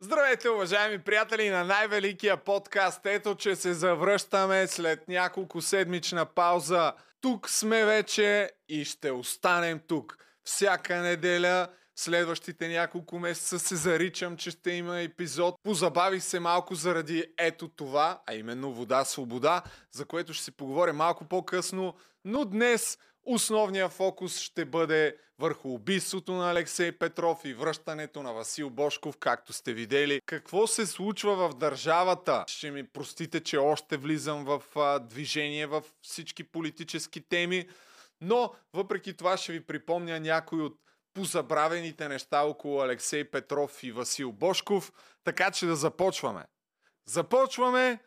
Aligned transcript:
Здравейте, 0.00 0.48
уважаеми 0.48 0.98
приятели 0.98 1.50
на 1.50 1.64
най-великия 1.64 2.36
подкаст. 2.36 3.06
Ето, 3.06 3.34
че 3.34 3.56
се 3.56 3.74
завръщаме 3.74 4.66
след 4.66 5.08
няколко 5.08 5.60
седмична 5.60 6.26
пауза. 6.26 6.92
Тук 7.20 7.50
сме 7.50 7.84
вече 7.84 8.50
и 8.68 8.84
ще 8.84 9.10
останем 9.10 9.80
тук. 9.88 10.18
Всяка 10.44 10.96
неделя 10.96 11.68
следващите 11.96 12.68
няколко 12.68 13.18
месеца 13.18 13.58
се 13.58 13.76
заричам, 13.76 14.36
че 14.36 14.50
ще 14.50 14.70
има 14.70 15.00
епизод. 15.00 15.54
Позабавих 15.62 16.22
се 16.22 16.40
малко 16.40 16.74
заради 16.74 17.24
ето 17.38 17.68
това, 17.68 18.20
а 18.26 18.34
именно 18.34 18.72
вода, 18.72 19.04
свобода, 19.04 19.62
за 19.92 20.04
което 20.04 20.32
ще 20.32 20.44
си 20.44 20.52
поговоря 20.52 20.92
малко 20.92 21.24
по-късно. 21.24 21.94
Но 22.24 22.44
днес 22.44 22.98
Основният 23.30 23.92
фокус 23.92 24.38
ще 24.38 24.64
бъде 24.64 25.16
върху 25.38 25.68
убийството 25.74 26.32
на 26.32 26.50
Алексей 26.50 26.92
Петров 26.92 27.44
и 27.44 27.54
връщането 27.54 28.22
на 28.22 28.32
Васил 28.32 28.70
Бошков, 28.70 29.16
както 29.16 29.52
сте 29.52 29.72
видели. 29.72 30.20
Какво 30.26 30.66
се 30.66 30.86
случва 30.86 31.48
в 31.48 31.54
държавата? 31.54 32.44
Ще 32.46 32.70
ми 32.70 32.86
простите, 32.86 33.40
че 33.40 33.58
още 33.58 33.96
влизам 33.96 34.44
в 34.44 34.62
а, 34.76 34.98
движение 34.98 35.66
в 35.66 35.82
всички 36.02 36.44
политически 36.44 37.20
теми, 37.28 37.68
но 38.20 38.52
въпреки 38.74 39.16
това 39.16 39.36
ще 39.36 39.52
ви 39.52 39.66
припомня 39.66 40.20
някои 40.20 40.62
от 40.62 40.76
позабравените 41.14 42.08
неща 42.08 42.42
около 42.42 42.80
Алексей 42.80 43.24
Петров 43.24 43.82
и 43.82 43.92
Васил 43.92 44.32
Бошков, 44.32 44.92
така 45.24 45.50
че 45.50 45.66
да 45.66 45.76
започваме. 45.76 46.44
Започваме 47.06 47.98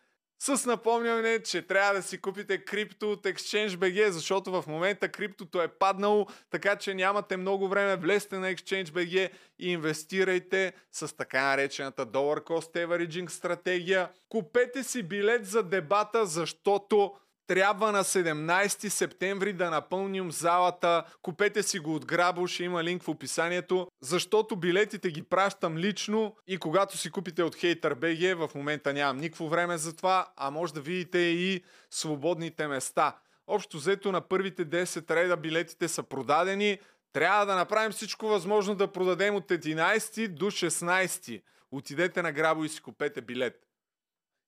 с 0.41 0.65
напомняне, 0.65 1.39
че 1.43 1.61
трябва 1.61 1.93
да 1.93 2.01
си 2.01 2.17
купите 2.17 2.57
крипто 2.57 3.11
от 3.11 3.23
ExchangeBG, 3.23 4.09
защото 4.09 4.51
в 4.51 4.63
момента 4.67 5.09
криптото 5.09 5.61
е 5.61 5.67
паднало, 5.67 6.27
така 6.49 6.75
че 6.75 6.93
нямате 6.93 7.37
много 7.37 7.67
време. 7.67 7.95
Влезте 7.95 8.37
на 8.37 8.53
ExchangeBG 8.53 9.29
и 9.59 9.71
инвестирайте 9.71 10.73
с 10.91 11.15
така 11.17 11.43
наречената 11.43 12.05
Dollar 12.05 12.43
Cost 12.43 12.85
Averaging 12.85 13.29
стратегия. 13.29 14.09
Купете 14.29 14.83
си 14.83 15.03
билет 15.03 15.45
за 15.45 15.63
дебата, 15.63 16.25
защото 16.25 17.13
трябва 17.51 17.91
на 17.91 18.03
17 18.03 18.89
септември 18.89 19.53
да 19.53 19.69
напълним 19.69 20.31
залата. 20.31 21.03
Купете 21.21 21.63
си 21.63 21.79
го 21.79 21.95
от 21.95 22.05
Грабо, 22.05 22.47
ще 22.47 22.63
има 22.63 22.83
линк 22.83 23.03
в 23.03 23.09
описанието, 23.09 23.87
защото 24.01 24.55
билетите 24.55 25.11
ги 25.11 25.23
пращам 25.23 25.77
лично 25.77 26.35
и 26.47 26.57
когато 26.57 26.97
си 26.97 27.11
купите 27.11 27.43
от 27.43 27.55
HaterBG, 27.55 28.47
в 28.47 28.55
момента 28.55 28.93
нямам 28.93 29.17
никакво 29.17 29.49
време 29.49 29.77
за 29.77 29.95
това, 29.95 30.27
а 30.37 30.51
може 30.51 30.73
да 30.73 30.81
видите 30.81 31.17
и 31.17 31.63
свободните 31.89 32.67
места. 32.67 33.17
Общо 33.47 33.77
взето 33.77 34.11
на 34.11 34.21
първите 34.21 34.65
10 34.65 35.15
реда 35.15 35.37
билетите 35.37 35.87
са 35.87 36.03
продадени. 36.03 36.79
Трябва 37.13 37.45
да 37.45 37.55
направим 37.55 37.91
всичко 37.91 38.27
възможно 38.27 38.75
да 38.75 38.91
продадем 38.91 39.35
от 39.35 39.47
11 39.47 40.27
до 40.27 40.45
16. 40.45 41.41
Отидете 41.71 42.21
на 42.21 42.31
Грабо 42.31 42.63
и 42.63 42.69
си 42.69 42.81
купете 42.81 43.21
билет. 43.21 43.70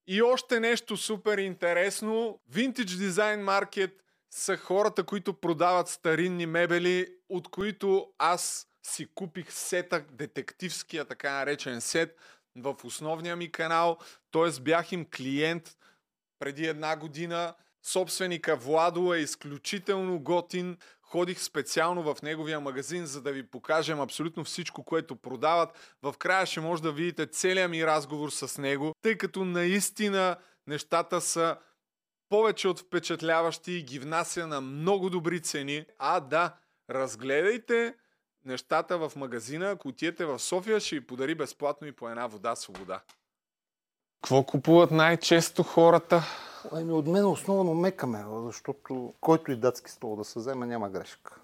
И 0.07 0.21
още 0.21 0.59
нещо 0.59 0.97
супер 0.97 1.37
интересно. 1.37 2.39
Vintage 2.51 3.09
Design 3.09 3.43
Market 3.43 3.91
са 4.31 4.57
хората, 4.57 5.03
които 5.03 5.33
продават 5.33 5.87
старинни 5.87 6.45
мебели, 6.45 7.07
от 7.29 7.47
които 7.47 8.13
аз 8.17 8.67
си 8.83 9.07
купих 9.15 9.53
сета, 9.53 10.05
детективския 10.11 11.05
така 11.05 11.31
наречен 11.31 11.81
сет 11.81 12.17
в 12.55 12.75
основния 12.83 13.35
ми 13.35 13.51
канал. 13.51 13.97
Т.е. 14.31 14.61
бях 14.61 14.91
им 14.91 15.05
клиент 15.15 15.77
преди 16.39 16.65
една 16.65 16.95
година. 16.95 17.53
Собственика 17.83 18.55
Владо 18.55 19.13
е 19.13 19.19
изключително 19.19 20.19
готин. 20.19 20.77
Ходих 21.13 21.41
специално 21.41 22.03
в 22.03 22.21
неговия 22.21 22.59
магазин, 22.59 23.05
за 23.05 23.21
да 23.21 23.31
ви 23.31 23.47
покажем 23.47 24.01
абсолютно 24.01 24.43
всичко, 24.43 24.83
което 24.83 25.15
продават. 25.15 25.97
В 26.03 26.13
края 26.19 26.45
ще 26.45 26.59
може 26.59 26.81
да 26.81 26.91
видите 26.91 27.25
целият 27.25 27.71
ми 27.71 27.85
разговор 27.85 28.29
с 28.29 28.61
него, 28.61 28.95
тъй 29.01 29.17
като 29.17 29.45
наистина 29.45 30.37
нещата 30.67 31.21
са 31.21 31.57
повече 32.29 32.67
от 32.67 32.79
впечатляващи 32.79 33.71
и 33.71 33.83
ги 33.83 33.99
внася 33.99 34.47
на 34.47 34.61
много 34.61 35.09
добри 35.09 35.41
цени. 35.41 35.85
А 35.99 36.19
да, 36.19 36.55
разгледайте 36.89 37.95
нещата 38.45 38.97
в 38.97 39.11
магазина. 39.15 39.69
Ако 39.69 39.87
отидете 39.87 40.25
в 40.25 40.39
София, 40.39 40.79
ще 40.79 40.95
ви 40.95 41.07
подари 41.07 41.35
безплатно 41.35 41.87
и 41.87 41.91
по 41.91 42.09
една 42.09 42.27
вода 42.27 42.55
свобода. 42.55 43.01
Какво 44.21 44.43
купуват 44.43 44.91
най-често 44.91 45.63
хората? 45.63 46.23
Ами 46.71 46.91
от 46.91 47.07
мен 47.07 47.25
основно 47.25 47.73
мекаме, 47.73 48.25
защото 48.45 49.13
който 49.21 49.51
и 49.51 49.55
датски 49.55 49.91
стол 49.91 50.15
да 50.15 50.23
се 50.23 50.39
вземе, 50.39 50.65
няма 50.65 50.89
грешка. 50.89 51.35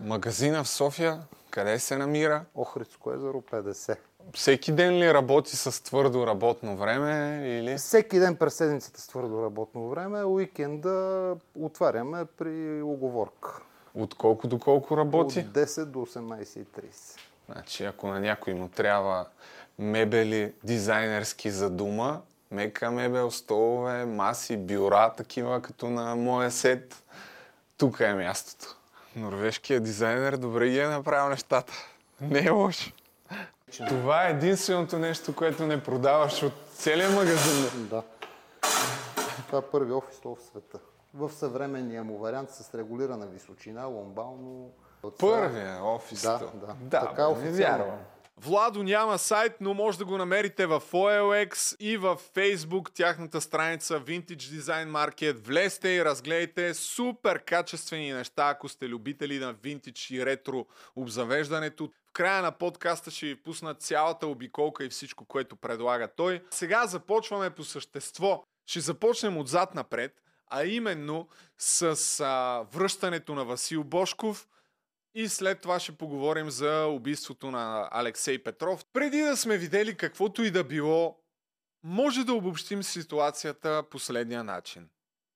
Магазина 0.00 0.64
в 0.64 0.68
София, 0.68 1.20
къде 1.50 1.78
се 1.78 1.96
намира? 1.96 2.44
Охридско 2.54 3.12
езеро 3.12 3.40
50. 3.40 3.98
Всеки 4.34 4.72
ден 4.72 4.94
ли 4.98 5.14
работи 5.14 5.56
с 5.56 5.84
твърдо 5.84 6.26
работно 6.26 6.76
време 6.76 7.42
или? 7.46 7.76
Всеки 7.76 8.18
ден 8.18 8.36
през 8.36 8.54
седмицата 8.54 9.00
с 9.00 9.06
твърдо 9.06 9.42
работно 9.42 9.88
време, 9.88 10.24
уикенда 10.24 11.36
отваряме 11.60 12.24
при 12.24 12.82
оговорка. 12.82 13.62
От 13.94 14.14
колко 14.14 14.46
до 14.46 14.58
колко 14.58 14.96
работи? 14.96 15.38
От 15.38 15.46
10 15.46 15.84
до 15.84 15.98
18.30. 15.98 17.18
Значи, 17.52 17.84
ако 17.84 18.06
на 18.06 18.20
някой 18.20 18.54
му 18.54 18.68
трябва 18.68 19.26
мебели 19.78 20.52
дизайнерски 20.64 21.50
за 21.50 21.70
дума, 21.70 22.22
мека 22.50 22.90
мебел, 22.90 23.30
столове, 23.30 24.04
маси, 24.04 24.56
бюра, 24.56 25.12
такива 25.16 25.62
като 25.62 25.90
на 25.90 26.16
моя 26.16 26.50
сет. 26.50 27.02
Тук 27.76 28.00
е 28.00 28.14
мястото. 28.14 28.76
Норвежкият 29.16 29.84
дизайнер 29.84 30.36
добре 30.36 30.68
ги 30.68 30.78
е 30.78 30.88
направил 30.88 31.28
нещата. 31.28 31.72
Не 32.20 32.38
е 32.40 32.50
лошо. 32.50 32.92
Това 33.88 34.26
е 34.26 34.30
единственото 34.30 34.98
нещо, 34.98 35.34
което 35.34 35.66
не 35.66 35.82
продаваш 35.82 36.42
от 36.42 36.52
целия 36.74 37.10
магазин. 37.10 37.88
Да. 37.90 38.02
Това 39.46 39.58
е 39.58 39.62
първи 39.62 39.92
офис 39.92 40.18
в 40.24 40.36
света. 40.50 40.78
В 41.14 41.30
съвременния 41.32 42.04
му 42.04 42.18
вариант 42.18 42.50
с 42.50 42.74
регулирана 42.74 43.26
височина, 43.26 43.86
ломбално. 43.86 44.70
Първия 45.18 45.84
офис 45.84 46.22
Да, 46.22 46.38
да. 46.54 46.74
да 46.80 47.00
Така 47.00 47.14
бе, 47.14 47.22
не 47.22 47.28
официално. 47.28 47.54
вярвам. 47.84 47.98
Владо 48.40 48.82
няма 48.82 49.18
сайт, 49.18 49.52
но 49.60 49.74
може 49.74 49.98
да 49.98 50.04
го 50.04 50.18
намерите 50.18 50.66
в 50.66 50.82
OLX 50.92 51.76
и 51.80 51.96
в 51.96 52.18
Facebook, 52.34 52.90
тяхната 52.94 53.40
страница 53.40 54.00
Vintage 54.00 54.58
Design 54.58 54.90
Market. 54.90 55.38
Влезте 55.38 55.88
и 55.88 56.04
разгледайте 56.04 56.74
супер 56.74 57.44
качествени 57.44 58.12
неща, 58.12 58.48
ако 58.48 58.68
сте 58.68 58.88
любители 58.88 59.38
на 59.38 59.52
винтидж 59.52 60.10
и 60.10 60.26
ретро 60.26 60.66
обзавеждането. 60.96 61.90
В 62.08 62.12
края 62.12 62.42
на 62.42 62.52
подкаста 62.52 63.10
ще 63.10 63.26
ви 63.26 63.42
пусна 63.42 63.74
цялата 63.74 64.26
обиколка 64.26 64.84
и 64.84 64.88
всичко, 64.88 65.24
което 65.24 65.56
предлага 65.56 66.08
той. 66.16 66.42
Сега 66.50 66.86
започваме 66.86 67.50
по 67.50 67.64
същество. 67.64 68.44
Ще 68.66 68.80
започнем 68.80 69.38
отзад 69.38 69.74
напред, 69.74 70.12
а 70.46 70.64
именно 70.64 71.28
с 71.58 72.20
а, 72.20 72.64
връщането 72.72 73.34
на 73.34 73.44
Васил 73.44 73.84
Бошков– 73.84 74.48
и 75.18 75.28
след 75.28 75.60
това 75.60 75.80
ще 75.80 75.92
поговорим 75.92 76.50
за 76.50 76.84
убийството 76.86 77.50
на 77.50 77.88
Алексей 77.92 78.42
Петров. 78.42 78.84
Преди 78.92 79.20
да 79.20 79.36
сме 79.36 79.58
видели 79.58 79.96
каквото 79.96 80.42
и 80.42 80.50
да 80.50 80.64
било, 80.64 81.18
може 81.82 82.24
да 82.24 82.32
обобщим 82.32 82.82
ситуацията 82.82 83.82
последния 83.90 84.44
начин. 84.44 84.88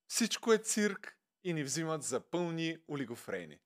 Всичко 0.09 0.53
е 0.53 0.59
цирк 0.59 1.17
и 1.45 1.53
ни 1.53 1.65
взимат 1.65 2.03
за 2.03 2.21
пълни 2.21 2.77
олигофрени. 2.89 3.59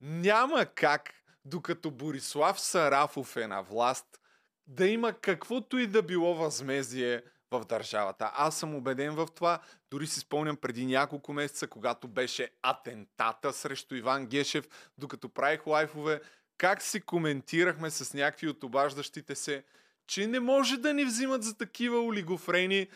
Няма 0.00 0.66
как, 0.66 1.14
докато 1.44 1.90
Борислав 1.90 2.60
Сарафов 2.60 3.36
е 3.36 3.46
на 3.46 3.62
власт, 3.62 4.20
да 4.66 4.88
има 4.88 5.12
каквото 5.12 5.78
и 5.78 5.86
да 5.86 6.02
било 6.02 6.34
възмездие 6.34 7.22
в 7.50 7.64
държавата. 7.64 8.30
Аз 8.34 8.58
съм 8.58 8.74
убеден 8.74 9.14
в 9.14 9.28
това. 9.34 9.60
Дори 9.90 10.06
си 10.06 10.20
спомням 10.20 10.56
преди 10.56 10.86
няколко 10.86 11.32
месеца, 11.32 11.66
когато 11.66 12.08
беше 12.08 12.50
атентата 12.62 13.52
срещу 13.52 13.94
Иван 13.94 14.26
Гешев, 14.26 14.68
докато 14.98 15.28
правих 15.28 15.66
лайфове, 15.66 16.20
как 16.58 16.82
си 16.82 17.00
коментирахме 17.00 17.90
с 17.90 18.14
някакви 18.14 18.48
от 18.48 18.64
обаждащите 18.64 19.34
се, 19.34 19.64
че 20.06 20.26
не 20.26 20.40
може 20.40 20.76
да 20.76 20.94
ни 20.94 21.04
взимат 21.04 21.42
за 21.42 21.56
такива 21.56 22.00
олигофрени 22.00 22.88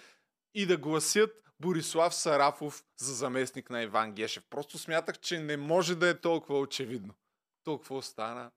и 0.55 0.67
да 0.67 0.77
гласят 0.77 1.31
Борислав 1.61 2.15
Сарафов 2.15 2.85
за 2.97 3.15
заместник 3.15 3.71
на 3.71 3.83
Иван 3.83 4.13
Гешев. 4.13 4.45
Просто 4.51 4.79
смятах, 4.79 5.19
че 5.19 5.39
не 5.39 5.57
може 5.57 5.95
да 5.95 6.09
е 6.09 6.21
толкова 6.21 6.59
очевидно. 6.59 7.15
Толкова 7.65 7.97
остана. 7.97 8.51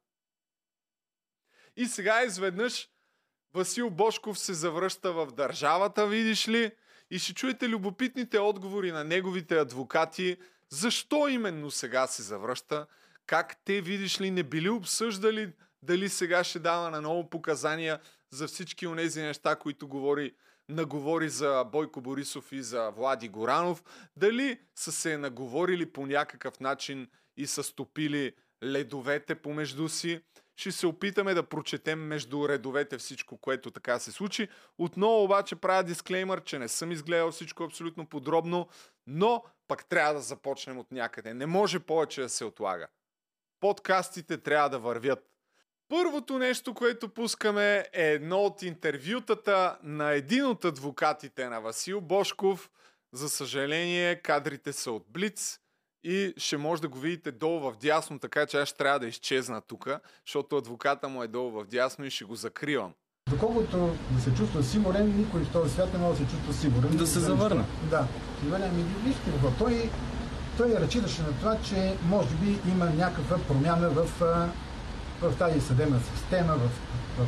И 1.75 1.85
сега 1.85 2.23
изведнъж 2.23 2.89
Васил 3.53 3.89
Бошков 3.89 4.39
се 4.39 4.53
завръща 4.53 5.13
в 5.13 5.27
държавата, 5.31 6.07
видиш 6.07 6.47
ли, 6.47 6.71
и 7.11 7.19
ще 7.19 7.33
чуете 7.33 7.69
любопитните 7.69 8.39
отговори 8.39 8.91
на 8.91 9.03
неговите 9.03 9.57
адвокати, 9.57 10.37
защо 10.69 11.27
именно 11.27 11.71
сега 11.71 12.07
се 12.07 12.21
завръща, 12.21 12.87
как 13.25 13.57
те, 13.65 13.81
видиш 13.81 14.21
ли, 14.21 14.31
не 14.31 14.43
били 14.43 14.69
обсъждали 14.69 15.53
дали 15.83 16.09
сега 16.09 16.43
ще 16.43 16.59
дава 16.59 16.89
на 16.89 17.01
ново 17.01 17.29
показания 17.29 17.99
за 18.29 18.47
всички 18.47 18.87
онези 18.87 19.21
неща, 19.21 19.55
които 19.55 19.87
говори, 19.87 20.33
наговори 20.69 21.29
за 21.29 21.63
Бойко 21.71 22.01
Борисов 22.01 22.51
и 22.51 22.63
за 22.63 22.89
Влади 22.89 23.29
Горанов, 23.29 23.83
дали 24.17 24.59
са 24.75 24.91
се 24.91 25.17
наговорили 25.17 25.85
по 25.91 26.05
някакъв 26.05 26.59
начин 26.59 27.07
и 27.37 27.47
са 27.47 27.63
стопили 27.63 28.33
ледовете 28.63 29.35
помежду 29.35 29.89
си. 29.89 30.21
Ще 30.55 30.71
се 30.71 30.87
опитаме 30.87 31.33
да 31.33 31.43
прочетем 31.43 31.99
между 31.99 32.49
редовете 32.49 32.97
всичко, 32.97 33.37
което 33.37 33.71
така 33.71 33.99
се 33.99 34.11
случи. 34.11 34.47
Отново 34.77 35.23
обаче 35.23 35.55
правя 35.55 35.83
дисклеймър, 35.83 36.43
че 36.43 36.59
не 36.59 36.67
съм 36.67 36.91
изгледал 36.91 37.31
всичко 37.31 37.63
абсолютно 37.63 38.05
подробно, 38.05 38.67
но 39.07 39.43
пък 39.67 39.85
трябва 39.85 40.13
да 40.13 40.21
започнем 40.21 40.77
от 40.77 40.91
някъде. 40.91 41.33
Не 41.33 41.45
може 41.45 41.79
повече 41.79 42.21
да 42.21 42.29
се 42.29 42.45
отлага. 42.45 42.87
Подкастите 43.59 44.37
трябва 44.37 44.69
да 44.69 44.79
вървят. 44.79 45.29
Първото 45.89 46.37
нещо, 46.37 46.73
което 46.73 47.09
пускаме 47.09 47.85
е 47.93 48.11
едно 48.11 48.39
от 48.39 48.61
интервютата 48.61 49.77
на 49.83 50.11
един 50.11 50.45
от 50.45 50.65
адвокатите 50.65 51.49
на 51.49 51.61
Васил 51.61 52.01
Бошков. 52.01 52.71
За 53.11 53.29
съжаление, 53.29 54.21
кадрите 54.21 54.73
са 54.73 54.91
от 54.91 55.05
Блиц 55.09 55.59
и 56.03 56.33
ще 56.37 56.57
може 56.57 56.81
да 56.81 56.87
го 56.87 56.99
видите 56.99 57.31
долу 57.31 57.59
в 57.59 57.73
дясно, 57.81 58.19
така 58.19 58.45
че 58.45 58.57
аз 58.57 58.69
ще 58.69 58.77
трябва 58.77 58.99
да 58.99 59.07
изчезна 59.07 59.61
тук, 59.61 59.89
защото 60.27 60.57
адвоката 60.57 61.09
му 61.09 61.23
е 61.23 61.27
долу 61.27 61.51
в 61.51 61.65
дясно 61.65 62.05
и 62.05 62.11
ще 62.11 62.25
го 62.25 62.35
закривам. 62.35 62.93
Доколкото 63.29 63.95
да 64.11 64.21
се 64.21 64.33
чувства 64.33 64.63
сигурен, 64.63 65.17
никой 65.17 65.41
в 65.41 65.51
този 65.51 65.73
свят 65.73 65.93
не 65.93 65.99
може 65.99 66.19
да 66.19 66.25
се 66.25 66.35
чувства 66.35 66.53
сигурен. 66.53 66.97
Да 66.97 67.07
се 67.07 67.19
завърне. 67.19 67.63
Да. 67.89 68.07
И 68.45 68.49
валя 68.49 68.67
ми 68.67 68.83
вижте 69.03 69.31
какво. 69.31 69.65
Той, 69.65 69.89
той 70.57 70.75
разчиташе 70.75 71.21
на 71.21 71.33
това, 71.39 71.57
че 71.69 71.95
може 72.09 72.35
би 72.35 72.59
има 72.69 72.85
някаква 72.85 73.37
промяна 73.37 73.89
в, 73.89 74.05
в 75.21 75.37
тази 75.37 75.61
съдебна 75.61 75.99
система, 76.15 76.53
в, 76.53 76.69
в 77.17 77.27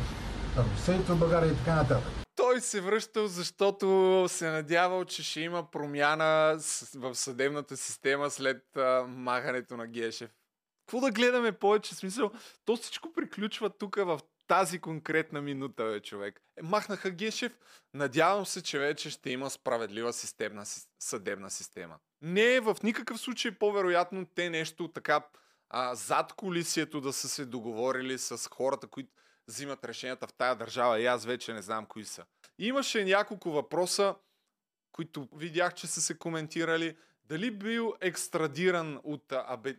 правосъдието 0.54 1.14
в 1.14 1.18
България 1.18 1.52
и 1.52 1.56
така 1.56 1.74
нататък. 1.74 2.15
Той 2.36 2.60
се 2.60 2.80
връщал, 2.80 3.26
защото 3.26 4.24
се 4.28 4.50
надявал, 4.50 5.04
че 5.04 5.22
ще 5.22 5.40
има 5.40 5.70
промяна 5.70 6.58
в 6.94 7.14
съдебната 7.14 7.76
система 7.76 8.30
след 8.30 8.76
а, 8.76 9.04
махането 9.08 9.76
на 9.76 9.86
Гешев. 9.86 10.30
Какво 10.86 11.00
да 11.00 11.10
гледаме 11.10 11.52
повече? 11.52 11.94
Смисъл, 11.94 12.30
то 12.64 12.76
всичко 12.76 13.12
приключва 13.12 13.70
тук 13.70 13.96
в 13.96 14.20
тази 14.46 14.78
конкретна 14.78 15.40
минута, 15.40 15.84
бе, 15.84 16.00
човек. 16.00 16.40
Е, 16.56 16.62
махнаха 16.62 17.10
Гешев. 17.10 17.58
Надявам 17.94 18.46
се, 18.46 18.62
че 18.62 18.78
вече 18.78 19.10
ще 19.10 19.30
има 19.30 19.50
справедлива 19.50 20.12
системна, 20.12 20.64
съдебна 20.98 21.50
система. 21.50 21.98
Не 22.22 22.54
е 22.54 22.60
в 22.60 22.76
никакъв 22.82 23.20
случай 23.20 23.50
по-вероятно 23.50 24.26
те 24.34 24.50
нещо 24.50 24.88
така 24.88 25.26
а, 25.68 25.94
зад 25.94 26.32
колисието 26.32 27.00
да 27.00 27.12
са 27.12 27.28
се 27.28 27.46
договорили 27.46 28.18
с 28.18 28.48
хората, 28.54 28.86
които 28.86 29.10
взимат 29.48 29.84
решенията 29.84 30.26
в 30.26 30.32
тая 30.32 30.56
държава 30.56 31.00
и 31.00 31.06
аз 31.06 31.24
вече 31.24 31.52
не 31.52 31.62
знам 31.62 31.86
кои 31.86 32.04
са. 32.04 32.24
Имаше 32.58 33.04
няколко 33.04 33.50
въпроса, 33.50 34.14
които 34.92 35.28
видях, 35.36 35.74
че 35.74 35.86
са 35.86 36.00
се 36.00 36.18
коментирали. 36.18 36.96
Дали 37.24 37.50
бил 37.50 37.94
екстрадиран 38.00 39.00
от 39.04 39.32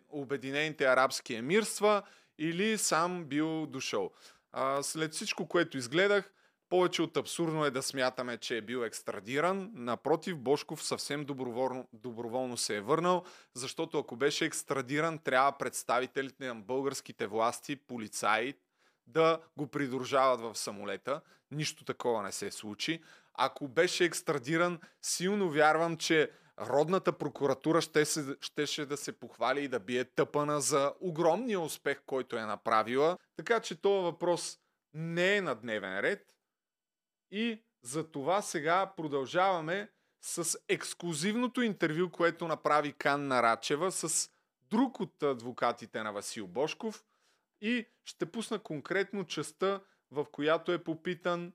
Обединените 0.09 0.85
арабски 0.85 1.35
емирства 1.35 2.03
или 2.37 2.77
сам 2.77 3.25
бил 3.25 3.65
дошъл. 3.65 4.11
А, 4.51 4.83
след 4.83 5.13
всичко, 5.13 5.47
което 5.47 5.77
изгледах, 5.77 6.31
повече 6.69 7.01
от 7.01 7.17
абсурдно 7.17 7.65
е 7.65 7.71
да 7.71 7.83
смятаме, 7.83 8.37
че 8.37 8.57
е 8.57 8.61
бил 8.61 8.77
екстрадиран. 8.77 9.71
Напротив, 9.73 10.37
Бошков 10.37 10.83
съвсем 10.83 11.25
доброволно, 11.25 11.87
доброволно 11.93 12.57
се 12.57 12.75
е 12.75 12.81
върнал, 12.81 13.23
защото 13.53 13.99
ако 13.99 14.15
беше 14.15 14.45
екстрадиран, 14.45 15.19
трябва 15.19 15.57
представителите 15.57 16.47
на 16.47 16.55
българските 16.55 17.27
власти, 17.27 17.75
полицаи, 17.75 18.53
да 19.07 19.39
го 19.57 19.67
придружават 19.67 20.41
в 20.41 20.55
самолета. 20.55 21.21
Нищо 21.51 21.85
такова 21.85 22.23
не 22.23 22.31
се 22.31 22.51
случи. 22.51 23.03
Ако 23.33 23.67
беше 23.67 24.05
екстрадиран, 24.05 24.79
силно 25.01 25.49
вярвам, 25.49 25.97
че 25.97 26.31
родната 26.59 27.13
прокуратура 27.13 27.81
ще 27.81 28.05
се, 28.05 28.35
щеше 28.41 28.85
да 28.85 28.97
се 28.97 29.19
похвали 29.19 29.63
и 29.63 29.67
да 29.67 29.79
бие 29.79 30.05
тъпана 30.05 30.61
за 30.61 30.93
огромния 30.99 31.59
успех, 31.59 32.01
който 32.05 32.37
е 32.37 32.45
направила. 32.45 33.17
Така 33.35 33.59
че 33.59 33.81
този 33.81 34.03
въпрос 34.03 34.59
не 34.93 35.35
е 35.35 35.41
на 35.41 35.55
дневен 35.55 35.99
ред. 35.99 36.33
И 37.31 37.63
за 37.81 38.11
това 38.11 38.41
сега 38.41 38.93
продължаваме 38.97 39.89
с 40.21 40.59
ексклюзивното 40.67 41.61
интервю, 41.61 42.09
което 42.09 42.47
направи 42.47 42.93
Кан 42.93 43.27
Нарачева 43.27 43.91
с 43.91 44.29
друг 44.69 44.99
от 44.99 45.23
адвокатите 45.23 46.03
на 46.03 46.11
Васил 46.11 46.47
Бошков– 46.47 47.03
и 47.61 47.85
ще 48.05 48.25
пусна 48.25 48.59
конкретно 48.59 49.23
частта, 49.23 49.79
в 50.11 50.25
която 50.31 50.71
е 50.71 50.83
попитан 50.83 51.53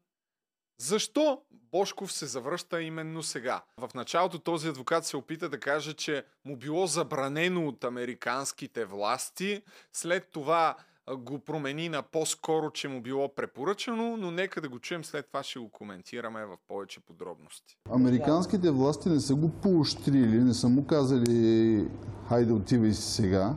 защо 0.78 1.42
Бошков 1.50 2.12
се 2.12 2.26
завръща 2.26 2.82
именно 2.82 3.22
сега? 3.22 3.62
В 3.78 3.90
началото 3.94 4.38
този 4.38 4.68
адвокат 4.68 5.06
се 5.06 5.16
опита 5.16 5.48
да 5.48 5.60
каже, 5.60 5.92
че 5.92 6.24
му 6.44 6.56
било 6.56 6.86
забранено 6.86 7.68
от 7.68 7.84
американските 7.84 8.84
власти, 8.84 9.62
след 9.92 10.28
това 10.30 10.76
го 11.16 11.38
промени 11.38 11.88
на 11.88 12.02
по-скоро, 12.02 12.70
че 12.70 12.88
му 12.88 13.00
било 13.00 13.34
препоръчано, 13.34 14.16
но 14.16 14.30
нека 14.30 14.60
да 14.60 14.68
го 14.68 14.78
чуем, 14.78 15.04
след 15.04 15.26
това 15.26 15.42
ще 15.42 15.58
го 15.58 15.70
коментираме 15.70 16.44
в 16.44 16.56
повече 16.68 17.00
подробности. 17.00 17.76
Американските 17.90 18.70
власти 18.70 19.08
не 19.08 19.20
са 19.20 19.34
го 19.34 19.48
поощрили, 19.48 20.38
не 20.38 20.54
са 20.54 20.68
му 20.68 20.86
казали 20.86 21.88
хайде 22.28 22.52
отивай 22.52 22.92
си 22.92 23.12
сега, 23.12 23.56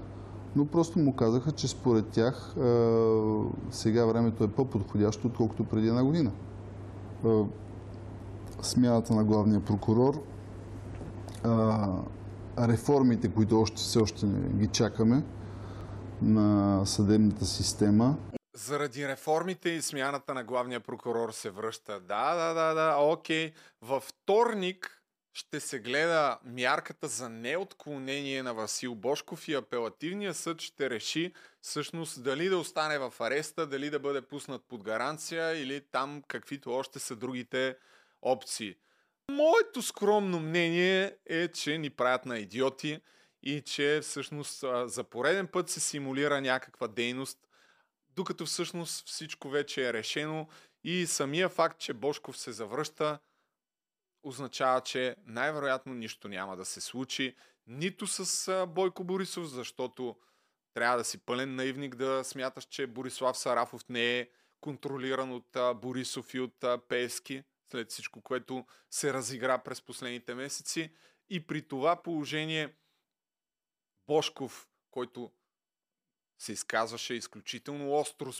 но 0.55 0.65
просто 0.65 0.99
му 0.99 1.15
казаха, 1.15 1.51
че 1.51 1.67
според 1.67 2.09
тях 2.09 2.55
сега 3.71 4.05
времето 4.05 4.43
е 4.43 4.51
по-подходящо, 4.51 5.27
отколкото 5.27 5.63
преди 5.63 5.87
една 5.87 6.03
година. 6.03 6.31
Смяната 8.61 9.13
на 9.13 9.23
главния 9.23 9.65
прокурор, 9.65 10.23
реформите, 12.59 13.31
които 13.31 13.61
още 13.61 13.77
все 13.77 13.99
още 13.99 14.25
ги 14.53 14.67
чакаме 14.67 15.23
на 16.21 16.81
съдебната 16.85 17.45
система. 17.45 18.17
Заради 18.55 19.07
реформите 19.07 19.69
и 19.69 19.81
смяната 19.81 20.33
на 20.33 20.43
главния 20.43 20.79
прокурор 20.79 21.31
се 21.31 21.49
връща. 21.49 21.99
Да, 21.99 22.35
да, 22.35 22.53
да, 22.53 22.73
да, 22.73 22.97
окей. 22.99 23.53
Във 23.81 24.03
вторник 24.03 25.01
ще 25.35 25.59
се 25.59 25.79
гледа 25.79 26.39
мярката 26.43 27.07
за 27.07 27.29
неотклонение 27.29 28.43
на 28.43 28.53
Васил 28.53 28.95
Бошков 28.95 29.47
и 29.47 29.53
апелативния 29.53 30.33
съд 30.33 30.61
ще 30.61 30.89
реши 30.89 31.33
всъщност 31.61 32.23
дали 32.23 32.49
да 32.49 32.57
остане 32.57 32.99
в 32.99 33.13
ареста, 33.19 33.67
дали 33.67 33.89
да 33.89 33.99
бъде 33.99 34.21
пуснат 34.21 34.61
под 34.67 34.83
гаранция 34.83 35.61
или 35.61 35.81
там 35.91 36.23
каквито 36.27 36.71
още 36.71 36.99
са 36.99 37.15
другите 37.15 37.77
опции. 38.21 38.75
Моето 39.31 39.81
скромно 39.81 40.39
мнение 40.39 41.17
е, 41.25 41.47
че 41.47 41.77
ни 41.77 41.89
правят 41.89 42.25
на 42.25 42.39
идиоти 42.39 43.01
и 43.43 43.61
че 43.61 43.99
всъщност 44.03 44.63
за 44.85 45.03
пореден 45.03 45.47
път 45.47 45.69
се 45.69 45.79
симулира 45.79 46.41
някаква 46.41 46.87
дейност, 46.87 47.39
докато 48.15 48.45
всъщност 48.45 49.07
всичко 49.07 49.49
вече 49.49 49.87
е 49.87 49.93
решено 49.93 50.47
и 50.83 51.05
самия 51.05 51.49
факт, 51.49 51.79
че 51.79 51.93
Бошков 51.93 52.37
се 52.37 52.51
завръща, 52.51 53.19
означава, 54.25 54.81
че 54.81 55.15
най-вероятно 55.25 55.93
нищо 55.93 56.27
няма 56.27 56.57
да 56.57 56.65
се 56.65 56.81
случи, 56.81 57.35
нито 57.67 58.07
с 58.07 58.67
Бойко 58.67 59.03
Борисов, 59.03 59.45
защото 59.45 60.15
трябва 60.73 60.97
да 60.97 61.03
си 61.03 61.17
пълен 61.17 61.55
наивник 61.55 61.95
да 61.95 62.23
смяташ, 62.23 62.65
че 62.65 62.87
Борислав 62.87 63.37
Сарафов 63.37 63.89
не 63.89 64.19
е 64.19 64.29
контролиран 64.61 65.31
от 65.31 65.79
Борисов 65.81 66.33
и 66.33 66.39
от 66.39 66.65
Пески, 66.87 67.43
след 67.71 67.91
всичко, 67.91 68.21
което 68.21 68.65
се 68.89 69.13
разигра 69.13 69.57
през 69.57 69.81
последните 69.81 70.35
месеци. 70.35 70.93
И 71.29 71.47
при 71.47 71.67
това 71.67 72.03
положение 72.03 72.75
Бошков, 74.07 74.67
който 74.91 75.31
се 76.37 76.51
изказваше 76.51 77.13
изключително 77.13 77.93
остро 77.93 78.31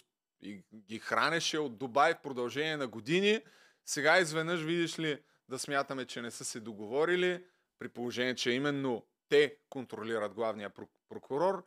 и 0.42 0.64
ги 0.76 1.00
хранеше 1.00 1.60
от 1.60 1.78
Дубай 1.78 2.14
в 2.14 2.22
продължение 2.22 2.78
на 2.78 2.88
години, 2.88 3.42
сега 3.86 4.20
изведнъж 4.20 4.62
видиш 4.62 5.00
ли 5.00 5.24
да 5.50 5.60
смятаме, 5.60 6.06
че 6.06 6.22
не 6.22 6.32
са 6.32 6.46
се 6.46 6.60
договорили, 6.60 7.46
при 7.80 7.90
положение, 7.90 8.36
че 8.36 8.52
именно 8.52 9.06
те 9.30 9.58
контролират 9.70 10.34
главния 10.34 10.72
прокурор, 11.10 11.66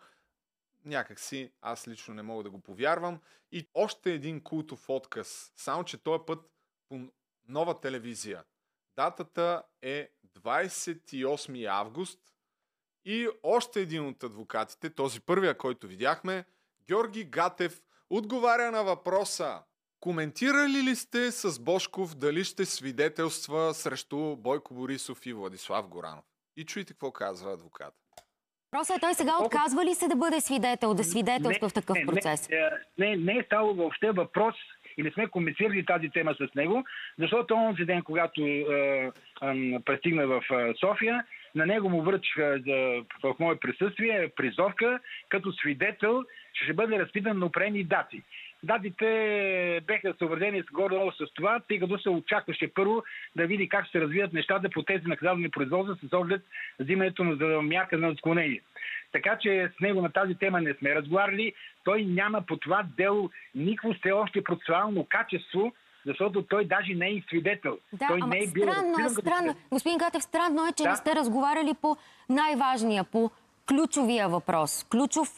някак 0.84 1.20
си 1.20 1.52
аз 1.60 1.88
лично 1.88 2.14
не 2.14 2.22
мога 2.22 2.42
да 2.42 2.50
го 2.50 2.60
повярвам. 2.60 3.20
И 3.52 3.68
още 3.74 4.12
един 4.12 4.40
култов 4.40 4.88
отказ, 4.88 5.52
само 5.56 5.84
че 5.84 6.02
този 6.02 6.22
път 6.26 6.50
по 6.88 7.08
нова 7.48 7.80
телевизия. 7.80 8.44
Датата 8.96 9.62
е 9.82 10.10
28 10.38 11.66
август 11.66 12.20
и 13.04 13.28
още 13.42 13.80
един 13.80 14.06
от 14.08 14.22
адвокатите, 14.22 14.90
този 14.90 15.20
първия, 15.20 15.58
който 15.58 15.86
видяхме, 15.86 16.44
Георги 16.86 17.24
Гатев, 17.24 17.82
отговаря 18.10 18.70
на 18.70 18.84
въпроса 18.84 19.62
Коментирали 20.00 20.90
ли 20.90 20.94
сте 20.94 21.30
с 21.30 21.64
Бошков 21.64 22.14
дали 22.14 22.44
ще 22.44 22.64
свидетелства 22.64 23.74
срещу 23.74 24.36
Бойко 24.36 24.74
Борисов 24.74 25.26
и 25.26 25.32
Владислав 25.32 25.88
Горанов? 25.88 26.24
И 26.56 26.64
чуйте 26.64 26.92
какво 26.92 27.12
казва 27.12 27.52
адвокат. 27.52 27.94
Въпросът 28.72 28.96
е 28.96 29.00
той 29.00 29.14
сега 29.14 29.32
отказва 29.44 29.84
ли 29.84 29.94
се 29.94 30.08
да 30.08 30.16
бъде 30.16 30.40
свидетел, 30.40 30.94
да 30.94 31.04
свидетелства 31.04 31.66
не, 31.66 31.70
в 31.70 31.74
такъв 31.74 31.96
не, 31.98 32.06
процес? 32.06 32.48
Не, 32.98 33.08
не, 33.08 33.16
не 33.16 33.38
е 33.38 33.42
стало 33.42 33.74
въобще 33.74 34.10
въпрос 34.10 34.54
или 34.96 35.12
сме 35.12 35.26
коментирали 35.26 35.86
тази 35.86 36.08
тема 36.08 36.34
с 36.34 36.54
него, 36.54 36.84
защото 37.18 37.54
онзи 37.54 37.84
ден, 37.84 38.02
когато 38.02 38.40
е, 38.40 38.46
е, 38.46 39.10
пристигна 39.84 40.26
в 40.26 40.42
София, 40.80 41.24
на 41.54 41.66
него 41.66 41.88
му 41.88 42.02
връчиха 42.02 42.58
за, 42.66 43.04
в 43.22 43.36
мое 43.38 43.56
присъствие 43.56 44.28
призовка 44.36 45.00
като 45.28 45.52
свидетел, 45.52 46.24
че 46.54 46.64
ще 46.64 46.72
бъде 46.72 46.98
разпитан 46.98 47.38
на 47.38 47.46
определени 47.46 47.84
дати. 47.84 48.22
Датите 48.62 49.06
беха 49.86 50.14
съобразени 50.18 50.62
с 50.62 50.72
горе 50.72 50.96
с 51.18 51.34
това, 51.34 51.60
тъй 51.68 51.78
като 51.78 51.98
се 51.98 52.10
очакваше 52.10 52.74
първо 52.74 53.02
да 53.36 53.46
види 53.46 53.68
как 53.68 53.86
се 53.86 54.00
развият 54.00 54.32
нещата 54.32 54.68
по 54.70 54.82
тези 54.82 55.06
наказателни 55.06 55.50
производства 55.50 56.08
с 56.08 56.12
оглед 56.12 56.42
взимането 56.80 57.24
на 57.24 57.62
мярка 57.62 57.98
на 57.98 58.08
отклонение. 58.08 58.60
Така 59.12 59.38
че 59.40 59.70
с 59.76 59.80
него 59.80 60.02
на 60.02 60.12
тази 60.12 60.34
тема 60.34 60.60
не 60.60 60.74
сме 60.74 60.94
разговаряли. 60.94 61.52
Той 61.84 62.04
няма 62.04 62.42
по 62.42 62.56
това 62.56 62.86
дело 62.96 63.30
никакво 63.54 63.94
все 63.94 64.12
още 64.12 64.44
процесуално 64.44 65.06
качество, 65.08 65.72
защото 66.06 66.42
той 66.42 66.64
даже 66.64 66.94
не 66.94 67.06
е 67.06 67.10
и 67.10 67.24
свидетел. 67.28 67.78
Да, 67.92 68.06
той 68.08 68.18
ама 68.22 68.34
не 68.34 68.38
е 68.38 68.46
бил 68.46 68.62
странно 68.62 69.06
е, 69.06 69.08
странно. 69.08 69.36
свидетел. 69.36 69.54
Господин 69.70 69.98
Гатев, 69.98 70.22
странно 70.22 70.66
е, 70.66 70.72
че 70.72 70.82
Да. 70.82 70.90
не 70.90 70.96
сте 70.96 71.14
разговаряли 71.14 71.74
по 71.82 71.96
най-важния, 72.28 73.04
по 73.04 73.30
ключовия 73.68 74.28
въпрос. 74.28 74.86
Ключов, 74.90 75.28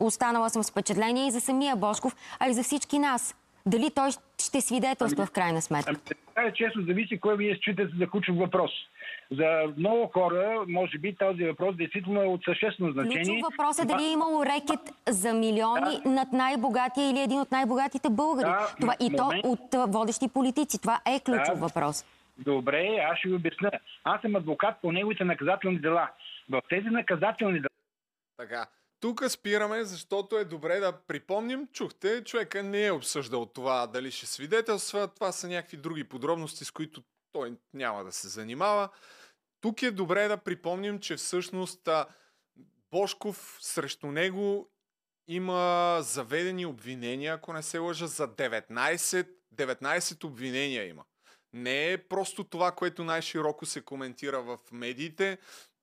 останала 0.00 0.50
съм 0.50 0.62
с 0.62 0.70
впечатление 0.70 1.26
и 1.26 1.30
за 1.30 1.40
самия 1.40 1.76
Бошков, 1.76 2.16
а 2.40 2.48
и 2.48 2.54
за 2.54 2.62
всички 2.62 2.98
нас. 2.98 3.34
Дали 3.66 3.90
той 3.94 4.10
ще 4.46 4.60
свидетелства 4.60 5.26
в 5.26 5.30
крайна 5.30 5.62
сметка? 5.62 5.90
Ами, 5.90 5.98
така 6.34 6.48
е 6.48 6.52
често 6.52 6.82
зависи 6.82 7.20
кой 7.20 7.36
вие 7.36 7.56
считате 7.56 7.92
за 7.98 8.06
ключов 8.06 8.36
въпрос. 8.36 8.70
За 9.30 9.62
много 9.76 10.06
хора, 10.06 10.64
може 10.68 10.98
би, 10.98 11.16
този 11.16 11.44
въпрос 11.44 11.76
действително 11.76 12.22
е 12.22 12.26
от 12.26 12.44
съществено 12.44 12.92
значение. 12.92 13.24
Ключов 13.24 13.50
въпрос 13.50 13.78
е 13.78 13.84
дали 13.84 14.04
е 14.04 14.12
имало 14.12 14.44
рекет 14.44 14.80
за 15.08 15.34
милиони 15.34 16.00
над 16.04 16.32
най-богатия 16.32 17.10
или 17.10 17.20
един 17.20 17.40
от 17.40 17.52
най-богатите 17.52 18.08
българи. 18.10 18.46
Да, 18.46 18.74
Това, 18.80 18.94
и 19.00 19.16
то 19.16 19.24
момент. 19.24 19.44
от 19.44 19.74
а, 19.74 19.86
водещи 19.86 20.28
политици. 20.28 20.80
Това 20.80 21.00
е 21.06 21.20
ключов 21.20 21.54
Да. 21.54 21.60
въпрос. 21.60 22.04
Добре, 22.38 22.98
аз 23.10 23.18
ще 23.18 23.28
ви 23.28 23.34
обясня. 23.34 23.70
Аз 24.04 24.20
съм 24.20 24.36
адвокат 24.36 24.74
по 24.82 24.92
неговите 24.92 25.24
наказателни 25.24 25.78
дела. 25.78 26.08
В 26.50 26.62
тези 26.68 26.88
наказателни 26.88 27.60
дела 27.60 27.68
Така. 28.36 28.66
Тук 29.00 29.24
спираме, 29.28 29.84
защото 29.84 30.38
е 30.38 30.44
добре 30.44 30.80
да 30.80 30.92
припомним. 30.92 31.68
Чухте, 31.72 32.24
човека 32.24 32.62
не 32.62 32.86
е 32.86 32.92
обсъждал 32.92 33.46
това 33.46 33.86
дали 33.86 34.10
ще 34.10 34.26
свидетелства. 34.26 35.08
Това 35.08 35.32
са 35.32 35.48
някакви 35.48 35.76
други 35.76 36.04
подробности, 36.04 36.64
с 36.64 36.70
които 36.70 37.02
той 37.32 37.54
няма 37.74 38.04
да 38.04 38.12
се 38.12 38.28
занимава. 38.28 38.88
Тук 39.60 39.82
е 39.82 39.90
добре 39.90 40.28
да 40.28 40.36
припомним, 40.36 41.00
че 41.00 41.16
всъщност 41.16 41.88
Бошков 42.90 43.58
срещу 43.60 44.06
него 44.06 44.70
има 45.28 45.98
заведени 46.02 46.66
обвинения, 46.66 47.34
ако 47.34 47.52
не 47.52 47.62
се 47.62 47.78
лъжа, 47.78 48.06
за 48.06 48.28
19, 48.28 49.28
19 49.54 50.24
обвинения 50.24 50.88
има. 50.88 51.04
Не 51.52 51.92
е 51.92 51.98
просто 51.98 52.44
това, 52.44 52.72
което 52.72 53.04
най-широко 53.04 53.66
се 53.66 53.80
коментира 53.80 54.42
в 54.42 54.58
медиите, 54.72 55.38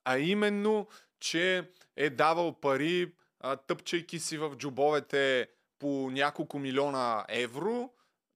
а 0.05 0.17
именно, 0.19 0.87
че 1.23 1.69
е 1.95 2.09
давал 2.09 2.53
пари, 2.53 3.13
а, 3.39 3.55
тъпчайки 3.55 4.19
си 4.19 4.37
в 4.37 4.55
джобовете 4.57 5.47
по 5.79 6.09
няколко 6.11 6.59
милиона 6.59 7.25
евро, 7.29 7.89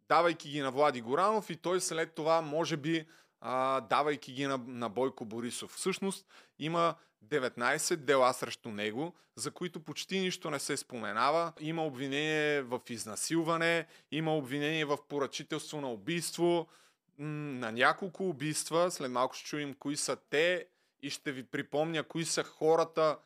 давайки 0.10 0.50
ги 0.50 0.62
на 0.62 0.72
Влади 0.72 1.01
Горанов 1.01 1.50
и 1.50 1.56
той 1.56 1.82
след 1.82 2.15
това, 2.15 2.41
може 2.41 2.77
би, 2.77 3.06
а, 3.41 3.82
давайки 3.82 4.34
ги 4.34 4.46
на, 4.46 4.60
на 4.67 4.89
Бойко 4.89 5.25
Борисов. 5.25 5.72
Всъщност 5.72 6.25
има 6.60 6.96
19 7.25 7.96
дела 7.96 8.34
срещу 8.34 8.70
него, 8.70 9.15
за 9.36 9.51
които 9.51 9.79
почти 9.79 10.20
нищо 10.20 10.50
не 10.50 10.60
се 10.60 10.77
споменава. 10.77 11.53
Има 11.60 11.86
обвинение 11.86 12.62
в 12.62 12.82
изнасилване, 12.89 13.86
има 14.12 14.38
обвинение 14.38 14.86
в 14.86 14.98
поръчителство 15.10 15.82
на 15.82 15.91
убийство, 15.91 16.67
на 17.20 17.72
няколко 17.72 18.29
убийства. 18.29 18.91
След 18.91 19.12
малко 19.12 19.36
ще 19.36 19.46
чуем 19.46 19.74
кои 19.74 19.98
са 19.98 20.17
те 20.29 20.65
и 21.01 21.10
ще 21.10 21.32
ви 21.32 21.44
припомня 21.44 22.04
кои 22.04 22.25
са 22.25 22.44
хората, 22.44 23.20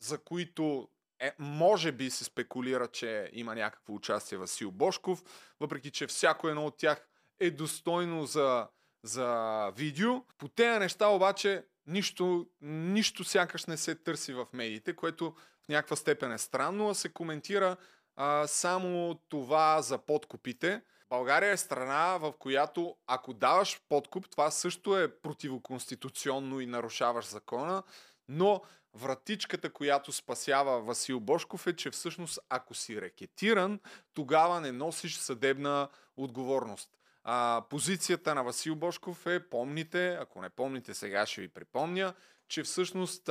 за 0.00 0.18
които 0.18 0.88
е, 1.20 1.32
може 1.38 1.92
би 1.92 2.10
се 2.10 2.24
спекулира, 2.24 2.88
че 2.88 3.30
има 3.32 3.54
някакво 3.54 3.94
участие 3.94 4.38
Васил 4.38 4.70
Бошков, 4.70 5.22
въпреки 5.60 5.90
че 5.90 6.06
всяко 6.06 6.48
едно 6.48 6.66
от 6.66 6.76
тях 6.76 7.08
е 7.40 7.50
достойно 7.50 8.26
за, 8.26 8.68
за 9.02 9.70
видео. 9.76 10.24
По 10.38 10.48
тези 10.48 10.78
неща 10.78 11.08
обаче 11.08 11.64
нищо, 11.86 12.46
нищо 12.60 13.24
сякаш 13.24 13.64
не 13.64 13.76
се 13.76 13.94
търси 13.94 14.32
в 14.32 14.46
медиите, 14.52 14.96
което 14.96 15.34
в 15.64 15.68
някаква 15.68 15.96
степен 15.96 16.32
е 16.32 16.38
странно, 16.38 16.90
а 16.90 16.94
се 16.94 17.08
коментира 17.08 17.76
а, 18.16 18.46
само 18.46 19.20
това 19.28 19.82
за 19.82 19.98
подкупите. 19.98 20.82
България 21.10 21.52
е 21.52 21.56
страна, 21.56 22.18
в 22.18 22.32
която 22.38 22.96
ако 23.06 23.32
даваш 23.32 23.80
подкуп, 23.88 24.30
това 24.30 24.50
също 24.50 24.98
е 24.98 25.20
противоконституционно 25.20 26.60
и 26.60 26.66
нарушаваш 26.66 27.26
закона, 27.26 27.82
но 28.28 28.62
вратичката, 28.94 29.72
която 29.72 30.12
спасява 30.12 30.80
Васил 30.80 31.20
Бошков 31.20 31.66
е, 31.66 31.76
че 31.76 31.90
всъщност 31.90 32.38
ако 32.48 32.74
си 32.74 33.00
рекетиран, 33.00 33.80
тогава 34.14 34.60
не 34.60 34.72
носиш 34.72 35.16
съдебна 35.16 35.88
отговорност. 36.16 36.90
А, 37.24 37.62
позицията 37.70 38.34
на 38.34 38.42
Васил 38.42 38.76
Бошков 38.76 39.26
е, 39.26 39.48
помните, 39.48 40.18
ако 40.20 40.42
не 40.42 40.50
помните 40.50 40.94
сега 40.94 41.26
ще 41.26 41.40
ви 41.40 41.48
припомня, 41.48 42.14
че 42.48 42.62
всъщност 42.62 43.30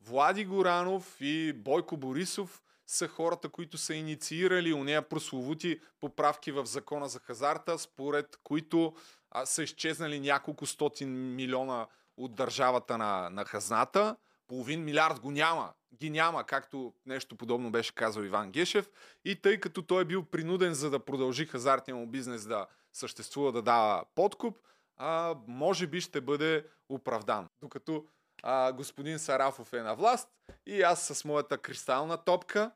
Влади 0.00 0.44
Горанов 0.44 1.16
и 1.20 1.52
Бойко 1.52 1.96
Борисов 1.96 2.62
са 2.90 3.08
хората, 3.08 3.48
които 3.48 3.78
са 3.78 3.94
инициирали 3.94 4.72
уния 4.72 5.08
прословути 5.08 5.80
поправки 6.00 6.52
в 6.52 6.66
закона 6.66 7.08
за 7.08 7.18
хазарта, 7.18 7.78
според 7.78 8.36
които 8.44 8.94
а, 9.30 9.46
са 9.46 9.62
изчезнали 9.62 10.20
няколко 10.20 10.66
стотин 10.66 11.34
милиона 11.34 11.86
от 12.16 12.34
държавата 12.34 12.98
на, 12.98 13.30
на 13.30 13.44
хазната. 13.44 14.16
Половин 14.48 14.84
милиард 14.84 15.20
го 15.20 15.30
няма. 15.30 15.72
Ги 15.94 16.10
няма, 16.10 16.44
както 16.44 16.94
нещо 17.06 17.36
подобно 17.36 17.70
беше 17.70 17.94
казал 17.94 18.22
Иван 18.22 18.50
Гешев. 18.50 18.90
И 19.24 19.42
тъй 19.42 19.60
като 19.60 19.82
той 19.82 20.02
е 20.02 20.04
бил 20.04 20.24
принуден 20.24 20.74
за 20.74 20.90
да 20.90 21.04
продължи 21.04 21.46
хазартния 21.46 21.96
му 21.96 22.06
бизнес 22.06 22.46
да 22.46 22.66
съществува, 22.92 23.52
да 23.52 23.62
дава 23.62 24.04
подкуп, 24.14 24.58
а, 24.96 25.34
може 25.46 25.86
би 25.86 26.00
ще 26.00 26.20
бъде 26.20 26.66
оправдан. 26.88 27.48
Докато 27.62 28.04
а, 28.42 28.72
господин 28.72 29.18
Сарафов 29.18 29.72
е 29.72 29.82
на 29.82 29.94
власт 29.94 30.28
и 30.66 30.82
аз 30.82 31.06
с 31.06 31.24
моята 31.24 31.58
кристална 31.58 32.16
топка, 32.16 32.70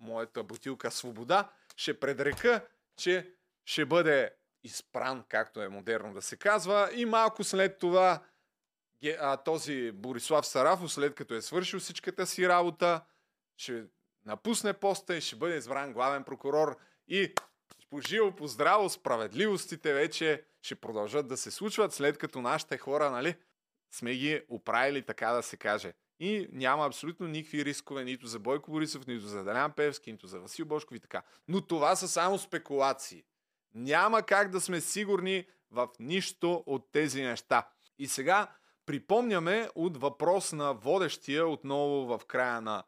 моята 0.00 0.42
бутилка 0.42 0.90
свобода, 0.90 1.50
ще 1.76 2.00
предрека, 2.00 2.66
че 2.96 3.34
ще 3.64 3.86
бъде 3.86 4.34
изпран, 4.64 5.24
както 5.28 5.62
е 5.62 5.68
модерно 5.68 6.14
да 6.14 6.22
се 6.22 6.36
казва, 6.36 6.90
и 6.94 7.04
малко 7.04 7.44
след 7.44 7.78
това 7.78 8.22
този 9.44 9.92
Борислав 9.92 10.46
Сарафов, 10.46 10.92
след 10.92 11.14
като 11.14 11.34
е 11.34 11.42
свършил 11.42 11.80
всичката 11.80 12.26
си 12.26 12.48
работа, 12.48 13.00
ще 13.56 13.84
напусне 14.24 14.72
поста 14.72 15.16
и 15.16 15.20
ще 15.20 15.36
бъде 15.36 15.56
избран 15.56 15.92
главен 15.92 16.24
прокурор 16.24 16.78
и 17.08 17.34
по 17.90 18.00
живо, 18.00 18.36
по 18.36 18.46
здраво, 18.46 18.88
справедливостите 18.88 19.94
вече 19.94 20.44
ще 20.62 20.74
продължат 20.74 21.28
да 21.28 21.36
се 21.36 21.50
случват, 21.50 21.92
след 21.92 22.18
като 22.18 22.40
нашите 22.40 22.78
хора, 22.78 23.10
нали, 23.10 23.36
сме 23.90 24.14
ги 24.14 24.44
оправили, 24.48 25.06
така 25.06 25.32
да 25.32 25.42
се 25.42 25.56
каже. 25.56 25.92
И 26.20 26.48
няма 26.52 26.86
абсолютно 26.86 27.26
никакви 27.26 27.64
рискове 27.64 28.04
нито 28.04 28.26
за 28.26 28.38
Бойко 28.38 28.70
Борисов, 28.70 29.06
нито 29.06 29.26
за 29.26 29.44
Делян 29.44 29.72
Певски, 29.72 30.12
нито 30.12 30.26
за 30.26 30.40
Васил 30.40 30.66
Бошков 30.66 30.96
и 30.96 31.00
така. 31.00 31.22
Но 31.48 31.60
това 31.60 31.96
са 31.96 32.08
само 32.08 32.38
спекулации. 32.38 33.24
Няма 33.74 34.22
как 34.22 34.50
да 34.50 34.60
сме 34.60 34.80
сигурни 34.80 35.46
в 35.70 35.88
нищо 35.98 36.64
от 36.66 36.92
тези 36.92 37.22
неща. 37.22 37.68
И 37.98 38.08
сега 38.08 38.48
припомняме 38.86 39.68
от 39.74 39.96
въпрос 39.96 40.52
на 40.52 40.72
водещия 40.74 41.46
отново 41.48 42.06
в 42.06 42.26
края 42.26 42.60
на 42.60 42.84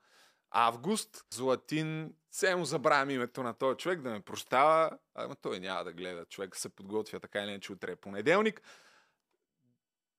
август. 0.51 1.25
Златин, 1.31 2.15
все 2.31 2.57
му 2.57 2.65
забравям 2.65 3.11
името 3.11 3.43
на 3.43 3.55
този 3.55 3.77
човек, 3.77 4.01
да 4.01 4.11
ме 4.11 4.21
прощава, 4.21 4.99
ама 5.15 5.35
той 5.35 5.61
няма 5.61 5.85
да 5.85 5.93
гледа. 5.93 6.25
Човек 6.25 6.57
се 6.57 6.69
подготвя 6.69 7.21
така 7.21 7.43
или 7.43 7.51
иначе 7.51 7.73
утре 7.73 7.93
е 7.93 7.97
понеделник. 7.97 8.63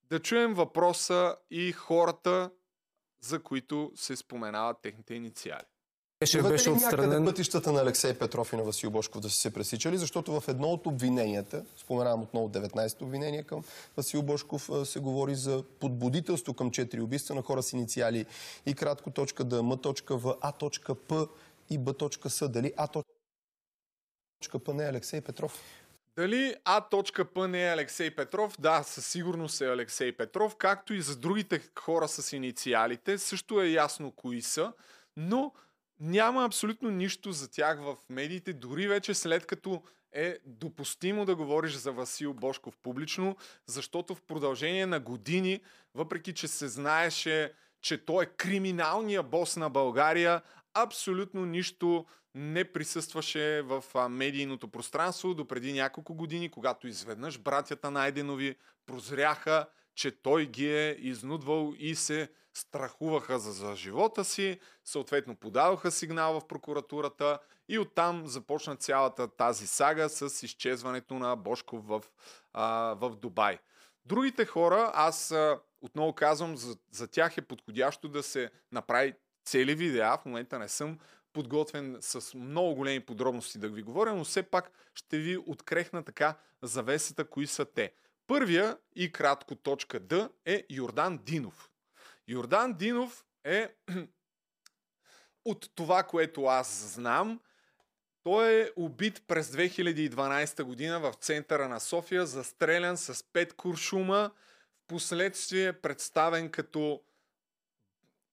Да 0.04 0.20
чуем 0.20 0.54
въпроса 0.54 1.36
и 1.52 1.72
хората, 1.72 2.52
за 3.22 3.40
които 3.40 3.92
се 3.96 4.16
споменават 4.16 4.78
техните 4.82 5.14
инициали. 5.14 5.66
Беше, 6.20 6.42
беше 6.42 6.70
отстранен. 6.70 7.26
пътищата 7.26 7.72
на 7.72 7.82
Алексей 7.82 8.14
Петров 8.14 8.54
и 8.54 8.56
на 8.56 8.64
Васил 8.64 8.92
Бошков 8.92 9.22
да 9.22 9.30
са 9.30 9.36
се 9.36 9.54
пресичали, 9.54 9.98
защото 9.98 10.40
в 10.40 10.48
едно 10.48 10.68
от 10.68 10.86
обвиненията, 10.86 11.66
споменавам 11.78 12.22
отново 12.22 12.50
19-то 12.50 13.06
обвинение 13.06 13.44
към 13.44 13.64
Васил 13.98 14.22
Бошков, 14.22 14.70
се 14.84 15.00
говори 15.00 15.36
за 15.36 15.64
подбудителство 15.80 16.54
към 16.54 16.72
четири 16.72 17.02
убийства 17.02 17.36
на 17.36 17.42
хора 17.42 17.64
с 17.64 17.74
инициали 17.74 18.26
и 18.66 18.74
кратко 18.74 19.12
точка 19.12 19.44
Д, 19.44 19.64
М 19.64 19.78
точка 19.78 20.18
В, 20.18 20.36
А 20.42 20.52
точка 20.52 20.96
П 20.96 21.28
и 21.70 21.78
Б 21.78 21.94
точка 21.94 22.30
С. 22.30 22.50
Дали 22.50 22.74
А 22.78 22.88
точка 22.88 24.60
П 24.60 24.74
не 24.74 24.84
е 24.84 24.90
Алексей 24.90 25.22
Петров? 25.22 25.64
Дали 26.18 26.56
А.П 26.66 27.48
не 27.48 27.68
е 27.68 27.74
Алексей 27.74 28.12
Петров? 28.12 28.56
Да, 28.60 28.84
със 28.84 29.08
сигурност 29.08 29.62
е 29.62 29.72
Алексей 29.72 30.12
Петров, 30.12 30.56
както 30.56 30.94
и 30.94 31.02
за 31.02 31.16
другите 31.16 31.62
хора 31.80 32.08
с 32.08 32.34
инициалите. 32.34 33.18
Също 33.18 33.62
е 33.62 33.68
ясно 33.68 34.12
кои 34.12 34.42
са, 34.42 34.74
но 35.18 35.54
няма 36.00 36.46
абсолютно 36.46 36.90
нищо 36.90 37.32
за 37.32 37.52
тях 37.52 37.80
в 37.80 37.96
медиите, 38.10 38.54
дори 38.54 38.88
вече 38.88 39.14
след 39.14 39.46
като 39.46 39.84
е 40.12 40.38
допустимо 40.46 41.26
да 41.26 41.36
говориш 41.36 41.74
за 41.74 41.92
Васил 41.92 42.34
Бошков 42.34 42.78
публично, 42.84 43.38
защото 43.66 44.16
в 44.16 44.22
продължение 44.22 44.86
на 44.86 45.00
години, 45.00 45.62
въпреки 45.96 46.34
че 46.34 46.48
се 46.48 46.68
знаеше, 46.68 47.54
че 47.82 48.06
той 48.06 48.24
е 48.24 48.28
криминалният 48.28 49.30
бос 49.30 49.58
на 49.58 49.70
България, 49.70 50.42
абсолютно 50.84 51.46
нищо 51.46 52.06
не 52.36 52.72
присъстваше 52.74 53.62
в 53.62 53.84
медийното 54.10 54.68
пространство 54.68 55.34
до 55.34 55.48
преди 55.48 55.74
няколко 55.74 56.14
години, 56.14 56.52
когато 56.52 56.88
изведнъж 56.88 57.40
братята 57.40 57.92
Найденови 57.92 58.56
прозряха, 58.86 59.66
че 59.96 60.12
той 60.12 60.46
ги 60.46 60.74
е 60.74 60.98
изнудвал 61.00 61.74
и 61.78 61.96
се 61.96 62.30
страхуваха 62.54 63.40
за, 63.40 63.52
за 63.52 63.76
живота 63.76 64.26
си, 64.26 64.60
съответно 64.86 65.36
подадоха 65.36 65.92
сигнал 65.92 66.40
в 66.40 66.48
прокуратурата 66.48 67.40
и 67.70 67.80
оттам 67.80 68.28
започна 68.28 68.76
цялата 68.76 69.28
тази 69.28 69.68
сага 69.68 70.10
с 70.10 70.44
изчезването 70.44 71.14
на 71.14 71.36
Бошков 71.36 71.88
в, 71.88 72.04
а, 72.54 72.96
в 73.00 73.16
Дубай. 73.16 73.60
Другите 74.06 74.46
хора, 74.46 74.92
аз 74.94 75.34
отново 75.82 76.14
казвам, 76.14 76.58
за, 76.58 76.78
за 76.92 77.08
тях 77.08 77.38
е 77.38 77.42
подходящо 77.42 78.08
да 78.08 78.24
се 78.24 78.52
направи 78.72 79.14
цели 79.48 79.76
видеа. 79.76 80.18
В 80.18 80.26
момента 80.26 80.60
не 80.60 80.70
съм 80.70 81.00
подготвен 81.34 81.98
с 82.02 82.38
много 82.38 82.76
големи 82.76 83.00
подробности 83.00 83.58
да 83.58 83.70
ви 83.70 83.82
говоря, 83.82 84.16
но 84.16 84.24
все 84.24 84.44
пак 84.44 84.72
ще 84.94 85.18
ви 85.18 85.38
открехна 85.38 86.04
така 86.04 86.36
завесата, 86.62 87.26
кои 87.26 87.48
са 87.48 87.66
те. 87.66 87.94
Първия 88.28 88.78
и 88.96 89.12
кратко 89.12 89.56
точка 89.56 90.00
Д 90.00 90.30
е 90.46 90.66
Йордан 90.70 91.18
Динов. 91.18 91.70
Йордан 92.28 92.74
Динов 92.74 93.26
е 93.44 93.76
от 95.46 95.70
това, 95.76 96.04
което 96.04 96.46
аз 96.46 96.94
знам, 96.94 97.40
той 98.24 98.62
е 98.62 98.72
убит 98.76 99.24
през 99.28 99.52
2012 99.52 100.64
година 100.64 101.00
в 101.00 101.14
центъра 101.14 101.70
на 101.70 101.80
София, 101.80 102.26
застрелян 102.26 102.98
с 102.98 103.24
пет 103.34 103.54
куршума, 103.54 104.32
в 104.84 104.88
последствие 104.88 105.74
представен 105.74 106.50
като, 106.50 107.02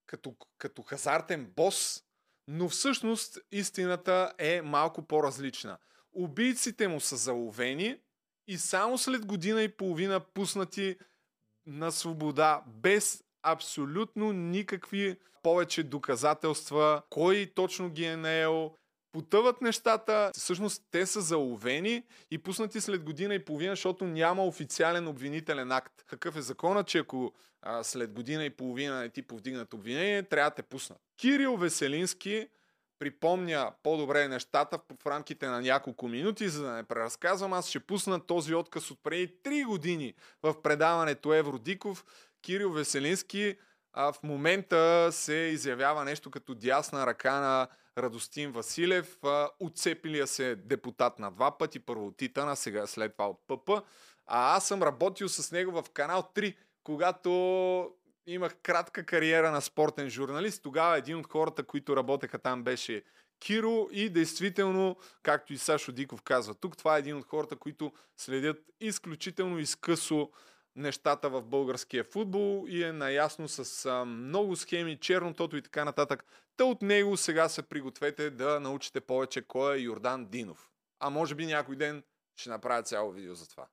като, 0.06 0.36
като 0.58 0.82
хазартен 0.82 1.52
бос, 1.56 2.02
но 2.48 2.68
всъщност 2.68 3.38
истината 3.52 4.32
е 4.38 4.62
малко 4.62 5.06
по-различна. 5.06 5.78
Убийците 6.12 6.88
му 6.88 7.00
са 7.00 7.16
заловени 7.16 8.00
и 8.46 8.58
само 8.58 8.98
след 8.98 9.26
година 9.26 9.62
и 9.62 9.76
половина 9.76 10.20
пуснати 10.20 10.96
на 11.66 11.92
свобода, 11.92 12.62
без 12.66 13.24
абсолютно 13.42 14.32
никакви 14.32 15.18
повече 15.42 15.82
доказателства, 15.82 17.02
кой 17.10 17.52
точно 17.54 17.90
ги 17.90 18.04
е 18.04 18.16
наел, 18.16 18.76
потъват 19.14 19.60
нещата. 19.60 20.30
Всъщност 20.34 20.82
те 20.90 21.06
са 21.06 21.20
заловени 21.20 22.02
и 22.30 22.38
пуснати 22.38 22.80
след 22.80 23.04
година 23.04 23.34
и 23.34 23.44
половина, 23.44 23.72
защото 23.72 24.04
няма 24.04 24.44
официален 24.44 25.08
обвинителен 25.08 25.72
акт. 25.72 25.92
Какъв 26.06 26.36
е 26.36 26.42
закона, 26.42 26.84
че 26.84 26.98
ако 26.98 27.32
а, 27.62 27.84
след 27.84 28.12
година 28.12 28.44
и 28.44 28.50
половина 28.50 29.00
не 29.00 29.08
ти 29.08 29.22
повдигнат 29.22 29.74
обвинение, 29.74 30.22
трябва 30.22 30.50
да 30.50 30.54
те 30.54 30.62
пуснат. 30.62 30.98
Кирил 31.16 31.56
Веселински 31.56 32.48
припомня 32.98 33.72
по-добре 33.82 34.28
нещата 34.28 34.78
в 35.02 35.06
рамките 35.06 35.46
на 35.46 35.60
няколко 35.60 36.08
минути, 36.08 36.48
за 36.48 36.62
да 36.62 36.72
не 36.72 36.82
преразказвам. 36.82 37.52
Аз 37.52 37.68
ще 37.68 37.80
пусна 37.80 38.26
този 38.26 38.54
отказ 38.54 38.90
от 38.90 38.98
преди 39.02 39.28
3 39.28 39.66
години 39.66 40.14
в 40.42 40.62
предаването 40.62 41.34
Евродиков. 41.34 42.04
Кирил 42.42 42.72
Веселински 42.72 43.56
а, 43.92 44.12
в 44.12 44.22
момента 44.22 45.08
се 45.12 45.34
изявява 45.34 46.04
нещо 46.04 46.30
като 46.30 46.54
дясна 46.54 47.06
ръка 47.06 47.40
на 47.40 47.68
Радостин 47.98 48.52
Василев, 48.52 49.18
отцепилия 49.60 50.26
се 50.26 50.54
депутат 50.56 51.18
на 51.18 51.30
два 51.30 51.58
пъти, 51.58 51.78
първо 51.80 52.06
от 52.06 52.16
Титана, 52.16 52.56
сега 52.56 52.86
след 52.86 53.12
това 53.12 53.28
от 53.28 53.40
ПП. 53.46 53.70
А 54.26 54.56
аз 54.56 54.68
съм 54.68 54.82
работил 54.82 55.28
с 55.28 55.52
него 55.52 55.82
в 55.82 55.90
канал 55.90 56.30
3, 56.34 56.56
когато 56.84 57.90
имах 58.26 58.56
кратка 58.62 59.06
кариера 59.06 59.50
на 59.50 59.60
спортен 59.60 60.10
журналист. 60.10 60.62
Тогава 60.62 60.98
един 60.98 61.16
от 61.16 61.26
хората, 61.26 61.62
които 61.62 61.96
работеха 61.96 62.38
там 62.38 62.62
беше 62.62 63.02
Киро 63.40 63.88
и 63.92 64.10
действително, 64.10 64.96
както 65.22 65.52
и 65.52 65.58
Сашо 65.58 65.92
Диков 65.92 66.22
казва 66.22 66.54
тук, 66.54 66.76
това 66.76 66.96
е 66.96 66.98
един 66.98 67.16
от 67.16 67.26
хората, 67.26 67.56
които 67.56 67.92
следят 68.16 68.56
изключително 68.80 69.58
изкъсо 69.58 70.30
нещата 70.76 71.28
в 71.28 71.42
българския 71.42 72.04
футбол 72.04 72.64
и 72.68 72.84
е 72.84 72.92
наясно 72.92 73.48
с 73.48 73.86
а, 73.86 74.04
много 74.04 74.56
схеми, 74.56 74.98
чернотото 75.00 75.56
и 75.56 75.62
така 75.62 75.84
нататък. 75.84 76.24
Та 76.56 76.64
от 76.64 76.82
него 76.82 77.16
сега 77.16 77.48
се 77.48 77.62
пригответе 77.62 78.30
да 78.30 78.60
научите 78.60 79.00
повече 79.00 79.42
кой 79.42 79.76
е 79.76 79.80
Йордан 79.80 80.26
Динов. 80.26 80.70
А 81.00 81.10
може 81.10 81.34
би 81.34 81.46
някой 81.46 81.76
ден 81.76 82.02
ще 82.36 82.50
направя 82.50 82.82
цяло 82.82 83.12
видео 83.12 83.34
за 83.34 83.48
това 83.48 83.66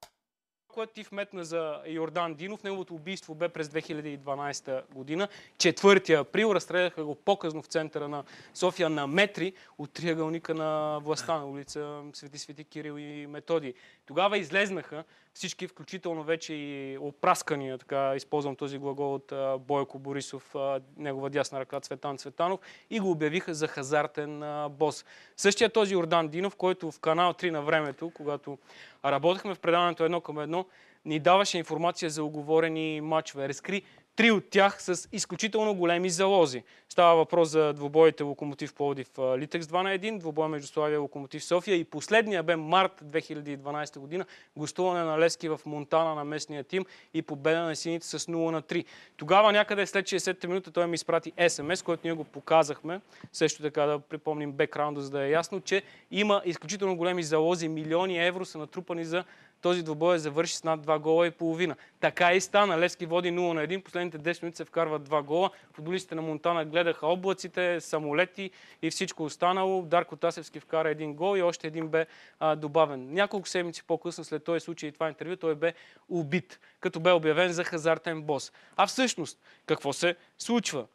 което 0.71 0.93
ти 0.93 1.03
вметна 1.03 1.45
за 1.45 1.81
Йордан 1.87 2.33
Динов, 2.33 2.63
неговото 2.63 2.95
убийство 2.95 3.35
бе 3.35 3.49
през 3.49 3.67
2012 3.67 4.93
година. 4.93 5.27
4 5.57 6.19
април 6.19 6.51
разстреляха 6.55 7.05
го 7.05 7.15
по-късно 7.15 7.61
в 7.61 7.65
центъра 7.65 8.07
на 8.07 8.23
София 8.53 8.89
на 8.89 9.07
метри 9.07 9.53
от 9.77 9.93
триъгълника 9.93 10.55
на 10.55 10.99
властта 11.03 11.37
на 11.37 11.45
улица 11.45 12.01
Свети 12.13 12.37
Свети 12.37 12.63
Кирил 12.63 12.97
и 12.97 13.27
Методи. 13.27 13.73
Тогава 14.05 14.37
излезнаха 14.37 15.03
всички, 15.33 15.67
включително 15.67 16.23
вече 16.23 16.53
и 16.53 16.97
опраскания, 16.97 17.77
така 17.77 18.15
използвам 18.15 18.55
този 18.55 18.77
глагол 18.77 19.13
от 19.13 19.33
Бойко 19.67 19.99
Борисов, 19.99 20.55
негова 20.97 21.29
дясна 21.29 21.59
ръка 21.59 21.79
Цветан 21.79 22.17
Цветанов, 22.17 22.59
и 22.89 22.99
го 22.99 23.11
обявиха 23.11 23.53
за 23.53 23.67
хазартен 23.67 24.43
бос. 24.69 25.05
Същия 25.37 25.69
този 25.69 25.95
Ордан 25.95 26.27
Динов, 26.27 26.55
който 26.55 26.91
в 26.91 26.99
канал 26.99 27.33
3 27.33 27.49
на 27.49 27.61
времето, 27.61 28.11
когато 28.15 28.57
работехме 29.05 29.55
в 29.55 29.59
предаването 29.59 30.05
едно 30.05 30.21
към 30.21 30.39
едно, 30.39 30.65
ни 31.05 31.19
даваше 31.19 31.57
информация 31.57 32.09
за 32.09 32.23
оговорени 32.23 33.01
матчове. 33.01 33.49
Разкри 33.49 33.83
Три 34.15 34.31
от 34.31 34.49
тях 34.49 34.81
с 34.81 35.09
изключително 35.11 35.75
големи 35.75 36.09
залози. 36.09 36.63
Става 36.89 37.15
въпрос 37.15 37.49
за 37.49 37.73
двубоите 37.73 38.23
Локомотив 38.23 38.73
Плодив 38.73 39.07
Литекс 39.37 39.67
2 39.67 39.83
на 39.83 39.89
1, 39.89 40.17
двубой 40.17 40.47
между 40.47 40.67
Славия 40.67 41.01
Локомотив 41.01 41.43
София 41.43 41.75
и 41.75 41.83
последния 41.83 42.43
бе 42.43 42.55
март 42.55 42.91
2012 43.05 43.99
година, 43.99 44.25
гостуване 44.57 45.03
на 45.03 45.19
Лески 45.19 45.49
в 45.49 45.59
Монтана 45.65 46.15
на 46.15 46.23
местния 46.23 46.63
тим 46.63 46.85
и 47.13 47.21
победа 47.21 47.61
на 47.61 47.75
сините 47.75 48.07
с 48.07 48.19
0 48.19 48.51
на 48.51 48.61
3. 48.61 48.85
Тогава 49.17 49.51
някъде 49.51 49.85
след 49.85 50.05
60-та 50.05 50.47
минута 50.47 50.71
той 50.71 50.87
ми 50.87 50.95
изпрати 50.95 51.33
СМС, 51.47 51.83
който 51.83 52.01
ние 52.03 52.13
го 52.13 52.23
показахме. 52.23 53.01
Също 53.33 53.61
така 53.61 53.85
да 53.85 53.99
припомним 53.99 54.51
бекграунда, 54.51 55.01
за 55.01 55.09
да 55.09 55.23
е 55.23 55.29
ясно, 55.29 55.61
че 55.61 55.83
има 56.11 56.41
изключително 56.45 56.95
големи 56.95 57.23
залози, 57.23 57.67
милиони 57.67 58.27
евро 58.27 58.45
са 58.45 58.57
натрупани 58.57 59.05
за 59.05 59.23
този 59.61 59.83
двобой 59.83 60.19
завърши 60.19 60.55
с 60.55 60.63
над 60.63 60.85
2 60.85 60.99
гола 60.99 61.27
и 61.27 61.31
половина. 61.31 61.75
Така 61.99 62.33
и 62.33 62.41
стана. 62.41 62.79
Левски 62.79 63.05
води 63.05 63.29
0 63.31 63.53
на 63.53 63.67
1. 63.67 63.83
Последните 63.83 64.19
10 64.19 64.43
минути 64.43 64.57
се 64.57 64.65
вкарват 64.65 65.09
2 65.09 65.23
гола. 65.23 65.49
Футболистите 65.73 66.15
на 66.15 66.21
Монтана 66.21 66.65
гледаха 66.65 67.07
облаците, 67.07 67.81
самолети 67.81 68.51
и 68.81 68.89
всичко 68.89 69.23
останало. 69.23 69.81
Дарко 69.81 70.15
Тасевски 70.15 70.59
вкара 70.59 70.89
един 70.89 71.13
гол 71.13 71.37
и 71.37 71.41
още 71.41 71.67
един 71.67 71.87
бе 71.87 72.05
а, 72.39 72.55
добавен. 72.55 73.13
Няколко 73.13 73.47
седмици 73.47 73.83
по-късно 73.83 74.23
след 74.23 74.43
този 74.43 74.59
случай 74.59 74.89
и 74.89 74.91
това 74.91 75.07
интервю 75.07 75.35
той 75.35 75.55
бе 75.55 75.73
убит, 76.09 76.59
като 76.79 76.99
бе 76.99 77.11
обявен 77.11 77.51
за 77.51 77.63
хазартен 77.63 78.21
бос. 78.21 78.51
А 78.77 78.87
всъщност, 78.87 79.39
какво 79.65 79.93
се 79.93 80.15
случва? 80.37 80.85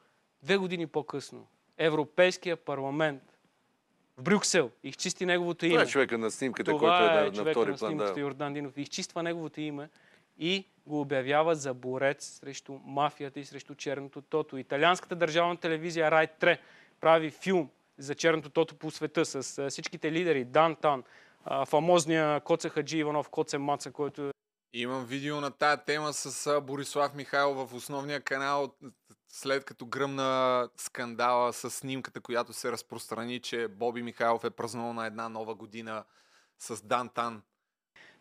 Две 0.43 0.57
години 0.57 0.87
по-късно 0.87 1.47
Европейския 1.79 2.57
парламент 2.57 3.23
в 4.19 4.23
Брюксел, 4.23 4.71
изчисти 4.83 5.27
неговото 5.27 5.67
име. 5.67 5.75
Това 5.75 5.83
е 5.83 5.87
човека 5.87 6.19
на 6.19 6.31
снимката, 6.31 6.71
Това 6.71 6.79
който 6.79 7.39
е, 7.39 7.43
е 7.43 7.45
на, 7.45 7.51
втори 7.51 7.71
на 7.71 7.77
план. 7.77 7.91
снимката 7.91 8.15
Да. 8.15 8.21
Йордан 8.21 8.55
Динов. 8.55 8.79
Изчиства 8.79 9.23
неговото 9.23 9.61
име 9.61 9.89
и 10.39 10.65
го 10.87 11.01
обявява 11.01 11.55
за 11.55 11.75
борец 11.75 12.25
срещу 12.25 12.79
мафията 12.85 13.41
и 13.41 13.45
срещу 13.45 13.75
черното 13.75 14.23
тото. 14.23 14.57
Италианската 14.57 15.17
държавна 15.17 15.57
телевизия 15.57 16.11
Рай 16.11 16.29
3 16.41 16.59
прави 17.01 17.31
филм 17.31 17.71
за 17.99 18.15
черното 18.15 18.51
тото 18.51 18.75
по 18.75 18.91
света 18.91 19.25
с 19.25 19.71
всичките 19.71 20.13
лидери. 20.13 20.45
Дан 20.45 20.77
Тан, 20.77 21.05
фамозния 21.67 22.41
Коце 22.41 22.69
Хаджи 22.69 22.99
Иванов, 22.99 23.29
Коце 23.29 23.59
Маца, 23.59 23.93
който 23.93 24.23
е 24.23 24.31
Имам 24.73 25.05
видео 25.05 25.41
на 25.41 25.51
тая 25.51 25.85
тема 25.85 26.13
с 26.13 26.61
Борислав 26.61 27.15
Михайлов 27.15 27.71
в 27.71 27.75
основния 27.75 28.21
канал, 28.21 28.75
след 29.29 29.65
като 29.65 29.87
гръмна 29.87 30.69
скандала 30.77 31.53
с 31.53 31.71
снимката, 31.71 32.21
която 32.21 32.53
се 32.53 32.73
разпространи, 32.73 33.41
че 33.41 33.69
Боби 33.69 34.03
Михайлов 34.03 34.45
е 34.45 34.51
празнувал 34.51 34.93
на 34.93 35.07
една 35.07 35.29
нова 35.29 35.55
година 35.55 36.05
с 36.59 36.83
Дантан. 36.83 37.43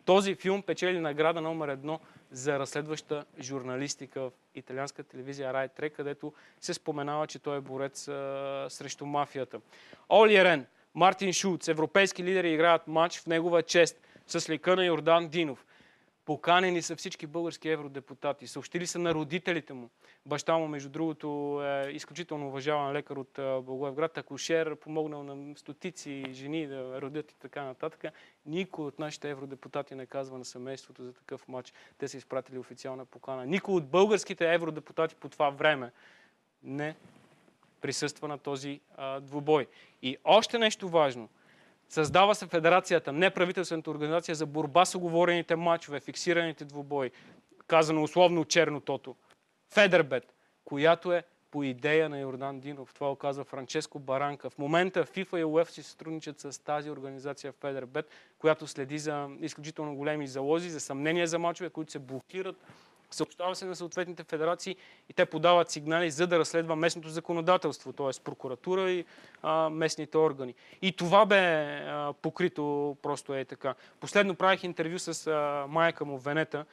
Този 0.06 0.36
филм 0.36 0.62
печели 0.62 1.00
награда 1.00 1.42
номер 1.42 1.68
едно 1.68 2.00
за 2.32 2.60
разследваща 2.60 3.26
журналистика 3.40 4.22
в 4.22 4.32
италианска 4.56 5.04
телевизия 5.04 5.54
Рай 5.54 5.70
3, 5.70 5.94
където 5.94 6.34
се 6.62 6.74
споменава, 6.74 7.28
че 7.28 7.40
той 7.40 7.58
е 7.58 7.62
борец 7.62 8.08
а, 8.08 8.68
срещу 8.70 9.06
мафията. 9.06 9.60
Оли 10.10 10.44
Рен, 10.44 10.66
Мартин 10.96 11.34
Шулц, 11.34 11.68
европейски 11.68 12.24
лидери 12.24 12.54
играят 12.54 12.88
матч 12.88 13.20
в 13.20 13.26
негова 13.26 13.64
чест 13.64 14.02
с 14.28 14.50
лика 14.50 14.76
на 14.76 14.86
Йордан 14.86 15.28
Динов. 15.28 15.66
Поканени 16.26 16.82
са 16.82 16.96
всички 16.96 17.28
български 17.28 17.70
евродепутати. 17.70 18.48
Съобщили 18.48 18.88
са 18.88 19.00
на 19.00 19.14
родителите 19.14 19.74
му. 19.74 19.90
Баща 20.26 20.58
му, 20.58 20.68
между 20.68 20.90
другото, 20.90 21.60
е 21.64 21.92
изключително 21.92 22.48
уважаван 22.48 22.92
лекар 22.92 23.16
от 23.16 23.34
Благоевград, 23.66 24.18
акушер, 24.18 24.76
помогнал 24.76 25.24
на 25.24 25.56
стотици 25.56 26.26
жени 26.32 26.68
да 26.68 27.02
родят 27.02 27.32
и 27.32 27.36
така 27.36 27.64
нататък. 27.64 28.14
Никой 28.46 28.86
от 28.86 29.00
нашите 29.00 29.30
евродепутати 29.30 29.96
не 29.96 30.06
казва 30.06 30.38
на 30.38 30.46
семейството 30.46 31.04
за 31.04 31.14
такъв 31.14 31.48
матч. 31.48 31.74
Те 31.98 32.08
са 32.08 32.18
изпратили 32.18 32.58
официална 32.58 33.06
покана. 33.06 33.46
Никой 33.46 33.76
от 33.76 33.88
българските 33.88 34.54
евродепутати 34.54 35.16
по 35.16 35.30
това 35.30 35.50
време 35.50 35.92
не 36.64 36.96
присъства 37.82 38.28
на 38.28 38.38
този 38.38 38.80
а, 38.98 39.20
двубой. 39.20 39.68
И 40.02 40.18
още 40.24 40.60
нещо 40.60 40.90
важно. 40.90 41.30
Създава 41.90 42.36
се 42.36 42.48
Федерацията, 42.48 43.12
неправителствената 43.12 43.92
организация 43.92 44.36
за 44.36 44.46
борба 44.46 44.86
с 44.86 44.96
оговорените 44.96 45.56
матчове, 45.56 46.00
фиксираните 46.00 46.66
двубои, 46.66 47.12
казано 47.68 48.04
условно 48.04 48.46
чернотото. 48.46 49.16
Федербет, 49.74 50.34
която 50.66 51.14
е 51.14 51.24
по 51.52 51.64
идея 51.64 52.10
на 52.10 52.20
Йордан 52.20 52.60
Динов. 52.60 52.94
Това 52.94 53.34
го 53.34 53.44
Франческо 53.44 54.00
Баранка. 54.00 54.50
В 54.50 54.58
момента 54.58 55.06
FIFA 55.06 55.40
и 55.40 55.44
УЕФ 55.44 55.72
си 55.72 55.84
сътрудничат 55.84 56.40
с 56.40 56.64
тази 56.64 56.92
организация 56.92 57.52
Федербет, 57.52 58.10
която 58.40 58.68
следи 58.68 59.00
за 59.00 59.30
изключително 59.40 59.96
големи 59.96 60.28
залози, 60.28 60.70
за 60.70 60.80
съмнения 60.80 61.28
за 61.28 61.40
мачове, 61.40 61.70
които 61.70 61.92
се 61.92 62.00
блокират 62.00 62.56
съобщава 63.16 63.56
се 63.56 63.66
на 63.66 63.76
съответните 63.76 64.24
федерации 64.24 64.76
и 65.10 65.14
те 65.14 65.26
подават 65.26 65.70
сигнали 65.70 66.12
за 66.12 66.28
да 66.28 66.40
разследва 66.40 66.76
местното 66.76 67.10
законодателство, 67.10 67.94
т.е. 67.94 68.24
прокуратура 68.24 68.92
и 68.92 69.06
а, 69.42 69.70
местните 69.70 70.18
органи. 70.18 70.54
И 70.82 70.92
това 70.92 71.26
бе 71.26 71.38
а, 71.38 72.14
покрито 72.22 72.98
просто 73.02 73.34
е 73.34 73.46
така. 73.46 73.76
Последно 74.00 74.36
правих 74.36 74.64
интервю 74.64 75.00
с 75.00 75.28
а, 75.28 75.66
майка 75.70 76.06
му 76.06 76.18
Венета, 76.18 76.66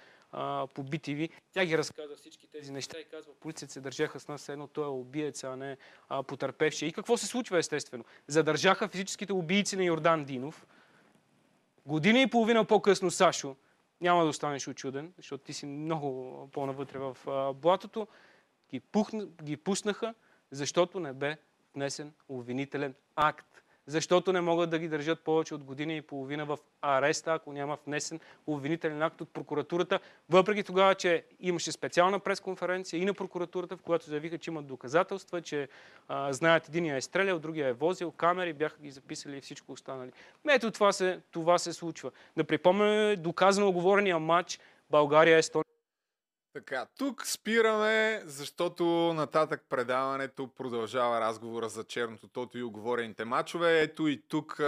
по 0.75 0.85
BTV. 0.85 1.31
Тя 1.53 1.65
ги 1.65 1.79
разказа 1.79 2.17
всички 2.17 2.47
тези 2.47 2.73
неща 2.73 2.99
и 2.99 3.05
казва, 3.05 3.33
полицията 3.41 3.73
се 3.73 3.81
държаха 3.81 4.21
с 4.21 4.29
нас, 4.29 4.49
едно 4.49 4.67
той 4.67 4.85
е 4.85 4.89
убиец, 4.89 5.45
а 5.45 5.57
не 5.57 5.77
а, 6.09 6.23
потърпевши. 6.23 6.87
И 6.87 6.93
какво 6.93 7.17
се 7.17 7.27
случва 7.27 7.59
естествено? 7.59 8.05
Задържаха 8.27 8.89
физическите 8.89 9.33
убийци 9.33 9.77
на 9.77 9.85
Йордан 9.85 10.25
Динов. 10.25 10.67
Година 11.87 12.21
и 12.21 12.27
половина 12.27 12.65
по-късно 12.65 13.11
Сашо 13.11 13.57
няма 14.03 14.23
да 14.23 14.29
останеш 14.29 14.69
очуден, 14.69 15.13
защото 15.17 15.45
ти 15.45 15.53
си 15.53 15.67
много 15.67 16.49
по-навътре 16.53 16.99
в 16.99 17.17
блатото. 17.55 18.07
Ги, 18.71 18.81
пухна, 18.81 19.27
ги 19.27 19.57
пуснаха, 19.57 20.15
защото 20.51 21.01
не 21.01 21.13
бе 21.13 21.37
внесен 21.75 22.13
обвинителен 22.29 22.95
акт. 23.17 23.62
Защото 23.87 24.33
не 24.33 24.41
могат 24.41 24.71
да 24.71 24.79
ги 24.79 24.89
държат 24.89 25.21
повече 25.21 25.55
от 25.55 25.65
година 25.65 25.93
и 25.93 26.03
половина 26.03 26.45
в 26.45 26.59
ареста, 26.83 27.33
ако 27.33 27.53
няма 27.53 27.79
внесен 27.87 28.21
обвинителен 28.47 29.03
акт 29.03 29.21
от 29.21 29.33
прокуратурата, 29.33 30.01
въпреки 30.31 30.63
тогава, 30.63 30.95
че 30.95 31.25
имаше 31.41 31.73
специална 31.73 32.19
пресконференция 32.19 33.01
и 33.01 33.05
на 33.05 33.15
прокуратурата, 33.15 33.77
в 33.77 33.83
която 33.83 34.07
заявиха, 34.07 34.39
че 34.39 34.51
имат 34.51 34.67
доказателства, 34.67 35.43
че 35.43 35.69
а, 36.09 36.33
знаят 36.33 36.69
единия 36.69 36.97
е 36.97 37.01
стрелял, 37.01 37.39
другия 37.39 37.69
е 37.69 37.73
возил, 37.73 38.11
камери, 38.11 38.53
бяха 38.53 38.79
ги 38.83 38.91
записали 38.91 39.37
и 39.37 39.41
всичко 39.41 39.73
останали. 39.73 40.13
Ето 40.51 40.71
това 40.71 40.93
се, 40.93 41.21
това 41.31 41.59
се 41.59 41.73
случва. 41.73 42.11
Да 42.37 42.45
припомняме 42.45 43.17
доказано 43.17 43.69
оговорения 43.69 44.19
матч 44.19 44.61
България-Естония 44.91 45.72
така, 46.53 46.87
тук 46.99 47.27
спираме, 47.27 48.23
защото 48.25 48.85
нататък 49.15 49.65
предаването 49.69 50.55
продължава 50.55 51.21
разговора 51.21 51.69
за 51.69 51.85
черното 51.85 52.29
тото 52.29 52.59
и 52.59 52.63
оговорените 52.63 53.25
мачове. 53.25 53.81
Ето 53.81 54.09
и 54.09 54.23
тук 54.29 54.61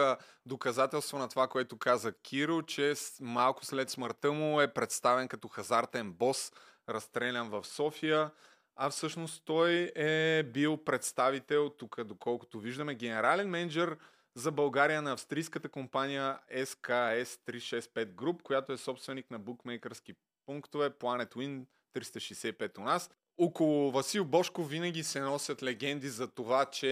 доказателство 0.46 1.18
на 1.18 1.28
това, 1.28 1.48
което 1.48 1.78
каза 1.78 2.12
Киро, 2.12 2.62
че 2.62 2.94
малко 3.20 3.64
след 3.64 3.90
смъртта 3.90 4.32
му 4.32 4.60
е 4.60 4.72
представен 4.72 5.28
като 5.28 5.48
хазартен 5.48 6.12
бос, 6.12 6.52
разстрелян 6.88 7.48
в 7.50 7.64
София. 7.64 8.30
А 8.76 8.90
всъщност 8.90 9.42
той 9.44 9.92
е 9.96 10.42
бил 10.42 10.76
представител, 10.76 11.70
тук 11.70 12.04
доколкото 12.04 12.60
виждаме, 12.60 12.94
генерален 12.94 13.48
менеджер 13.48 13.96
за 14.34 14.52
България 14.52 15.02
на 15.02 15.12
австрийската 15.12 15.68
компания 15.68 16.38
SKS 16.56 17.24
365 17.24 18.14
Group, 18.14 18.42
която 18.42 18.72
е 18.72 18.76
собственик 18.76 19.30
на 19.30 19.38
букмейкърски 19.38 20.14
пунктове, 20.46 20.90
Planet 20.90 21.34
Win 21.34 21.64
365 21.94 22.78
у 22.78 22.82
нас. 22.82 23.10
Около 23.38 23.90
Васил 23.90 24.24
Бошко 24.24 24.64
винаги 24.64 25.04
се 25.04 25.20
носят 25.20 25.62
легенди 25.62 26.08
за 26.08 26.28
това, 26.28 26.64
че 26.64 26.90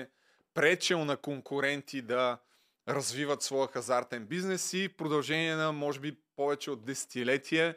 е 0.00 0.06
пречел 0.54 1.04
на 1.04 1.16
конкуренти 1.16 2.02
да 2.02 2.38
развиват 2.88 3.42
своя 3.42 3.68
хазартен 3.68 4.26
бизнес 4.26 4.72
и 4.72 4.88
в 4.88 4.96
продължение 4.96 5.54
на 5.54 5.72
може 5.72 6.00
би 6.00 6.16
повече 6.36 6.70
от 6.70 6.84
десетилетия 6.84 7.76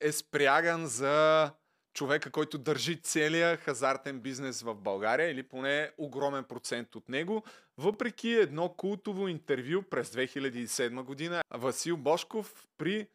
е 0.00 0.12
спряган 0.12 0.86
за 0.86 1.50
човека, 1.94 2.30
който 2.30 2.58
държи 2.58 3.02
целия 3.02 3.56
хазартен 3.56 4.20
бизнес 4.20 4.62
в 4.62 4.74
България 4.74 5.30
или 5.30 5.42
поне 5.42 5.90
огромен 5.98 6.44
процент 6.44 6.94
от 6.94 7.08
него. 7.08 7.44
Въпреки 7.78 8.28
едно 8.28 8.68
култово 8.68 9.28
интервю 9.28 9.82
през 9.82 10.10
2007 10.10 11.02
година, 11.02 11.42
Васил 11.54 11.96
Бошков 11.96 12.66
при 12.78 13.08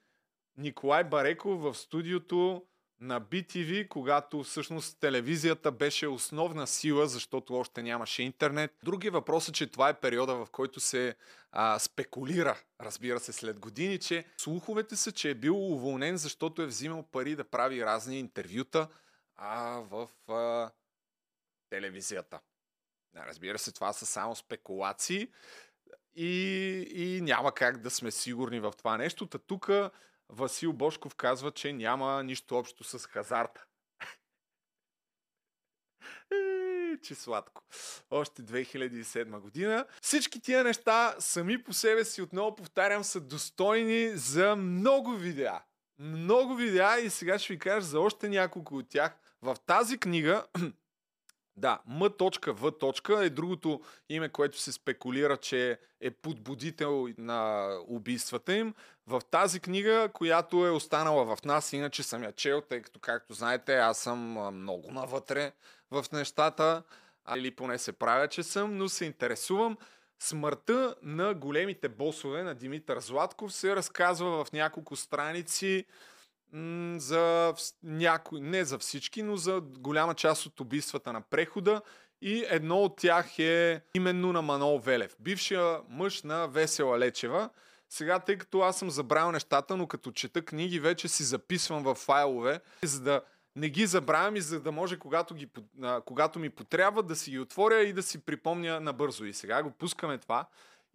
Николай 0.58 1.04
Бареков 1.04 1.62
в 1.62 1.74
студиото 1.74 2.66
на 3.00 3.22
BTV, 3.22 3.88
когато 3.88 4.44
всъщност 4.44 5.00
телевизията 5.00 5.72
беше 5.72 6.08
основна 6.08 6.68
сила, 6.68 7.08
защото 7.08 7.56
още 7.56 7.84
нямаше 7.84 8.24
интернет. 8.24 8.72
Други 8.84 9.10
въпрос 9.10 9.50
е, 9.50 9.52
че 9.52 9.68
това 9.68 9.90
е 9.90 10.00
периода, 10.00 10.36
в 10.36 10.48
който 10.52 10.80
се 10.80 11.16
а, 11.52 11.80
спекулира, 11.80 12.58
разбира 12.82 13.20
се, 13.20 13.34
след 13.34 13.60
години, 13.60 14.00
че 14.00 14.26
слуховете 14.38 14.96
са, 14.96 15.12
че 15.12 15.30
е 15.30 15.36
бил 15.36 15.74
уволнен, 15.74 16.18
защото 16.18 16.62
е 16.62 16.66
взимал 16.66 17.04
пари 17.04 17.36
да 17.36 17.44
прави 17.44 17.86
разни 17.86 18.20
интервюта 18.20 18.88
а, 19.36 19.80
в 19.80 20.10
а, 20.32 20.72
телевизията. 21.70 22.40
Разбира 23.16 23.60
се, 23.60 23.72
това 23.72 23.94
са 23.94 24.06
само 24.06 24.36
спекулации 24.36 25.28
и, 26.16 26.32
и 26.96 27.22
няма 27.22 27.52
как 27.52 27.78
да 27.78 27.90
сме 27.90 28.12
сигурни 28.12 28.60
в 28.60 28.74
това 28.78 28.98
нещо. 28.98 29.28
Та 29.28 29.38
тук 29.38 29.72
Васил 30.30 30.74
Бошков 30.74 31.16
казва, 31.16 31.52
че 31.52 31.74
няма 31.74 32.24
нищо 32.24 32.58
общо 32.58 32.84
с 32.84 33.08
хазарта. 33.08 33.66
Е, 36.32 36.98
че 37.02 37.16
сладко. 37.16 37.62
Още 38.12 38.42
2007 38.42 39.40
година. 39.40 39.86
Всички 40.02 40.42
тия 40.42 40.64
неща 40.64 41.16
сами 41.20 41.64
по 41.64 41.74
себе 41.74 42.06
си, 42.06 42.22
отново 42.22 42.56
повтарям, 42.56 43.04
са 43.04 43.22
достойни 43.22 44.10
за 44.10 44.56
много 44.56 45.12
видеа. 45.12 45.62
Много 46.00 46.56
видеа 46.56 47.00
и 47.00 47.10
сега 47.10 47.40
ще 47.40 47.54
ви 47.54 47.60
кажа 47.60 47.86
за 47.88 48.00
още 48.00 48.30
няколко 48.30 48.76
от 48.76 48.90
тях. 48.90 49.18
В 49.42 49.58
тази 49.66 49.98
книга 49.98 50.46
да, 51.58 51.80
М.В. 51.86 52.72
е 53.24 53.30
другото 53.30 53.82
име, 54.10 54.30
което 54.30 54.60
се 54.60 54.72
спекулира, 54.72 55.38
че 55.38 55.80
е 56.02 56.12
подбудител 56.12 57.08
на 57.18 57.70
убийствата 57.88 58.54
им. 58.56 58.74
В 59.08 59.22
тази 59.32 59.60
книга, 59.60 60.10
която 60.14 60.66
е 60.66 60.70
останала 60.70 61.36
в 61.36 61.46
нас, 61.46 61.74
иначе 61.74 62.04
съм 62.04 62.24
я 62.24 62.32
чел, 62.32 62.62
тъй 62.62 62.82
като, 62.82 63.00
както 63.00 63.34
знаете, 63.34 63.76
аз 63.76 63.98
съм 63.98 64.20
много 64.56 64.92
навътре 64.92 65.52
в 65.92 66.06
нещата, 66.12 66.84
или 67.36 67.56
поне 67.56 67.78
се 67.78 67.92
правя, 67.92 68.28
че 68.28 68.44
съм, 68.44 68.78
но 68.78 68.90
се 68.90 69.06
интересувам. 69.06 69.78
Смъртта 70.20 70.96
на 71.02 71.34
големите 71.34 71.90
босове 71.90 72.44
на 72.44 72.56
Димитър 72.56 73.00
Златков 73.00 73.54
се 73.54 73.76
разказва 73.76 74.46
в 74.46 74.52
няколко 74.52 74.96
страници 74.96 75.86
за 76.98 77.54
някои, 77.84 78.42
не 78.42 78.66
за 78.66 78.80
всички, 78.80 79.24
но 79.24 79.38
за 79.38 79.62
голяма 79.62 80.14
част 80.14 80.46
от 80.46 80.60
убийствата 80.60 81.14
на 81.14 81.22
прехода. 81.22 81.82
И 82.22 82.46
едно 82.50 82.78
от 82.78 82.98
тях 82.98 83.40
е 83.40 83.82
именно 83.94 84.34
на 84.34 84.42
Манол 84.42 84.80
Велев, 84.80 85.16
бившия 85.20 85.80
мъж 85.90 86.24
на 86.24 86.48
Весела 86.48 87.00
Лечева. 87.00 87.50
Сега, 87.90 88.20
тъй 88.20 88.38
като 88.38 88.60
аз 88.60 88.80
съм 88.80 88.90
забравил 88.90 89.32
нещата, 89.32 89.78
но 89.78 89.88
като 89.88 90.12
чета 90.12 90.42
книги, 90.46 90.80
вече 90.80 91.08
си 91.08 91.24
записвам 91.24 91.84
в 91.84 91.96
файлове, 91.96 92.60
за 92.84 93.02
да 93.02 93.22
не 93.56 93.70
ги 93.70 93.86
забравям 93.86 94.36
и 94.36 94.42
за 94.42 94.60
да 94.60 94.72
може, 94.72 95.00
когато, 95.00 95.36
ги, 95.36 95.50
когато 96.06 96.40
ми 96.40 96.50
потрябва, 96.50 97.04
да 97.04 97.16
си 97.16 97.32
ги 97.32 97.40
отворя 97.40 97.82
и 97.84 97.94
да 97.94 98.04
си 98.04 98.18
припомня 98.18 98.80
набързо. 98.80 99.26
И 99.26 99.34
сега 99.34 99.64
го 99.64 99.72
пускаме 99.72 100.18
това 100.18 100.46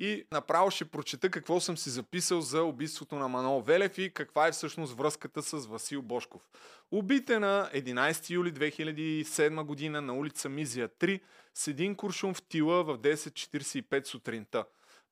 и 0.01 0.25
направо 0.33 0.71
ще 0.71 0.85
прочета 0.85 1.31
какво 1.31 1.61
съм 1.61 1.77
си 1.77 1.91
записал 1.91 2.41
за 2.41 2.63
убийството 2.63 3.15
на 3.15 3.29
Манол 3.29 3.61
Велев 3.61 3.99
и 3.99 4.15
каква 4.15 4.47
е 4.49 4.53
всъщност 4.53 4.97
връзката 4.97 5.43
с 5.43 5.67
Васил 5.67 6.03
Бошков. 6.03 6.49
Убит 6.91 7.31
е 7.31 7.39
на 7.39 7.71
11 7.75 8.31
юли 8.31 8.53
2007 8.53 9.65
година 9.65 10.01
на 10.01 10.15
улица 10.15 10.49
Мизия 10.49 10.89
3 10.89 11.21
с 11.55 11.67
един 11.69 11.95
куршум 11.95 12.35
в 12.35 12.43
тила 12.43 12.85
в 12.85 12.99
10.45 12.99 14.07
сутринта. 14.07 14.65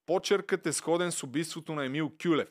Почеркът 0.07 0.67
е 0.67 0.73
сходен 0.73 1.13
с 1.13 1.23
убийството 1.23 1.75
на 1.75 1.85
Емил 1.85 2.13
Кюлев. 2.23 2.49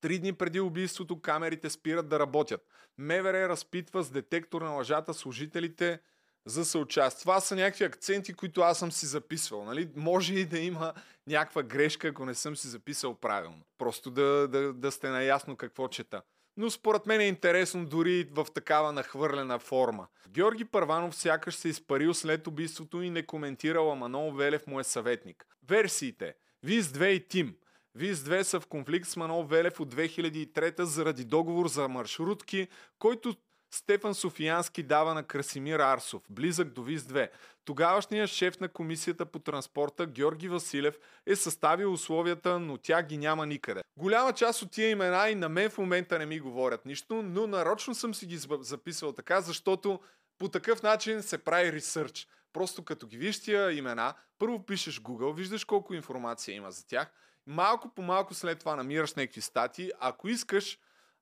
Три 0.00 0.18
дни 0.18 0.32
преди 0.32 0.60
убийството 0.60 1.20
камерите 1.20 1.70
спират 1.70 2.08
да 2.08 2.18
работят. 2.18 2.66
МВР 2.98 3.48
разпитва 3.48 4.02
с 4.02 4.10
детектор 4.10 4.62
на 4.62 4.70
лъжата 4.70 5.14
служителите 5.14 6.00
за 6.48 6.64
съучастие. 6.64 7.20
Това 7.20 7.40
са 7.40 7.56
някакви 7.56 7.84
акценти, 7.84 8.34
които 8.34 8.60
аз 8.60 8.78
съм 8.78 8.92
си 8.92 9.06
записвал. 9.06 9.64
Нали? 9.64 9.88
Може 9.96 10.34
и 10.34 10.44
да 10.44 10.58
има 10.58 10.92
някаква 11.26 11.62
грешка, 11.62 12.08
ако 12.08 12.24
не 12.24 12.34
съм 12.34 12.56
си 12.56 12.68
записал 12.68 13.14
правилно. 13.14 13.62
Просто 13.78 14.10
да, 14.10 14.48
да, 14.48 14.72
да 14.72 14.92
сте 14.92 15.08
наясно 15.08 15.56
какво 15.56 15.88
чета. 15.88 16.22
Но 16.56 16.70
според 16.70 17.06
мен 17.06 17.20
е 17.20 17.28
интересно 17.28 17.86
дори 17.86 18.28
в 18.32 18.46
такава 18.54 18.92
нахвърлена 18.92 19.58
форма. 19.58 20.06
Георги 20.28 20.64
Първанов 20.64 21.16
сякаш 21.16 21.54
се 21.54 21.68
изпарил 21.68 22.14
след 22.14 22.46
убийството 22.46 23.02
и 23.02 23.10
не 23.10 23.26
коментирал, 23.26 23.92
а 23.92 23.94
Манол 23.94 24.32
Велев 24.32 24.66
му 24.66 24.80
е 24.80 24.84
съветник. 24.84 25.46
Версиите. 25.68 26.34
Виз 26.62 26.86
2 26.86 27.06
и 27.06 27.28
Тим. 27.28 27.54
Виз 27.94 28.18
2 28.18 28.42
са 28.42 28.60
в 28.60 28.66
конфликт 28.66 29.08
с 29.08 29.16
Манол 29.16 29.42
Велев 29.42 29.80
от 29.80 29.94
2003 29.94 30.82
заради 30.82 31.24
договор 31.24 31.68
за 31.68 31.88
маршрутки, 31.88 32.68
който 32.98 33.34
Стефан 33.70 34.14
Софиянски 34.14 34.82
дава 34.82 35.14
на 35.14 35.22
Красимир 35.22 35.80
Арсов, 35.80 36.22
близък 36.30 36.68
до 36.68 36.84
ВИЗ-2. 36.84 37.30
Тогавашният 37.64 38.30
шеф 38.30 38.60
на 38.60 38.68
комисията 38.68 39.26
по 39.26 39.38
транспорта 39.38 40.06
Георги 40.06 40.48
Василев 40.48 40.98
е 41.26 41.36
съставил 41.36 41.92
условията, 41.92 42.58
но 42.58 42.78
тя 42.78 43.02
ги 43.02 43.18
няма 43.18 43.46
никъде. 43.46 43.82
Голяма 43.96 44.32
част 44.32 44.62
от 44.62 44.70
тия 44.70 44.90
имена 44.90 45.30
и 45.30 45.34
на 45.34 45.48
мен 45.48 45.70
в 45.70 45.78
момента 45.78 46.18
не 46.18 46.26
ми 46.26 46.40
говорят 46.40 46.86
нищо, 46.86 47.22
но 47.22 47.46
нарочно 47.46 47.94
съм 47.94 48.14
си 48.14 48.26
ги 48.26 48.38
записал 48.60 49.12
така, 49.12 49.40
защото 49.40 50.00
по 50.38 50.48
такъв 50.48 50.82
начин 50.82 51.22
се 51.22 51.38
прави 51.38 51.72
ресърч. 51.72 52.28
Просто 52.52 52.84
като 52.84 53.06
ги 53.06 53.16
виж 53.16 53.40
тия 53.40 53.72
имена, 53.72 54.14
първо 54.38 54.66
пишеш 54.66 55.00
Google, 55.00 55.34
виждаш 55.34 55.64
колко 55.64 55.94
информация 55.94 56.54
има 56.54 56.70
за 56.70 56.86
тях, 56.86 57.12
малко 57.46 57.94
по 57.94 58.02
малко 58.02 58.34
след 58.34 58.58
това 58.58 58.76
намираш 58.76 59.14
някакви 59.14 59.40
статии. 59.40 59.90
Ако 60.00 60.28
искаш, 60.28 60.78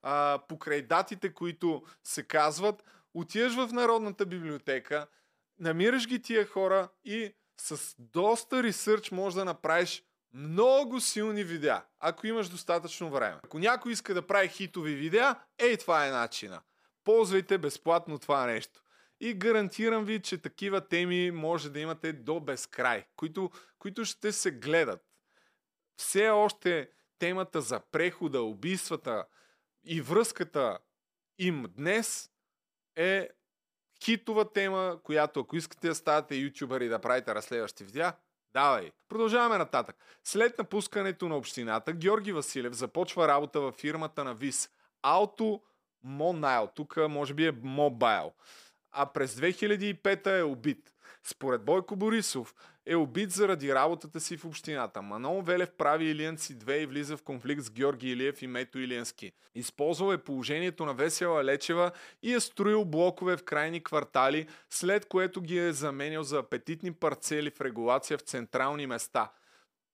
а, 0.08 0.38
покрай 0.48 0.82
датите, 0.82 1.34
които 1.34 1.82
се 2.04 2.22
казват, 2.22 2.84
отиваш 3.14 3.54
в 3.54 3.72
Народната 3.72 4.26
библиотека, 4.26 5.06
намираш 5.58 6.08
ги 6.08 6.22
тия 6.22 6.46
хора 6.46 6.88
и 7.04 7.34
с 7.56 7.94
доста 7.98 8.62
ресърч 8.62 9.10
можеш 9.10 9.34
да 9.34 9.44
направиш 9.44 10.02
много 10.32 11.00
силни 11.00 11.44
видеа, 11.44 11.84
ако 12.00 12.26
имаш 12.26 12.48
достатъчно 12.48 13.10
време. 13.10 13.40
Ако 13.44 13.58
някой 13.58 13.92
иска 13.92 14.14
да 14.14 14.26
прави 14.26 14.48
хитови 14.48 14.94
видеа, 14.94 15.36
ей 15.58 15.76
това 15.76 16.06
е 16.06 16.10
начина. 16.10 16.60
Ползвайте 17.04 17.58
безплатно 17.58 18.18
това 18.18 18.46
нещо. 18.46 18.82
И 19.20 19.34
гарантирам 19.34 20.04
ви, 20.04 20.22
че 20.22 20.38
такива 20.38 20.88
теми 20.88 21.30
може 21.30 21.70
да 21.70 21.80
имате 21.80 22.12
до 22.12 22.40
безкрай, 22.40 23.04
които, 23.16 23.50
които 23.78 24.04
ще 24.04 24.32
се 24.32 24.50
гледат. 24.50 25.00
Все 25.96 26.28
още 26.28 26.90
темата 27.18 27.60
за 27.60 27.80
прехода, 27.80 28.42
убийствата, 28.42 29.24
и 29.86 30.00
връзката 30.00 30.78
им 31.38 31.64
днес 31.76 32.30
е 32.96 33.28
хитова 34.04 34.52
тема, 34.52 34.98
която 35.02 35.40
ако 35.40 35.56
искате 35.56 35.88
да 35.88 35.94
ставате 35.94 36.34
ютубър 36.34 36.80
и 36.80 36.88
да 36.88 36.98
правите 36.98 37.34
разследващи 37.34 37.84
видеа, 37.84 38.12
давай. 38.52 38.90
Продължаваме 39.08 39.58
нататък. 39.58 39.96
След 40.24 40.58
напускането 40.58 41.28
на 41.28 41.36
общината, 41.36 41.92
Георги 41.92 42.32
Василев 42.32 42.72
започва 42.72 43.28
работа 43.28 43.60
във 43.60 43.74
фирмата 43.74 44.24
на 44.24 44.34
ВИС. 44.34 44.70
Auto 45.02 45.60
Monile. 46.06 46.74
Тук 46.74 46.96
може 47.08 47.34
би 47.34 47.46
е 47.46 47.52
Mobile. 47.52 48.32
А 48.92 49.06
през 49.06 49.34
2005 49.34 50.38
е 50.38 50.42
убит. 50.42 50.94
Според 51.24 51.64
Бойко 51.64 51.96
Борисов, 51.96 52.54
е 52.86 52.96
убит 52.96 53.30
заради 53.30 53.74
работата 53.74 54.20
си 54.20 54.36
в 54.36 54.44
общината. 54.44 55.02
Манол 55.02 55.42
Велев 55.42 55.72
прави 55.78 56.04
Илиянци 56.04 56.58
2 56.58 56.82
и 56.82 56.86
влиза 56.86 57.16
в 57.16 57.22
конфликт 57.22 57.62
с 57.62 57.70
Георги 57.70 58.10
Илиев 58.10 58.42
и 58.42 58.46
Мето 58.46 58.78
Илиянски. 58.78 59.32
Използвал 59.54 60.12
е 60.12 60.18
положението 60.18 60.86
на 60.86 60.94
Весела 60.94 61.44
Лечева 61.44 61.90
и 62.22 62.32
е 62.32 62.40
строил 62.40 62.84
блокове 62.84 63.36
в 63.36 63.44
крайни 63.44 63.82
квартали, 63.82 64.48
след 64.70 65.06
което 65.06 65.40
ги 65.40 65.58
е 65.58 65.72
заменял 65.72 66.22
за 66.22 66.38
апетитни 66.38 66.92
парцели 66.92 67.50
в 67.50 67.60
регулация 67.60 68.18
в 68.18 68.22
централни 68.22 68.86
места. 68.86 69.32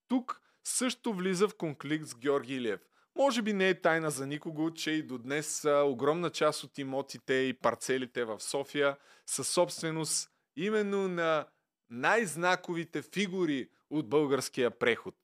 Тук 0.09 0.41
също 0.65 1.15
влиза 1.15 1.49
в 1.49 1.57
конфликт 1.57 2.07
с 2.07 2.15
Георги 2.15 2.55
Илиев. 2.55 2.81
Може 3.17 3.43
би 3.43 3.53
не 3.53 3.69
е 3.69 3.81
тайна 3.81 4.11
за 4.11 4.27
никого, 4.27 4.71
че 4.71 4.91
и 4.91 5.03
до 5.03 5.19
днес 5.19 5.65
огромна 5.65 6.31
част 6.31 6.65
от 6.65 6.79
имотите 6.79 7.35
и 7.35 7.53
парцелите 7.53 8.25
в 8.25 8.41
София 8.41 8.97
са 9.27 9.45
собственост 9.45 10.31
именно 10.57 11.09
на 11.09 11.47
най-знаковите 11.93 13.03
фигури 13.03 13.69
от 13.91 14.09
българския 14.09 14.71
преход. 14.71 15.15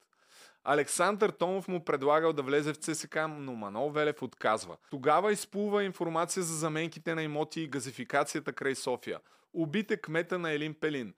Александър 0.65 1.31
Томов 1.31 1.69
му 1.69 1.85
предлагал 1.85 2.33
да 2.33 2.43
влезе 2.43 2.73
в 2.73 2.77
ЦСК, 2.77 3.17
но 3.29 3.55
Манол 3.55 3.91
Велев 3.91 4.23
отказва. 4.23 4.77
Тогава 4.91 5.33
изплува 5.33 5.85
информация 5.85 6.43
за 6.43 6.55
заменките 6.55 7.15
на 7.15 7.23
имоти 7.23 7.61
и 7.61 7.69
газификацията 7.69 8.53
край 8.53 8.75
София. 8.75 9.21
Убит 9.55 9.91
е 9.91 9.97
кмета 9.97 10.39
на 10.39 10.51
Елин 10.51 10.75
Пелин. 10.75 11.15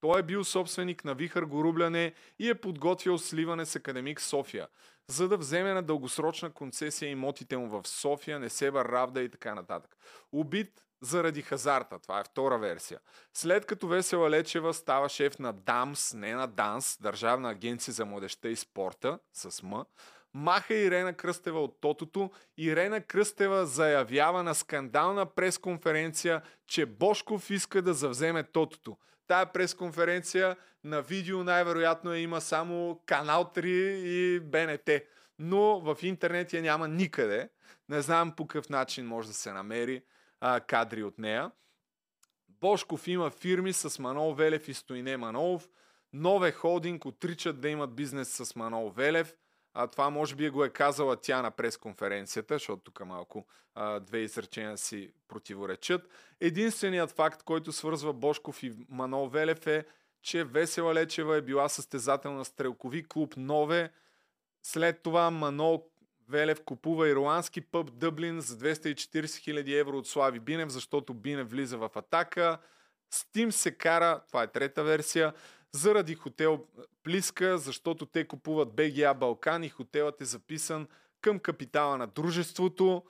Той 0.00 0.20
е 0.20 0.22
бил 0.22 0.44
собственик 0.44 1.04
на 1.04 1.14
Вихър 1.14 1.44
Горубляне 1.44 2.12
и 2.38 2.48
е 2.48 2.54
подготвил 2.54 3.18
сливане 3.18 3.66
с 3.66 3.76
Академик 3.76 4.20
София, 4.20 4.68
за 5.06 5.28
да 5.28 5.36
вземе 5.36 5.72
на 5.72 5.82
дългосрочна 5.82 6.50
концесия 6.50 7.10
имотите 7.10 7.56
му 7.56 7.68
в 7.68 7.88
София, 7.88 8.38
Несеба, 8.38 8.84
Равда 8.84 9.22
и 9.22 9.28
така 9.28 9.54
нататък. 9.54 9.96
Убит 10.32 10.82
заради 11.02 11.42
хазарта. 11.42 11.98
Това 11.98 12.20
е 12.20 12.24
втора 12.24 12.58
версия. 12.58 13.00
След 13.34 13.66
като 13.66 13.88
Весела 13.88 14.30
Лечева 14.30 14.74
става 14.74 15.08
шеф 15.08 15.38
на 15.38 15.52
ДАМС, 15.52 16.14
не 16.14 16.34
на 16.34 16.46
ДАНС, 16.46 16.98
Държавна 17.00 17.50
агенция 17.50 17.94
за 17.94 18.06
младеща 18.06 18.48
и 18.48 18.56
спорта, 18.56 19.18
с 19.32 19.62
М, 19.62 19.84
маха 20.34 20.74
Ирена 20.74 21.12
Кръстева 21.12 21.60
от 21.60 21.80
Тотото. 21.80 22.30
Ирена 22.56 23.00
Кръстева 23.00 23.66
заявява 23.66 24.42
на 24.42 24.54
скандална 24.54 25.26
пресконференция, 25.26 26.42
че 26.66 26.86
Бошков 26.86 27.50
иска 27.50 27.82
да 27.82 27.94
завземе 27.94 28.42
Тотото. 28.42 28.96
Тая 29.26 29.52
пресконференция 29.52 30.56
на 30.84 31.02
видео 31.02 31.44
най-вероятно 31.44 32.12
е 32.12 32.18
има 32.18 32.40
само 32.40 33.00
Канал 33.06 33.50
3 33.54 33.66
и 33.66 34.40
БНТ. 34.40 34.90
Но 35.38 35.80
в 35.80 35.96
интернет 36.02 36.52
я 36.52 36.62
няма 36.62 36.88
никъде. 36.88 37.48
Не 37.88 38.02
знам 38.02 38.32
по 38.36 38.46
какъв 38.46 38.68
начин 38.68 39.06
може 39.06 39.28
да 39.28 39.34
се 39.34 39.52
намери 39.52 40.02
а, 40.44 40.60
кадри 40.60 41.02
от 41.02 41.18
нея. 41.18 41.50
Бошков 42.48 43.08
има 43.08 43.30
фирми 43.30 43.72
с 43.72 43.98
Манол 43.98 44.34
Велев 44.34 44.68
и 44.68 44.74
Стоине 44.74 45.16
Манолов. 45.16 45.68
Нове 46.12 46.52
Холдинг 46.52 47.04
отричат 47.04 47.60
да 47.60 47.68
имат 47.68 47.94
бизнес 47.94 48.28
с 48.28 48.56
Манол 48.56 48.90
Велев. 48.90 49.34
А 49.74 49.86
това 49.86 50.10
може 50.10 50.36
би 50.36 50.50
го 50.50 50.64
е 50.64 50.70
казала 50.70 51.16
тя 51.16 51.42
на 51.42 51.50
пресконференцията, 51.50 52.54
защото 52.54 52.82
тук 52.82 53.06
малко 53.06 53.46
а, 53.74 54.00
две 54.00 54.18
изречения 54.18 54.78
си 54.78 55.12
противоречат. 55.28 56.08
Единственият 56.40 57.10
факт, 57.10 57.42
който 57.42 57.72
свързва 57.72 58.12
Бошков 58.12 58.62
и 58.62 58.72
Манол 58.88 59.28
Велев 59.28 59.66
е, 59.66 59.84
че 60.22 60.44
Весела 60.44 60.94
Лечева 60.94 61.36
е 61.36 61.42
била 61.42 61.68
състезател 61.68 62.32
на 62.32 62.44
стрелкови 62.44 63.08
клуб 63.08 63.34
Нове. 63.36 63.92
След 64.62 65.02
това 65.02 65.30
Манол 65.30 65.91
Велев 66.32 66.64
купува 66.64 67.08
ирландски 67.08 67.60
пъб 67.60 67.92
Дъблин 67.92 68.40
за 68.40 68.56
240 68.56 69.24
000 69.24 69.80
евро 69.80 69.98
от 69.98 70.06
Слави 70.06 70.40
Бинев, 70.40 70.68
защото 70.68 71.14
Бинев 71.14 71.50
влиза 71.50 71.78
в 71.78 71.90
атака. 71.94 72.58
С 73.10 73.32
Тим 73.32 73.52
се 73.52 73.70
кара, 73.70 74.20
това 74.28 74.42
е 74.42 74.52
трета 74.52 74.84
версия, 74.84 75.32
заради 75.72 76.14
хотел 76.14 76.66
Плиска, 77.02 77.58
защото 77.58 78.06
те 78.06 78.28
купуват 78.28 78.74
БГА 78.74 79.14
Балкан 79.14 79.64
и 79.64 79.68
хотелът 79.68 80.20
е 80.20 80.24
записан 80.24 80.88
към 81.20 81.38
капитала 81.38 81.98
на 81.98 82.06
дружеството. 82.06 83.02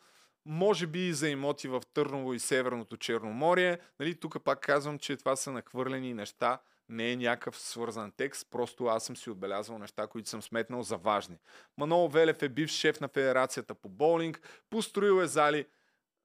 Може 0.46 0.86
би 0.86 1.08
и 1.08 1.12
за 1.12 1.28
имоти 1.28 1.68
в 1.68 1.82
Търново 1.94 2.34
и 2.34 2.38
Северното 2.38 2.96
Черноморие. 2.96 3.78
Нали, 4.00 4.14
тук 4.14 4.44
пак 4.44 4.60
казвам, 4.60 4.98
че 4.98 5.16
това 5.16 5.36
са 5.36 5.52
нахвърлени 5.52 6.14
неща, 6.14 6.58
не 6.88 7.12
е 7.12 7.16
някакъв 7.16 7.58
свързан 7.58 8.12
текст, 8.16 8.46
просто 8.50 8.86
аз 8.86 9.04
съм 9.04 9.16
си 9.16 9.30
отбелязал 9.30 9.78
неща, 9.78 10.06
които 10.06 10.28
съм 10.28 10.42
сметнал 10.42 10.82
за 10.82 10.96
важни. 10.96 11.38
Манол 11.78 12.08
Велев 12.08 12.42
е 12.42 12.48
бивш 12.48 12.72
шеф 12.72 13.00
на 13.00 13.08
Федерацията 13.08 13.74
по 13.74 13.88
боулинг, 13.88 14.64
построил 14.70 15.22
е 15.22 15.26
зали 15.26 15.66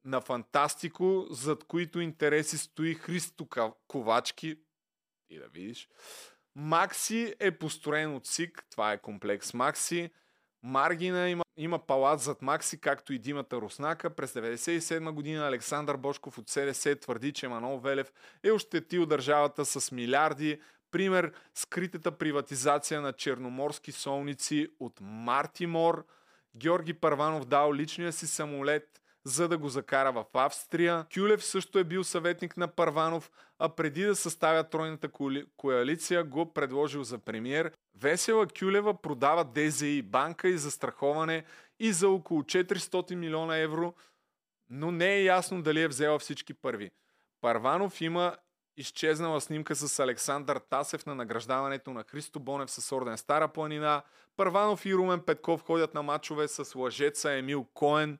на 0.05 0.21
Фантастико, 0.21 1.27
зад 1.29 1.63
които 1.63 1.99
интереси 1.99 2.57
стои 2.57 2.93
Христо 2.93 3.47
Ковачки. 3.87 4.59
И 5.29 5.39
да 5.39 5.47
видиш. 5.47 5.89
Макси 6.55 7.35
е 7.39 7.51
построен 7.51 8.15
от 8.15 8.25
СИК, 8.25 8.65
това 8.69 8.93
е 8.93 9.01
комплекс 9.01 9.53
Макси. 9.53 10.11
Маргина 10.63 11.29
има, 11.29 11.43
има 11.57 11.79
палат 11.79 12.19
зад 12.19 12.41
Макси, 12.41 12.81
както 12.81 13.13
и 13.13 13.19
Димата 13.19 13.55
Руснака. 13.55 14.09
През 14.09 14.33
1997 14.33 15.11
година 15.11 15.47
Александър 15.47 15.97
Бошков 15.97 16.37
от 16.37 16.49
СДС 16.49 16.95
твърди, 16.95 17.31
че 17.33 17.47
Манол 17.47 17.79
Велев 17.79 18.13
е 18.43 18.51
ощетил 18.51 19.05
държавата 19.05 19.65
с 19.65 19.91
милиарди. 19.91 20.59
Пример– 20.91 21.31
скритата 21.53 22.11
приватизация 22.11 23.01
на 23.01 23.13
черноморски 23.13 23.91
солници 23.91 24.67
от 24.79 24.99
Мартимор. 25.01 26.05
Георги 26.55 26.93
Парванов 26.93 27.45
дал 27.45 27.73
личния 27.73 28.13
си 28.13 28.27
самолет 28.27 29.01
за 29.27 29.47
да 29.47 29.57
го 29.57 29.69
закара 29.69 30.11
в 30.11 30.25
Австрия. 30.33 31.05
Кюлев 31.15 31.45
също 31.45 31.79
е 31.79 31.83
бил 31.83 32.03
съветник 32.03 32.57
на 32.57 32.67
Парванов, 32.67 33.31
а 33.59 33.69
преди 33.69 34.03
да 34.03 34.15
съставя 34.15 34.63
тройната 34.63 35.09
коалиция 35.57 36.23
го 36.23 36.53
предложил 36.53 37.03
за 37.03 37.17
премьер. 37.17 37.71
Весела 37.95 38.47
Кюлева 38.59 39.01
продава 39.01 39.45
ДЗИ 39.45 40.01
банка 40.01 40.49
и 40.49 40.57
застраховане 40.57 41.43
и 41.79 41.93
за 41.93 42.09
около 42.09 42.43
400 42.43 43.15
милиона 43.15 43.57
евро, 43.57 43.93
но 44.69 44.91
не 44.91 45.15
е 45.15 45.23
ясно 45.23 45.61
дали 45.61 45.81
е 45.81 45.87
взела 45.87 46.19
всички 46.19 46.53
първи. 46.53 46.91
Парванов 47.41 48.01
има 48.01 48.35
изчезнала 48.77 49.41
снимка 49.41 49.75
с 49.75 49.99
Александър 49.99 50.57
Тасев 50.69 51.05
на 51.05 51.15
награждаването 51.15 51.91
на 51.93 52.03
Христо 52.03 52.39
Бонев 52.39 52.71
с 52.71 52.95
орден 52.95 53.17
Стара 53.17 53.47
планина. 53.47 54.01
Първанов 54.37 54.85
и 54.85 54.95
Румен 54.95 55.21
Петков 55.21 55.61
ходят 55.61 55.93
на 55.93 56.03
матчове 56.03 56.47
с 56.47 56.75
лъжеца 56.75 57.31
Емил 57.31 57.65
Коен, 57.73 58.17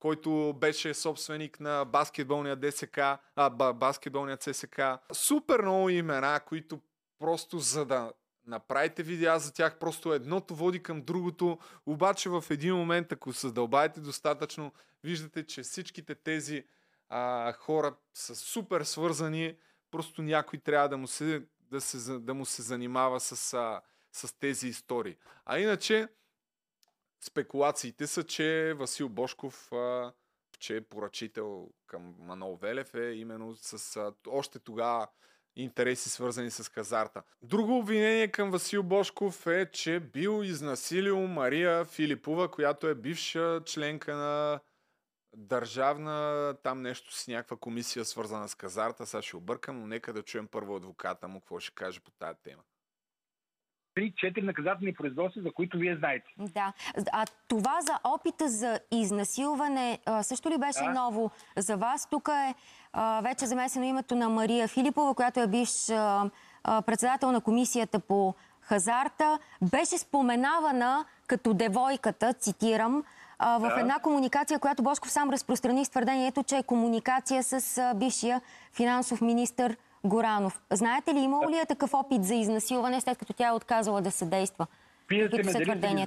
който 0.00 0.54
беше 0.60 0.94
собственик 0.94 1.60
на 1.60 1.84
баскетболния 1.84 2.56
ДСК, 2.56 2.98
а, 2.98 3.50
ба, 3.50 3.72
баскетболния 3.72 4.36
ЦСК. 4.36 4.80
Супер 5.12 5.60
много 5.60 5.88
имена, 5.88 6.40
които 6.46 6.80
просто 7.18 7.58
за 7.58 7.84
да 7.84 8.12
направите 8.46 9.02
видеа 9.02 9.38
за 9.38 9.52
тях, 9.52 9.78
просто 9.78 10.14
едното 10.14 10.54
води 10.54 10.82
към 10.82 11.02
другото, 11.02 11.58
обаче 11.86 12.28
в 12.28 12.44
един 12.50 12.76
момент, 12.76 13.12
ако 13.12 13.32
се 13.32 13.50
дълбаете 13.50 14.00
достатъчно, 14.00 14.72
виждате, 15.04 15.46
че 15.46 15.62
всичките 15.62 16.14
тези 16.14 16.64
а, 17.08 17.52
хора 17.52 17.94
са 18.14 18.36
супер 18.36 18.82
свързани, 18.82 19.56
просто 19.90 20.22
някой 20.22 20.58
трябва 20.58 20.88
да 20.88 20.96
му 20.96 21.06
се, 21.06 21.42
да 21.70 21.80
се, 21.80 22.18
да 22.18 22.34
му 22.34 22.46
се 22.46 22.62
занимава 22.62 23.20
с, 23.20 23.54
а, 23.54 23.80
с 24.12 24.38
тези 24.38 24.68
истории. 24.68 25.16
А 25.44 25.58
иначе, 25.58 26.08
спекулациите 27.20 28.06
са, 28.06 28.24
че 28.24 28.74
Васил 28.76 29.08
Бошков, 29.08 29.72
а, 29.72 30.12
че 30.58 30.76
е 30.76 30.80
поръчител 30.80 31.68
към 31.86 32.14
Манол 32.18 32.56
Велев 32.56 32.94
е 32.94 33.12
именно 33.12 33.56
с 33.56 33.96
а, 33.96 34.12
още 34.28 34.58
тогава 34.58 35.08
интереси 35.56 36.10
свързани 36.10 36.50
с 36.50 36.68
хазарта. 36.68 37.22
Друго 37.42 37.78
обвинение 37.78 38.28
към 38.28 38.50
Васил 38.50 38.82
Бошков 38.82 39.46
е, 39.46 39.70
че 39.70 40.00
бил 40.00 40.42
изнасилил 40.44 41.26
Мария 41.26 41.84
Филипова, 41.84 42.50
която 42.50 42.88
е 42.88 42.94
бивша 42.94 43.60
членка 43.64 44.14
на 44.14 44.60
държавна, 45.36 46.56
там 46.62 46.82
нещо 46.82 47.14
с 47.14 47.28
някаква 47.28 47.56
комисия 47.56 48.04
свързана 48.04 48.48
с 48.48 48.54
казарта, 48.54 49.06
сега 49.06 49.22
ще 49.22 49.36
объркам, 49.36 49.80
но 49.80 49.86
нека 49.86 50.12
да 50.12 50.22
чуем 50.22 50.48
първо 50.48 50.76
адвоката 50.76 51.28
му, 51.28 51.40
какво 51.40 51.60
ще 51.60 51.74
каже 51.74 52.00
по 52.00 52.10
тази 52.10 52.38
тема. 52.42 52.62
Три-четири 54.00 54.44
наказателни 54.46 54.94
производства, 54.94 55.42
за 55.42 55.52
които 55.52 55.78
вие 55.78 55.96
знаете. 55.96 56.26
Да. 56.38 56.72
А 57.12 57.26
това 57.48 57.78
за 57.80 57.98
опита 58.04 58.48
за 58.48 58.80
изнасилване 58.90 59.98
също 60.22 60.50
ли 60.50 60.58
беше 60.58 60.84
Да. 60.84 60.90
ново 60.90 61.30
за 61.56 61.76
вас? 61.76 62.08
Тук 62.10 62.28
е 62.28 62.54
вече 63.22 63.46
замесено 63.46 63.84
името 63.84 64.14
на 64.14 64.28
Мария 64.28 64.68
Филипова, 64.68 65.14
която 65.14 65.40
е 65.40 65.46
бивш 65.46 65.86
председател 66.86 67.32
на 67.32 67.40
комисията 67.40 68.00
по 68.00 68.34
хазарта. 68.60 69.38
Беше 69.62 69.98
споменавана 69.98 71.04
като 71.26 71.54
девойката, 71.54 72.32
цитирам, 72.32 73.04
в 73.40 73.60
Да. 73.74 73.80
една 73.80 73.98
комуникация, 73.98 74.58
която 74.58 74.82
Бошков 74.82 75.10
сам 75.10 75.30
разпространи 75.30 75.84
с 75.84 75.90
твърдението, 75.90 76.42
че 76.42 76.56
е 76.56 76.62
комуникация 76.62 77.42
с 77.42 77.92
бившия 77.96 78.40
финансов 78.72 79.20
министр 79.20 79.76
Горанов. 80.04 80.60
Знаете 80.70 81.14
ли, 81.14 81.18
имало 81.18 81.50
ли 81.50 81.56
е 81.56 81.66
такъв 81.66 81.94
опит 81.94 82.24
за 82.24 82.34
изнасилване, 82.34 83.00
след 83.00 83.18
като 83.18 83.32
тя 83.32 83.48
е 83.48 83.52
отказала 83.52 84.02
да 84.02 84.10
съдейства? 84.10 84.66
Питате 85.08 85.42
ме, 85.42 85.76
дали, 85.76 86.06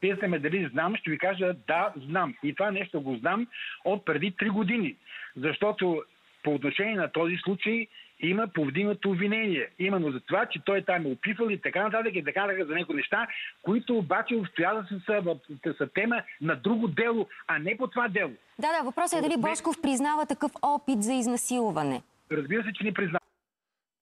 питате 0.00 0.26
ме 0.26 0.38
дали 0.38 0.68
знам, 0.72 0.96
ще 0.96 1.10
ви 1.10 1.18
кажа 1.18 1.54
да, 1.68 1.92
знам. 1.96 2.34
И 2.42 2.54
това 2.54 2.70
нещо 2.70 3.00
го 3.00 3.16
знам 3.16 3.46
от 3.84 4.04
преди 4.04 4.34
три 4.38 4.48
години. 4.48 4.96
Защото 5.36 6.02
по 6.44 6.54
отношение 6.54 6.96
на 6.96 7.12
този 7.12 7.36
случай 7.36 7.86
има 8.22 8.48
повдигнато 8.48 9.10
обвинение. 9.10 9.68
Именно 9.78 10.12
за 10.12 10.20
това, 10.20 10.46
че 10.46 10.60
той 10.64 10.82
там 10.82 11.06
е 11.06 11.08
опипал 11.08 11.48
и 11.50 11.60
така 11.60 11.82
нататък 11.82 12.14
и 12.14 12.24
така 12.24 12.46
нататък 12.46 12.66
за 12.66 12.74
някои 12.74 12.96
неща, 12.96 13.26
които 13.62 13.98
обаче 13.98 14.34
обстоятелства 14.34 15.00
са, 15.06 15.22
са, 15.62 15.74
са 15.78 15.88
тема 15.94 16.22
на 16.40 16.56
друго 16.56 16.88
дело, 16.88 17.26
а 17.46 17.58
не 17.58 17.76
по 17.76 17.86
това 17.86 18.08
дело. 18.08 18.32
Да, 18.58 18.68
да, 18.78 18.84
въпросът 18.84 19.18
е 19.18 19.22
дали. 19.22 19.36
Бошков 19.38 19.82
признава 19.82 20.26
такъв 20.26 20.52
опит 20.62 21.02
за 21.02 21.12
изнасилване. 21.12 22.02
Разбира 22.32 22.62
се, 22.62 22.72
че 22.72 22.84
ни 22.84 22.94
признава. 22.94 23.26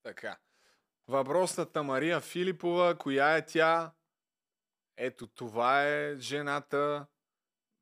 Така. 0.03 0.37
Въпросната 1.09 1.83
Мария 1.83 2.21
Филипова, 2.21 2.99
коя 2.99 3.37
е 3.37 3.47
тя? 3.47 3.93
Ето 4.97 5.27
това 5.27 5.89
е 5.89 6.17
жената. 6.19 7.07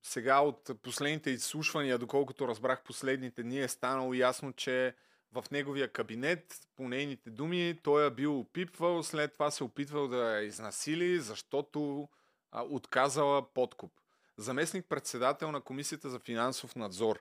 Сега 0.03 0.41
от 0.41 0.71
последните 0.83 1.31
изслушвания, 1.31 1.99
доколкото 1.99 2.49
разбрах 2.49 2.83
последните 2.83 3.43
дни, 3.43 3.61
е 3.61 3.69
станало 3.69 4.15
ясно, 4.15 4.53
че 4.53 4.95
в 5.33 5.45
неговия 5.51 5.93
кабинет, 5.93 6.69
по 6.77 6.89
нейните 6.89 7.31
думи, 7.31 7.81
той 7.83 8.07
е 8.07 8.11
бил 8.11 8.41
опипвал, 8.41 9.03
след 9.03 9.33
това 9.33 9.51
се 9.51 9.65
опитвал 9.65 10.09
да 10.09 10.17
я 10.17 10.43
изнасили, 10.43 11.19
защото 11.19 12.09
а, 12.53 12.63
отказала 12.63 13.53
подкуп. 13.53 13.93
Заместник 14.37 14.87
председател 14.89 15.53
на 15.53 15.61
Комисията 15.61 16.11
за 16.11 16.19
финансов 16.19 16.77
надзор 16.77 17.21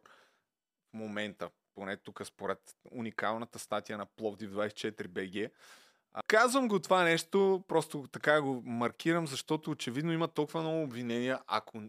в 0.89 0.93
момента, 0.93 1.49
поне 1.75 1.97
тук 1.97 2.21
според 2.25 2.59
уникалната 2.91 3.59
статия 3.59 3.97
на 3.97 4.05
Пловдив 4.05 4.51
24 4.51 5.07
БГ. 5.07 5.51
А, 6.13 6.21
Казвам 6.27 6.67
го 6.67 6.79
това 6.79 7.03
нещо, 7.03 7.63
просто 7.67 8.07
така 8.11 8.41
го 8.41 8.61
маркирам, 8.65 9.27
защото 9.27 9.71
очевидно 9.71 10.13
има 10.13 10.27
толкова 10.27 10.61
много 10.61 10.83
обвинения. 10.83 11.39
Ако 11.47 11.81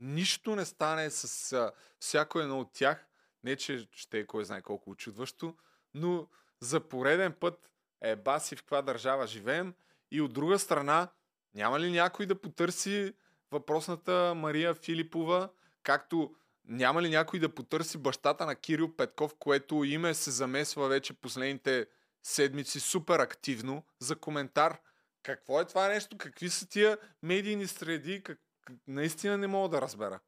нищо 0.00 0.56
не 0.56 0.64
стане 0.64 1.10
с 1.10 1.72
всяко 2.00 2.40
едно 2.40 2.60
от 2.60 2.72
тях, 2.72 3.06
не 3.44 3.56
че 3.56 3.88
ще 3.92 4.18
е 4.18 4.26
кой 4.26 4.44
знае 4.44 4.62
колко 4.62 4.90
очудващо, 4.90 5.56
но 5.94 6.28
за 6.60 6.80
пореден 6.80 7.32
път 7.32 7.70
е 8.00 8.16
баси 8.16 8.56
в 8.56 8.58
каква 8.58 8.82
държава 8.82 9.26
живеем 9.26 9.74
и 10.10 10.20
от 10.20 10.32
друга 10.32 10.58
страна 10.58 11.08
няма 11.54 11.80
ли 11.80 11.90
някой 11.90 12.26
да 12.26 12.40
потърси 12.40 13.14
въпросната 13.50 14.32
Мария 14.36 14.74
Филипова, 14.74 15.48
както 15.82 16.34
няма 16.64 17.02
ли 17.02 17.08
някой 17.08 17.40
да 17.40 17.54
потърси 17.54 17.98
бащата 17.98 18.46
на 18.46 18.56
Кирил 18.56 18.96
Петков, 18.96 19.34
което 19.38 19.84
име 19.84 20.14
се 20.14 20.30
замесва 20.30 20.88
вече 20.88 21.20
последните 21.20 21.86
седмици 22.22 22.80
супер 22.80 23.18
активно 23.18 23.84
за 23.98 24.16
коментар. 24.16 24.80
Какво 25.22 25.60
е 25.60 25.64
това 25.64 25.88
нещо? 25.88 26.18
Какви 26.18 26.50
са 26.50 26.68
тия 26.68 26.98
медийни 27.22 27.66
среди? 27.66 28.22
Как, 28.22 28.40
наистина 28.86 29.38
не 29.38 29.46
мога 29.46 29.68
да 29.68 29.82
разбера. 29.82 30.20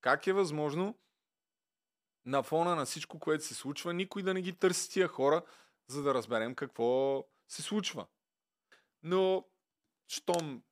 Как 0.00 0.26
е 0.26 0.32
възможно 0.32 0.98
на 2.26 2.42
фона 2.42 2.76
на 2.76 2.84
всичко, 2.84 3.18
което 3.18 3.44
се 3.44 3.54
случва, 3.54 3.94
никой 3.94 4.22
да 4.22 4.34
не 4.34 4.42
ги 4.42 4.58
търси 4.58 4.90
тия 4.90 5.08
хора, 5.08 5.42
за 5.86 6.02
да 6.02 6.14
разберем 6.14 6.54
какво 6.54 7.24
се 7.48 7.62
случва. 7.62 8.06
Но, 9.02 9.44
щом 10.08 10.62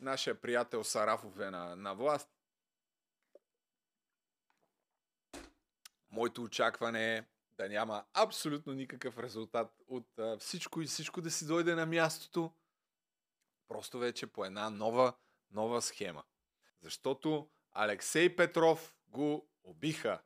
нашия 0.00 0.40
приятел 0.40 0.84
Сарафов 0.84 1.40
е 1.40 1.50
на, 1.50 1.76
на 1.76 1.94
власт, 1.94 2.28
моето 6.16 6.42
очакване 6.42 7.16
е 7.16 7.24
да 7.58 7.68
няма 7.68 8.04
абсолютно 8.14 8.72
никакъв 8.72 9.18
резултат 9.18 9.72
от 9.88 10.18
а, 10.18 10.38
всичко 10.38 10.82
и 10.82 10.86
всичко 10.86 11.20
да 11.20 11.30
си 11.30 11.46
дойде 11.46 11.74
на 11.74 11.86
мястото. 11.86 12.52
Просто 13.68 13.98
вече 13.98 14.26
по 14.26 14.44
една 14.44 14.70
нова, 14.70 15.12
нова 15.50 15.82
схема. 15.82 16.22
Защото 16.82 17.48
Алексей 17.72 18.36
Петров 18.36 18.94
го 19.08 19.48
убиха. 19.64 20.20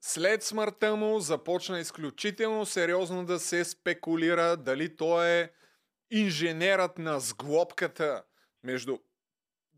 След 0.00 0.42
смъртта 0.42 0.96
му 0.96 1.20
започна 1.20 1.80
изключително 1.80 2.66
сериозно 2.66 3.26
да 3.26 3.38
се 3.40 3.64
спекулира 3.64 4.56
дали 4.56 4.96
той 4.96 5.28
е 5.28 5.50
инженерът 6.10 6.98
на 6.98 7.20
сглобката 7.20 8.24
между 8.62 8.98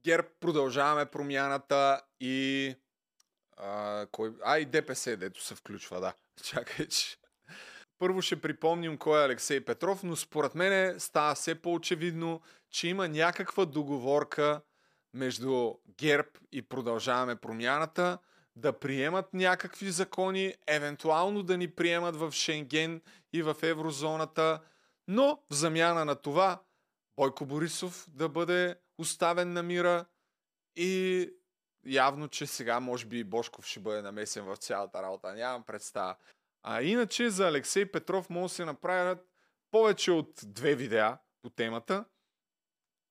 ГЕРБ 0.05 0.29
продължаваме 0.41 1.07
промяната 1.07 2.03
и 2.21 2.75
а, 3.57 4.07
кой... 4.13 4.33
а 4.45 4.59
и 4.59 4.65
ДПС, 4.65 5.17
дето 5.17 5.45
се 5.45 5.55
включва, 5.55 6.01
да. 6.01 6.15
Чакай, 6.45 6.87
че... 6.87 7.17
Първо 7.99 8.23
ще 8.23 8.41
припомним 8.41 8.99
кой 8.99 9.21
е 9.21 9.25
Алексей 9.25 9.65
Петров, 9.65 10.03
но 10.03 10.17
според 10.17 10.55
мен 10.55 11.01
става 11.01 11.35
все 11.35 11.55
по-очевидно, 11.55 12.41
че 12.71 12.89
има 12.89 13.09
някаква 13.09 13.65
договорка 13.65 14.61
между 15.15 15.75
ГЕРБ 15.99 16.29
и 16.53 16.63
продължаваме 16.63 17.37
промяната 17.37 18.19
да 18.57 18.79
приемат 18.79 19.35
някакви 19.35 19.91
закони, 19.91 20.55
евентуално 20.67 21.43
да 21.43 21.57
ни 21.57 21.71
приемат 21.71 22.17
в 22.17 22.33
Шенген 22.33 23.03
и 23.33 23.43
в 23.43 23.57
еврозоната, 23.63 24.61
но 25.09 25.43
в 25.51 25.55
замяна 25.55 26.05
на 26.05 26.15
това 26.15 26.63
Бойко 27.17 27.47
Борисов 27.47 28.07
да 28.09 28.29
бъде 28.29 28.77
оставен 28.99 29.53
на 29.53 29.63
мира 29.63 30.05
и 30.77 31.31
явно, 31.87 32.29
че 32.29 32.47
сега 32.47 32.81
може 32.81 33.07
би 33.07 33.25
Бошков 33.25 33.67
ще 33.67 33.81
бъде 33.81 34.03
намесен 34.03 34.45
в 34.45 34.57
цялата 34.57 35.03
работа. 35.03 35.35
Нямам 35.35 35.63
представа. 35.63 36.17
А 36.63 36.83
иначе 36.83 37.31
за 37.31 37.49
Алексей 37.49 37.93
Петров 37.93 38.31
може 38.31 38.53
да 38.53 38.55
се 38.55 38.65
направят 38.65 39.29
повече 39.71 40.11
от 40.11 40.41
две 40.45 40.75
видеа 40.75 41.19
по 41.43 41.51
темата. 41.51 42.05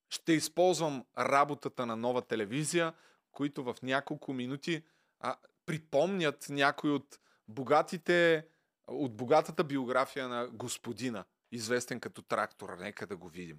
Ще 0.10 0.34
използвам 0.34 1.06
работата 1.18 1.86
на 1.86 1.96
нова 1.96 2.22
телевизия, 2.22 2.94
които 3.32 3.64
в 3.64 3.76
няколко 3.84 4.34
минути 4.34 4.84
а, 5.20 5.36
припомнят 5.66 6.46
някой 6.50 6.92
от 6.92 7.20
богатите, 7.48 8.48
от 8.88 9.16
богатата 9.16 9.64
биография 9.64 10.28
на 10.28 10.48
господина, 10.48 11.26
известен 11.52 12.00
като 12.00 12.22
трактора. 12.22 12.76
Нека 12.76 13.08
да 13.08 13.18
го 13.18 13.30
видим. 13.30 13.58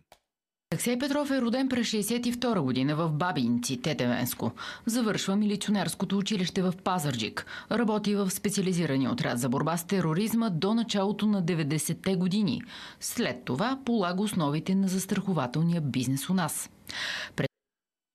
Алексей 0.73 0.99
Петров 0.99 1.31
е 1.31 1.41
роден 1.41 1.69
през 1.69 1.87
62 1.87 2.61
година 2.61 2.97
в 2.97 3.13
Бабинци, 3.13 3.83
Тетевенско. 3.83 4.53
Завършва 4.87 5.37
милиционерското 5.37 6.19
училище 6.19 6.63
в 6.63 6.75
Пазарджик. 6.85 7.47
Работи 7.71 8.15
в 8.15 8.31
специализирания 8.31 9.11
отряд 9.11 9.39
за 9.39 9.49
борба 9.49 9.77
с 9.77 9.87
тероризма 9.87 10.51
до 10.51 10.75
началото 10.75 11.27
на 11.27 11.43
90-те 11.43 12.17
години. 12.17 12.63
След 13.01 13.45
това 13.45 13.81
полага 13.85 14.23
основите 14.23 14.75
на 14.75 14.89
застрахователния 14.89 15.81
бизнес 15.81 16.31
у 16.31 16.35
нас. 16.35 16.71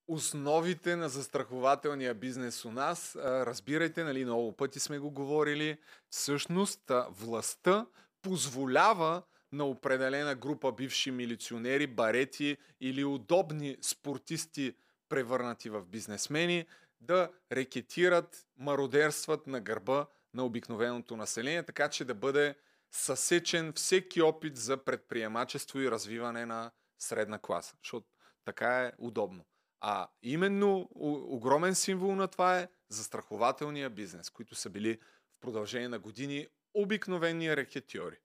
Основите 0.08 0.96
на 0.96 1.08
застрахователния 1.08 2.14
бизнес 2.14 2.64
у 2.64 2.70
нас, 2.70 3.16
разбирайте, 3.24 4.04
нали, 4.04 4.24
много 4.24 4.52
пъти 4.52 4.80
сме 4.80 4.98
го 4.98 5.10
говорили, 5.10 5.76
всъщност 6.10 6.92
властта 7.10 7.86
позволява 8.22 9.22
на 9.52 9.64
определена 9.64 10.34
група 10.34 10.72
бивши 10.72 11.10
милиционери, 11.10 11.86
барети 11.86 12.56
или 12.80 13.04
удобни 13.04 13.76
спортисти, 13.82 14.74
превърнати 15.08 15.70
в 15.70 15.84
бизнесмени, 15.84 16.66
да 17.00 17.30
рекетират, 17.52 18.46
мародерстват 18.56 19.46
на 19.46 19.60
гърба 19.60 20.06
на 20.34 20.44
обикновеното 20.44 21.16
население, 21.16 21.62
така 21.62 21.88
че 21.88 22.04
да 22.04 22.14
бъде 22.14 22.54
съсечен 22.90 23.72
всеки 23.72 24.22
опит 24.22 24.56
за 24.56 24.84
предприемачество 24.84 25.80
и 25.80 25.90
развиване 25.90 26.46
на 26.46 26.70
средна 26.98 27.38
класа. 27.38 27.76
Защото 27.82 28.06
така 28.44 28.84
е 28.84 28.92
удобно. 28.98 29.44
А 29.80 30.08
именно 30.22 30.88
огромен 30.94 31.74
символ 31.74 32.14
на 32.14 32.28
това 32.28 32.58
е 32.58 32.68
застрахователния 32.88 33.90
бизнес, 33.90 34.30
които 34.30 34.54
са 34.54 34.70
били 34.70 34.98
в 35.36 35.40
продължение 35.40 35.88
на 35.88 35.98
години 35.98 36.48
обикновени 36.74 37.56
рекетьори. 37.56 38.18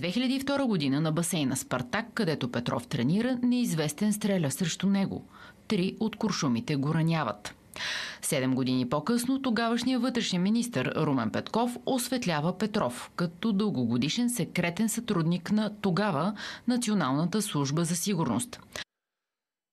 През 0.00 0.14
2002 0.14 0.66
година 0.66 1.00
на 1.00 1.12
басейна 1.12 1.56
Спартак, 1.56 2.06
където 2.14 2.52
Петров 2.52 2.86
тренира, 2.86 3.38
неизвестен 3.42 4.12
стреля 4.12 4.50
срещу 4.50 4.86
него. 4.86 5.28
Три 5.68 5.96
от 6.00 6.16
куршумите 6.16 6.76
го 6.76 6.94
раняват. 6.94 7.54
Седем 8.22 8.54
години 8.54 8.88
по-късно 8.88 9.42
тогавашният 9.42 10.02
вътрешен 10.02 10.42
министр 10.42 10.92
Румен 10.96 11.30
Петков 11.30 11.76
осветлява 11.86 12.58
Петров 12.58 13.10
като 13.16 13.52
дългогодишен 13.52 14.30
секретен 14.30 14.88
сътрудник 14.88 15.52
на 15.52 15.80
тогава 15.80 16.36
Националната 16.68 17.42
служба 17.42 17.84
за 17.84 17.96
сигурност. 17.96 18.60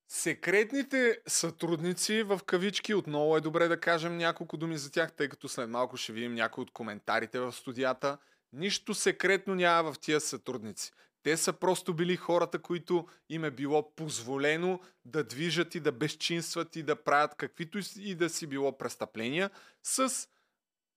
Секретните 0.09 1.17
сътрудници 1.27 2.23
в 2.23 2.39
кавички, 2.45 2.93
отново 2.93 3.37
е 3.37 3.41
добре 3.41 3.67
да 3.67 3.79
кажем 3.79 4.17
няколко 4.17 4.57
думи 4.57 4.77
за 4.77 4.91
тях, 4.91 5.11
тъй 5.11 5.29
като 5.29 5.49
след 5.49 5.69
малко 5.69 5.97
ще 5.97 6.13
видим 6.13 6.33
някои 6.33 6.61
от 6.61 6.71
коментарите 6.71 7.39
в 7.39 7.51
студията. 7.51 8.17
Нищо 8.53 8.93
секретно 8.93 9.55
няма 9.55 9.93
в 9.93 9.99
тия 9.99 10.21
сътрудници. 10.21 10.91
Те 11.23 11.37
са 11.37 11.53
просто 11.53 11.93
били 11.93 12.15
хората, 12.15 12.59
които 12.59 13.07
им 13.29 13.43
е 13.43 13.51
било 13.51 13.95
позволено 13.95 14.79
да 15.05 15.23
движат 15.23 15.75
и 15.75 15.79
да 15.79 15.91
безчинстват 15.91 16.75
и 16.75 16.83
да 16.83 17.03
правят 17.03 17.35
каквито 17.35 17.79
и 17.97 18.15
да 18.15 18.29
си 18.29 18.47
било 18.47 18.77
престъпления 18.77 19.49
с 19.83 20.27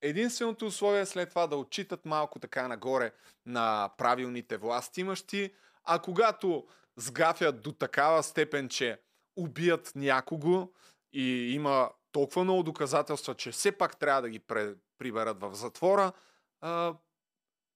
единственото 0.02 0.66
условие 0.66 1.07
след 1.07 1.28
това 1.28 1.46
да 1.46 1.57
отчитат 1.57 2.05
малко 2.05 2.38
така 2.38 2.68
нагоре 2.68 3.12
на 3.46 3.90
правилните 3.98 4.57
власти 4.57 5.00
имащи, 5.00 5.55
а 5.84 5.98
когато 5.98 6.66
сгафят 6.96 7.62
до 7.62 7.72
такава 7.72 8.22
степен, 8.22 8.68
че 8.68 9.00
убият 9.36 9.92
някого 9.94 10.68
и 11.12 11.55
има 11.55 11.90
толкова 12.12 12.44
много 12.44 12.62
доказателства, 12.62 13.34
че 13.34 13.50
все 13.50 13.72
пак 13.72 13.98
трябва 13.98 14.22
да 14.22 14.28
ги 14.28 14.40
приберат 14.98 15.40
в 15.40 15.55
затвора, 15.55 16.12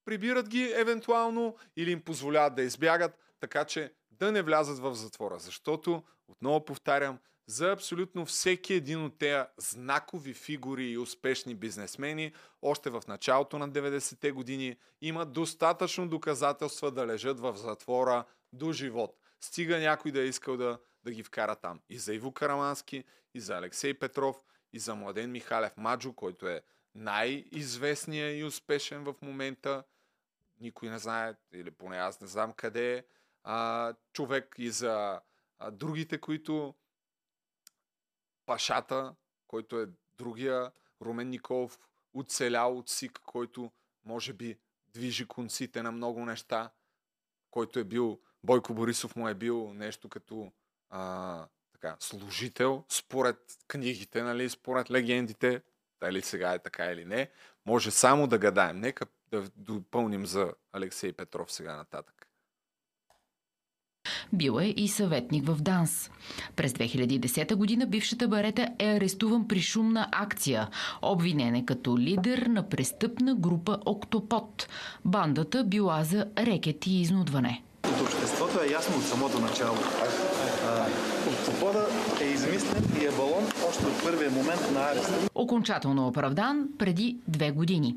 прибират 0.09 0.49
ги 0.49 0.73
евентуално 0.77 1.57
или 1.77 1.91
им 1.91 2.01
позволяват 2.01 2.55
да 2.55 2.63
избягат, 2.63 3.19
така 3.41 3.65
че 3.65 3.93
да 4.11 4.33
не 4.33 4.43
влязат 4.43 4.79
в 4.79 4.95
затвора. 4.95 5.39
Защото, 5.39 6.03
отново 6.29 6.65
повтарям, 6.65 7.19
за 7.47 7.71
абсолютно 7.73 8.27
всеки 8.27 8.75
един 8.75 9.05
от 9.05 9.19
тези 9.19 9.45
знакови 9.59 10.35
фигури 10.35 10.85
и 10.85 10.99
успешни 10.99 11.55
бизнесмени, 11.55 12.33
още 12.63 12.91
в 12.91 13.03
началото 13.09 13.59
на 13.59 13.71
90-те 13.71 14.33
години, 14.33 14.77
има 15.01 15.27
достатъчно 15.27 16.09
доказателства 16.09 16.91
да 16.91 17.07
лежат 17.07 17.41
в 17.41 17.57
затвора 17.57 18.25
до 18.53 18.73
живот. 18.73 19.17
Стига 19.41 19.79
някой 19.79 20.13
да 20.13 20.21
е 20.21 20.27
искал 20.27 20.57
да, 20.57 20.79
да 21.05 21.13
ги 21.13 21.23
вкара 21.23 21.57
там. 21.57 21.81
И 21.91 21.99
за 21.99 22.15
Иво 22.15 22.33
Карамански, 22.33 23.05
и 23.35 23.41
за 23.41 23.57
Алексей 23.57 23.95
Петров, 23.95 24.37
и 24.73 24.79
за 24.79 24.95
Младен 24.95 25.31
Михалев 25.31 25.77
Маджо, 25.77 26.13
който 26.13 26.49
е 26.49 26.63
най-известният 26.95 28.39
и 28.41 28.45
успешен 28.45 29.05
в 29.05 29.15
момента. 29.23 29.85
Никой 30.61 30.89
не 30.89 30.99
знае, 30.99 31.35
или 31.53 31.71
поне 31.71 31.97
аз 31.97 32.21
не 32.21 32.27
знам 32.27 32.53
къде 32.53 32.97
е. 32.97 33.05
А, 33.45 33.95
човек 34.13 34.55
и 34.59 34.71
за 34.71 35.21
а, 35.59 35.71
другите, 35.71 36.19
които 36.19 36.75
Пашата, 38.47 39.15
който 39.47 39.81
е 39.81 39.89
другия 40.19 40.73
Румен 41.03 41.29
Николов, 41.29 41.79
оцелял 42.15 42.79
от 42.79 42.89
СИК, 42.89 43.21
който 43.27 43.73
може 44.05 44.33
би 44.33 44.59
движи 44.89 45.27
конците 45.27 45.83
на 45.83 45.93
много 45.93 46.25
неща, 46.25 46.71
който 47.51 47.79
е 47.79 47.85
бил, 47.85 48.21
Бойко 48.45 48.75
Борисов 48.75 49.17
му 49.17 49.29
е 49.29 49.35
бил 49.35 49.75
нещо 49.75 50.09
като 50.09 50.53
а, 50.91 51.47
така, 51.73 51.97
служител, 52.01 52.85
според 52.89 53.39
книгите, 53.69 54.23
нали, 54.23 54.51
според 54.51 54.91
легендите, 54.91 55.63
дали 56.01 56.23
сега 56.23 56.55
е 56.55 56.59
така 56.59 56.85
или 56.85 57.05
не, 57.05 57.31
може 57.67 57.91
само 57.91 58.27
да 58.27 58.39
гадаем. 58.39 58.81
Нека 58.81 59.07
да 59.31 59.45
допълним 59.57 60.27
за 60.27 60.53
Алексей 60.73 61.13
Петров 61.13 61.53
сега 61.53 61.77
нататък. 61.77 62.29
Бил 64.33 64.59
е 64.61 64.75
и 64.77 64.89
съветник 64.89 65.47
в 65.47 65.57
ДАНС. 65.61 66.11
През 66.57 66.73
2010 66.73 67.55
година 67.55 67.87
бившата 67.87 68.29
барета 68.29 68.69
е 68.79 68.97
арестуван 68.97 69.49
при 69.49 69.61
шумна 69.61 70.09
акция. 70.13 70.69
Обвинен 71.03 71.55
е 71.55 71.65
като 71.65 71.99
лидер 71.99 72.39
на 72.39 72.69
престъпна 72.69 73.35
група 73.35 73.79
Октопод. 73.87 74.69
Бандата 75.05 75.65
била 75.65 76.05
за 76.05 76.27
рекет 76.39 76.87
и 76.87 77.01
изнудване. 77.01 77.63
От 77.85 78.01
обществото 78.01 78.65
е 78.65 78.73
ясно 78.73 78.97
от 78.97 79.03
самото 79.03 79.41
начало. 79.41 79.77
Октопода 81.29 81.87
е 82.23 82.25
измислен 82.25 82.85
и 83.03 83.05
е 83.05 83.11
балон 83.11 83.45
още 83.69 83.87
от 83.87 84.03
първия 84.03 84.31
момент 84.31 84.61
на 84.75 84.81
ареста. 84.81 85.29
Окончателно 85.35 86.09
оправдан 86.09 86.69
преди 86.79 87.17
две 87.29 87.51
години. 87.51 87.97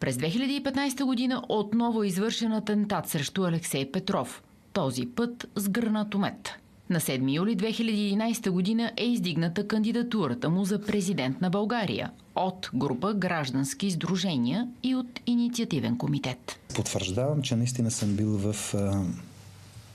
През 0.00 0.16
2015 0.16 1.04
година 1.04 1.42
отново 1.48 2.02
е 2.02 2.06
извършен 2.06 2.52
атентат 2.52 3.08
срещу 3.08 3.44
Алексей 3.44 3.92
Петров. 3.92 4.42
Този 4.72 5.06
път 5.06 5.48
с 5.56 5.68
гранатомет. 5.68 6.50
На 6.90 7.00
7 7.00 7.34
юли 7.36 7.56
2011 7.56 8.50
година 8.50 8.92
е 8.96 9.04
издигната 9.04 9.68
кандидатурата 9.68 10.50
му 10.50 10.64
за 10.64 10.82
президент 10.82 11.40
на 11.40 11.50
България 11.50 12.10
от 12.36 12.70
група 12.74 13.14
граждански 13.14 13.86
издружения 13.86 14.68
и 14.82 14.94
от 14.94 15.20
инициативен 15.26 15.98
комитет. 15.98 16.60
Потвърждавам, 16.74 17.42
че 17.42 17.56
наистина 17.56 17.90
съм 17.90 18.16
бил 18.16 18.28
в 18.28 18.74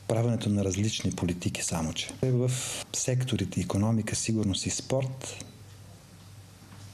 правенето 0.07 0.49
на 0.49 0.65
различни 0.65 1.11
политики, 1.11 1.63
само 1.63 1.93
че. 1.93 2.09
В 2.23 2.51
секторите 2.93 3.61
економика, 3.61 4.15
сигурност 4.15 4.65
и 4.65 4.69
спорт 4.69 5.45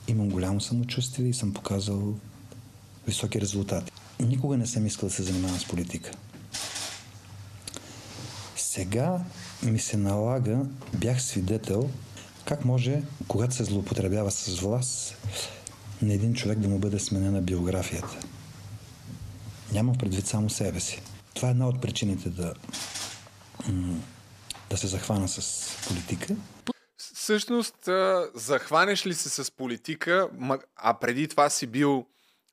имам 0.07 0.29
голямо 0.29 0.61
самочувствие 0.61 1.27
и 1.27 1.33
съм 1.33 1.53
показал 1.53 2.13
високи 3.07 3.41
резултати. 3.41 3.91
Никога 4.19 4.57
не 4.57 4.65
съм 4.65 4.85
искал 4.85 5.09
да 5.09 5.15
се 5.15 5.23
занимавам 5.23 5.59
с 5.59 5.65
политика. 5.65 6.11
Сега 8.55 9.19
ми 9.63 9.79
се 9.79 9.97
налага, 9.97 10.59
бях 10.93 11.23
свидетел, 11.23 11.89
как 12.45 12.65
може, 12.65 13.01
когато 13.27 13.55
се 13.55 13.63
злоупотребява 13.63 14.31
с 14.31 14.59
власт, 14.59 15.15
на 16.01 16.13
един 16.13 16.33
човек 16.33 16.59
да 16.59 16.69
му 16.69 16.79
бъде 16.79 16.99
сменена 16.99 17.41
биографията. 17.41 18.17
Нямам 19.73 19.95
предвид 19.95 20.27
само 20.27 20.49
себе 20.49 20.79
си. 20.79 21.01
Това 21.39 21.49
е 21.49 21.51
една 21.51 21.67
от 21.67 21.81
причините 21.81 22.29
да, 22.29 22.53
да 24.69 24.77
се 24.77 24.87
захвана 24.87 25.27
с 25.27 25.69
политика. 25.87 26.35
Всъщност, 26.97 27.89
захванеш 28.33 29.05
ли 29.05 29.13
се 29.13 29.43
с 29.43 29.51
политика, 29.51 30.29
а 30.75 30.93
преди 30.93 31.27
това 31.27 31.49
си 31.49 31.67
бил 31.67 32.05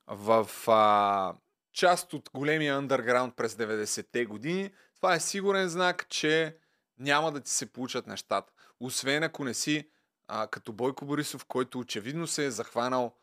в 0.09 0.49
а, 0.66 1.34
част 1.72 2.12
от 2.12 2.30
големия 2.34 2.76
андерграунд 2.76 3.37
през 3.37 3.55
90-те 3.55 4.24
години, 4.24 4.70
това 4.97 5.14
е 5.14 5.20
сигурен 5.20 5.68
знак, 5.68 6.07
че 6.09 6.57
няма 6.99 7.32
да 7.32 7.41
ти 7.41 7.51
се 7.51 7.66
получат 7.66 8.07
нещата. 8.07 8.53
Освен 8.80 9.22
ако 9.22 9.45
не 9.45 9.55
си 9.55 9.89
а, 10.28 10.47
като 10.47 10.72
Бойко 10.72 11.05
Борисов, 11.05 11.45
който 11.45 11.78
очевидно 11.78 12.26
се 12.26 12.47
е 12.47 12.51
захванал 12.51 13.14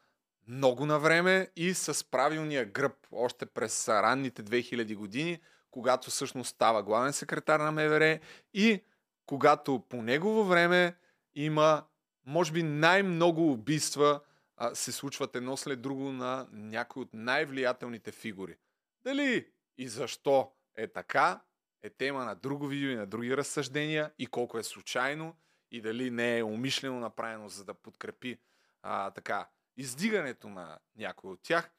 много 0.47 0.85
на 0.85 0.99
време 0.99 1.49
и 1.55 1.73
с 1.73 2.11
правилния 2.11 2.65
гръб 2.65 2.93
още 3.11 3.45
през 3.45 3.87
ранните 3.87 4.43
2000 4.43 4.95
години, 4.95 5.39
когато 5.71 6.09
всъщност 6.09 6.49
става 6.49 6.83
главен 6.83 7.13
секретар 7.13 7.59
на 7.59 7.71
МВР 7.71 8.19
и 8.53 8.83
когато 9.25 9.83
по 9.89 10.01
негово 10.01 10.43
време 10.43 10.95
има, 11.35 11.83
може 12.25 12.51
би, 12.51 12.63
най-много 12.63 13.51
убийства 13.51 14.21
а, 14.57 14.75
се 14.75 14.91
случват 14.91 15.35
едно 15.35 15.57
след 15.57 15.81
друго 15.81 16.11
на 16.11 16.47
някои 16.51 17.01
от 17.01 17.09
най-влиятелните 17.13 18.11
фигури. 18.11 18.55
Дали 19.03 19.47
и 19.77 19.87
защо 19.87 20.51
е 20.75 20.87
така, 20.87 21.41
е 21.83 21.89
тема 21.89 22.25
на 22.25 22.35
друго 22.35 22.67
видео 22.67 22.89
и 22.89 22.95
на 22.95 23.05
други 23.05 23.37
разсъждения 23.37 24.11
и 24.19 24.27
колко 24.27 24.57
е 24.57 24.63
случайно 24.63 25.35
и 25.71 25.81
дали 25.81 26.11
не 26.11 26.37
е 26.37 26.43
умишлено 26.43 26.99
направено, 26.99 27.49
за 27.49 27.65
да 27.65 27.73
подкрепи 27.73 28.39
а, 28.81 29.11
така 29.11 29.47
издигането 29.77 30.49
на 30.49 30.77
някой 30.95 31.31
от 31.31 31.39
тях. 31.43 31.71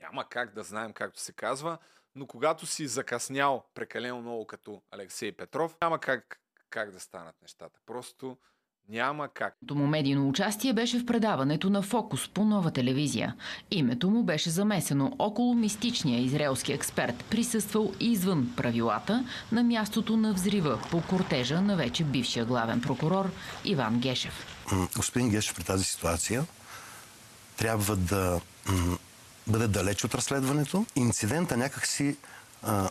Няма 0.00 0.28
как 0.28 0.54
да 0.54 0.62
знаем, 0.62 0.92
както 0.92 1.20
се 1.20 1.32
казва, 1.32 1.78
но 2.14 2.26
когато 2.26 2.66
си 2.66 2.86
закъснял 2.86 3.64
прекалено 3.74 4.20
много 4.20 4.46
като 4.46 4.82
Алексей 4.90 5.32
Петров, 5.32 5.76
няма 5.82 5.98
как, 5.98 6.40
как 6.70 6.90
да 6.90 7.00
станат 7.00 7.42
нещата. 7.42 7.80
Просто 7.86 8.38
няма 8.88 9.28
как. 9.28 9.56
му 9.70 9.86
медийно 9.86 10.28
участие 10.28 10.72
беше 10.72 10.98
в 10.98 11.06
предаването 11.06 11.70
на 11.70 11.82
Фокус 11.82 12.28
по 12.28 12.44
нова 12.44 12.70
телевизия. 12.70 13.36
Името 13.70 14.10
му 14.10 14.22
беше 14.22 14.50
замесено 14.50 15.16
около 15.18 15.54
мистичния 15.54 16.20
израелски 16.20 16.72
експерт, 16.72 17.24
присъствал 17.30 17.92
извън 18.00 18.52
правилата 18.56 19.24
на 19.52 19.62
мястото 19.62 20.16
на 20.16 20.32
взрива 20.32 20.80
по 20.90 21.02
кортежа 21.10 21.60
на 21.60 21.76
вече 21.76 22.04
бившия 22.04 22.44
главен 22.44 22.80
прокурор 22.80 23.30
Иван 23.64 24.00
Гешев. 24.00 24.46
Господин 24.96 25.30
Гешев 25.30 25.56
при 25.56 25.64
тази 25.64 25.84
ситуация 25.84 26.44
трябва 27.62 27.96
да 27.96 28.40
бъде 29.46 29.68
далеч 29.68 30.04
от 30.04 30.14
разследването. 30.14 30.86
Инцидента 30.96 31.56
някакси 31.56 32.16
а, 32.62 32.90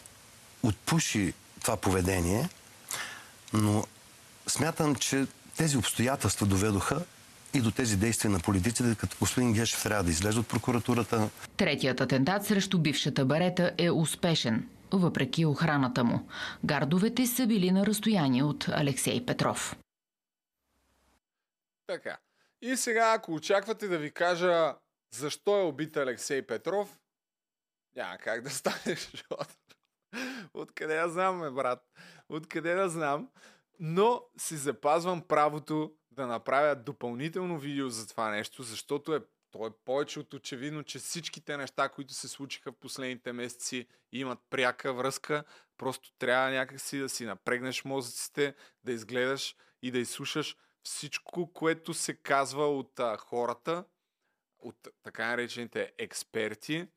отпуши 0.64 1.34
това 1.62 1.78
поведение, 1.78 2.50
но 3.54 3.86
смятам, 4.48 4.96
че 4.96 5.28
тези 5.58 5.78
обстоятелства 5.78 6.46
доведоха 6.46 7.06
и 7.54 7.62
до 7.62 7.72
тези 7.72 7.98
действия 7.98 8.32
на 8.32 8.40
политиците, 8.40 8.96
като 8.96 9.18
господин 9.20 9.54
Гешев 9.54 9.84
трябва 9.84 10.04
да 10.04 10.12
излезе 10.12 10.40
от 10.40 10.48
прокуратурата. 10.48 11.30
Третият 11.58 12.02
атентат 12.02 12.46
срещу 12.46 12.80
бившата 12.80 13.26
барета 13.26 13.72
е 13.78 13.92
успешен, 13.92 14.68
въпреки 14.92 15.46
охраната 15.46 16.04
му. 16.04 16.28
Гардовете 16.64 17.28
са 17.28 17.48
били 17.48 17.72
на 17.72 17.86
разстояние 17.86 18.44
от 18.44 18.66
Алексей 18.70 19.26
Петров. 19.26 19.76
Така. 21.88 22.18
И 22.62 22.78
сега, 22.78 23.14
ако 23.14 23.34
очаквате 23.34 23.88
да 23.88 23.98
ви 23.98 24.12
кажа 24.12 24.76
защо 25.14 25.60
е 25.60 25.64
убит 25.64 25.98
Алексей 25.98 26.42
Петров, 26.42 27.00
няма 27.96 28.18
как 28.18 28.42
да 28.42 28.50
стане, 28.50 28.96
защото... 28.96 29.56
Откъде 30.54 30.96
я 30.96 31.10
знам, 31.10 31.38
ме, 31.38 31.52
брат? 31.52 31.80
Откъде 32.30 32.74
да 32.74 32.90
знам? 32.90 33.30
Но 33.80 34.24
си 34.38 34.58
запазвам 34.58 35.22
правото 35.22 35.94
да 36.12 36.28
направя 36.28 36.76
допълнително 36.76 37.60
видео 37.60 37.90
за 37.90 38.08
това 38.08 38.30
нещо, 38.30 38.64
защото 38.64 39.16
е, 39.16 39.20
то 39.52 39.68
е 39.68 39.72
повече 39.86 40.20
от 40.20 40.34
очевидно, 40.34 40.84
че 40.84 41.00
всичките 41.00 41.58
неща, 41.58 41.90
които 41.90 42.14
се 42.14 42.28
случиха 42.28 42.72
в 42.72 42.80
последните 42.80 43.34
месеци, 43.34 43.88
имат 44.12 44.40
пряка 44.50 44.94
връзка. 44.94 45.44
Просто 45.78 46.14
трябва 46.20 46.52
някакси 46.52 46.98
да 46.98 47.10
си 47.10 47.26
напрегнеш 47.26 47.86
мозъците, 47.86 48.56
да 48.84 48.92
изгледаш 48.92 49.56
и 49.82 49.92
да 49.92 50.00
изслушаш 50.00 50.56
всичко, 50.84 51.54
което 51.54 51.94
се 51.94 52.14
казва 52.14 52.78
от 52.78 53.00
а, 53.00 53.18
хората, 53.18 53.86
от 54.60 54.88
така 55.04 55.28
наречените 55.28 55.94
експерти, 55.98 56.88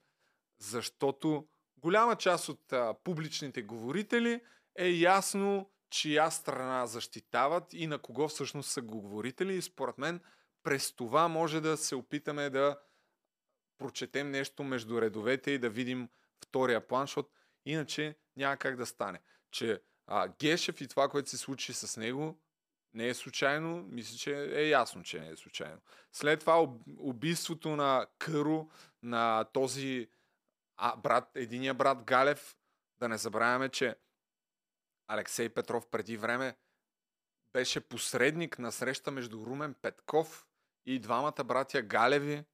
защото 0.59 1.49
голяма 1.76 2.16
част 2.16 2.49
от 2.49 2.72
а, 2.72 2.95
публичните 3.05 3.62
говорители 3.62 4.41
е 4.76 4.89
ясно 4.89 5.70
чия 5.91 6.30
страна 6.30 6.87
защитават 6.87 7.72
и 7.72 7.87
на 7.87 7.99
кого 7.99 8.28
всъщност 8.28 8.70
са 8.70 8.82
говорители. 8.82 9.57
И 9.57 9.62
според 9.62 9.99
мен 9.99 10.20
през 10.62 10.93
това 10.93 11.28
може 11.28 11.61
да 11.61 11.76
се 11.76 11.95
опитаме 11.95 12.51
да 12.51 12.80
прочетем 13.78 14.30
нещо 14.30 14.62
между 14.62 15.01
редовете 15.01 15.51
и 15.51 15.59
да 15.59 15.70
видим 15.70 16.09
втория 16.45 16.89
план, 16.89 17.07
иначе 17.66 18.16
няма 18.37 18.57
как 18.57 18.76
да 18.76 18.87
стане. 18.87 19.20
Че 19.51 19.82
а, 20.07 20.28
Гешев 20.28 20.80
и 20.80 20.89
това, 20.89 21.09
което 21.09 21.30
се 21.30 21.39
случи 21.39 21.72
с 21.72 21.97
него, 21.97 22.41
не 22.95 23.09
е 23.09 23.14
случайно. 23.14 23.86
Мисля, 23.88 24.16
че 24.16 24.36
е 24.36 24.68
ясно, 24.68 25.03
че 25.03 25.20
не 25.20 25.28
е 25.28 25.36
случайно. 25.36 25.80
След 26.12 26.40
това 26.40 26.68
убийството 26.99 27.76
на 27.76 28.07
Къро, 28.18 28.68
на 29.03 29.45
този 29.45 30.09
а, 30.76 30.97
брат, 30.97 31.30
единия 31.34 31.74
брат 31.74 32.05
Галев, 32.05 32.57
да 32.99 33.09
не 33.09 33.18
забравяме, 33.18 33.68
че 33.68 33.97
Алексей 35.09 35.49
Петров 35.49 35.86
преди 35.90 36.16
време 36.16 36.57
беше 37.53 37.80
посредник 37.80 38.59
на 38.59 38.72
среща 38.72 39.11
между 39.11 39.47
Румен 39.47 39.74
Петков 39.74 40.47
и 40.86 40.99
двамата 40.99 41.45
братя 41.45 41.82
Галеви. 41.82 42.45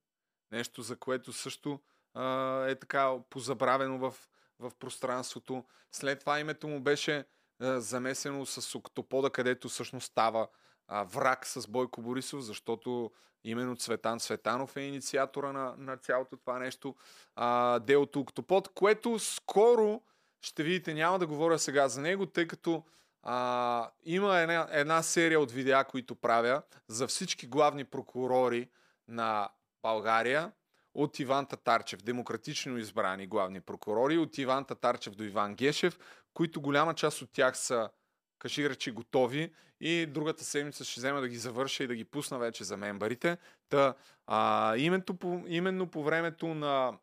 Нещо, 0.52 0.82
за 0.82 0.96
което 0.96 1.32
също 1.32 1.80
а, 2.14 2.64
е 2.64 2.74
така 2.74 3.18
позабравено 3.30 3.98
в, 3.98 4.14
в 4.58 4.72
пространството. 4.78 5.64
След 5.92 6.20
това 6.20 6.40
името 6.40 6.68
му 6.68 6.80
беше 6.80 7.24
замесено 7.60 8.46
с 8.46 8.74
Октопода, 8.74 9.30
където 9.30 9.68
всъщност 9.68 10.06
става 10.06 10.48
а, 10.88 11.02
враг 11.02 11.46
с 11.46 11.68
Бойко 11.68 12.02
Борисов, 12.02 12.40
защото 12.40 13.10
именно 13.44 13.76
Цветан 13.76 14.20
Цветанов 14.20 14.76
е 14.76 14.80
инициатора 14.80 15.52
на, 15.52 15.74
на 15.78 15.96
цялото 15.96 16.36
това 16.36 16.58
нещо. 16.58 16.94
А, 17.36 17.78
делото 17.78 18.20
Октопод, 18.20 18.68
което 18.68 19.18
скоро 19.18 20.02
ще 20.40 20.62
видите, 20.62 20.94
няма 20.94 21.18
да 21.18 21.26
говоря 21.26 21.58
сега 21.58 21.88
за 21.88 22.00
него, 22.00 22.26
тъй 22.26 22.46
като 22.46 22.84
а, 23.22 23.90
има 24.04 24.38
една, 24.38 24.68
една 24.70 25.02
серия 25.02 25.40
от 25.40 25.52
видеа, 25.52 25.84
които 25.84 26.14
правя 26.14 26.62
за 26.88 27.06
всички 27.06 27.46
главни 27.46 27.84
прокурори 27.84 28.68
на 29.08 29.48
България 29.82 30.52
от 30.94 31.18
Иван 31.18 31.46
Татарчев, 31.46 32.02
демократично 32.02 32.78
избрани 32.78 33.26
главни 33.26 33.60
прокурори, 33.60 34.18
от 34.18 34.38
Иван 34.38 34.64
Татарчев 34.64 35.14
до 35.14 35.24
Иван 35.24 35.54
Гешев, 35.54 35.98
които 36.34 36.60
голяма 36.60 36.94
част 36.94 37.22
от 37.22 37.32
тях 37.32 37.58
са 37.58 37.90
кажи 38.38 38.90
готови 38.90 39.52
и 39.80 40.06
другата 40.06 40.44
седмица 40.44 40.84
ще 40.84 41.00
взема 41.00 41.20
да 41.20 41.28
ги 41.28 41.36
завърша 41.36 41.84
и 41.84 41.86
да 41.86 41.94
ги 41.94 42.04
пусна 42.04 42.38
вече 42.38 42.64
за 42.64 42.76
мембарите. 42.76 43.38
Та, 43.68 43.94
а, 44.26 44.76
именно, 44.76 45.16
по, 45.18 45.44
именно 45.46 45.86
по 45.86 46.04
времето 46.04 46.46
на 46.46 46.98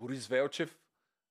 Борис 0.00 0.26
Велчев 0.26 0.76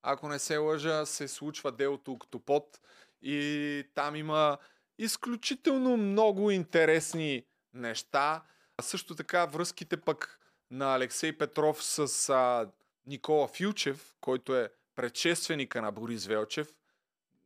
ако 0.02 0.28
не 0.28 0.40
се 0.40 0.58
лъжа, 0.58 1.06
се 1.06 1.28
случва 1.28 1.72
делото 1.72 2.12
Октопод 2.12 2.80
и 3.22 3.84
там 3.94 4.16
има 4.16 4.58
изключително 4.98 5.98
много 5.98 6.52
интересни 6.52 7.46
неща. 7.74 8.44
А 8.78 8.82
също 8.82 9.16
така 9.16 9.46
връзките 9.46 9.98
пък 9.98 10.40
на 10.72 10.96
Алексей 10.96 11.38
Петров 11.38 11.84
с 11.84 12.30
а, 12.30 12.72
Никола 13.06 13.48
Филчев, 13.48 14.16
който 14.22 14.56
е 14.56 14.70
предшественика 14.96 15.82
на 15.82 15.92
Борис 15.92 16.26
Велчев. 16.26 16.74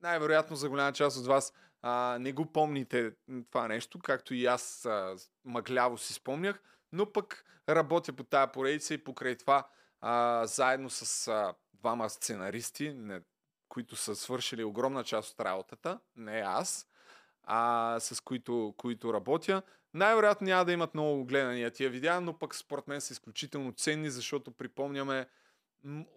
Най-вероятно 0.02 0.56
за 0.56 0.70
голяма 0.70 0.94
част 0.94 1.18
от 1.18 1.28
вас 1.28 1.54
а, 1.82 2.18
не 2.20 2.34
го 2.34 2.46
помните 2.46 3.12
това 3.50 3.68
нещо, 3.68 4.00
както 4.00 4.34
и 4.34 4.46
аз 4.46 4.86
а, 4.86 5.16
мъгляво 5.46 5.98
си 5.98 6.14
спомнях, 6.14 6.62
но 6.92 7.12
пък 7.12 7.46
работя 7.70 8.14
по 8.14 8.24
тая 8.24 8.52
поредица 8.52 8.94
и 8.94 9.04
покрай 9.04 9.36
това 9.36 9.68
а, 10.02 10.46
заедно 10.46 10.90
с 10.90 11.28
а, 11.28 11.54
двама 11.74 12.10
сценаристи, 12.10 12.94
не, 12.94 13.22
които 13.70 13.96
са 13.96 14.16
свършили 14.16 14.64
огромна 14.64 15.04
част 15.04 15.34
от 15.34 15.40
работата, 15.40 16.00
не 16.16 16.44
аз, 16.46 16.88
а 17.44 17.98
с 18.00 18.22
които, 18.22 18.74
които 18.78 19.14
работя. 19.14 19.62
Най-вероятно 19.94 20.46
няма 20.46 20.66
да 20.66 20.72
имат 20.72 20.94
много 20.94 21.26
гледания 21.26 21.72
тия 21.72 21.90
видеа, 21.90 22.22
но 22.22 22.40
пък 22.40 22.56
според 22.56 22.88
мен 22.88 23.02
са 23.02 23.14
изключително 23.14 23.72
ценни, 23.72 24.10
защото 24.10 24.52
припомняме 24.52 25.28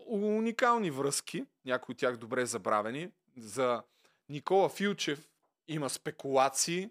уникални 0.06 0.90
връзки, 0.90 1.44
някои 1.64 1.92
от 1.92 1.98
тях 1.98 2.16
добре 2.16 2.46
забравени. 2.46 3.10
За 3.36 3.82
Никола 4.28 4.68
Филчев 4.68 5.28
има 5.68 5.90
спекулации, 5.90 6.90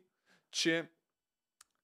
че 0.51 0.89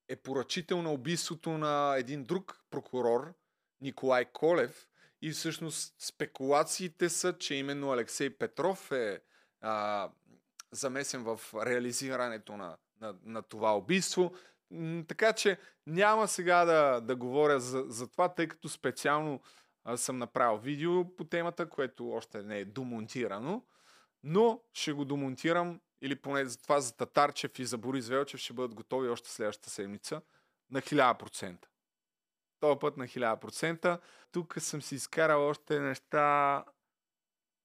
е 0.07 0.15
поръчител 0.15 0.81
на 0.81 0.91
убийството 0.91 1.49
на 1.49 1.95
един 1.97 2.23
друг 2.23 2.61
прокурор, 2.69 3.33
Николай 3.81 4.25
Колев, 4.25 4.87
и 5.21 5.31
всъщност 5.31 5.95
спекулациите 5.99 7.09
са, 7.09 7.37
че 7.37 7.55
именно 7.55 7.91
Алексей 7.91 8.29
Петров 8.29 8.91
е 8.91 9.21
а, 9.61 10.09
замесен 10.71 11.23
в 11.23 11.39
реализирането 11.65 12.57
на, 12.57 12.77
на, 13.01 13.15
на 13.23 13.41
това 13.41 13.77
убийство. 13.77 14.33
Така 15.07 15.33
че 15.33 15.57
няма 15.87 16.27
сега 16.27 16.65
да, 16.65 17.01
да 17.01 17.15
говоря 17.15 17.59
за, 17.59 17.85
за 17.87 18.07
това, 18.07 18.33
тъй 18.33 18.47
като 18.47 18.69
специално 18.69 19.41
а, 19.83 19.97
съм 19.97 20.17
направил 20.17 20.57
видео 20.57 21.15
по 21.15 21.23
темата, 21.23 21.69
което 21.69 22.09
още 22.09 22.43
не 22.43 22.59
е 22.59 22.65
домонтирано, 22.65 23.65
но 24.23 24.61
ще 24.73 24.93
го 24.93 25.05
домонтирам 25.05 25.81
или 26.01 26.15
поне 26.15 26.45
за 26.45 26.61
това 26.61 26.79
за 26.79 26.97
Татарчев 26.97 27.59
и 27.59 27.65
за 27.65 27.77
Борис 27.77 28.07
Велчев 28.07 28.39
ще 28.39 28.53
бъдат 28.53 28.75
готови 28.75 29.09
още 29.09 29.29
следващата 29.29 29.69
седмица 29.69 30.21
на 30.71 30.81
1000%. 30.81 31.65
Това 32.59 32.79
път 32.79 32.97
на 32.97 33.07
1000%. 33.07 33.99
Тук 34.31 34.55
съм 34.59 34.81
си 34.81 34.95
изкарал 34.95 35.47
още 35.47 35.79
неща. 35.79 36.65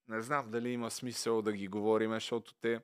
Не 0.09 0.23
знам 0.23 0.51
дали 0.51 0.71
има 0.71 0.91
смисъл 0.91 1.43
да 1.43 1.53
ги 1.53 1.69
говорим, 1.69 2.13
защото 2.13 2.55
те... 2.55 2.81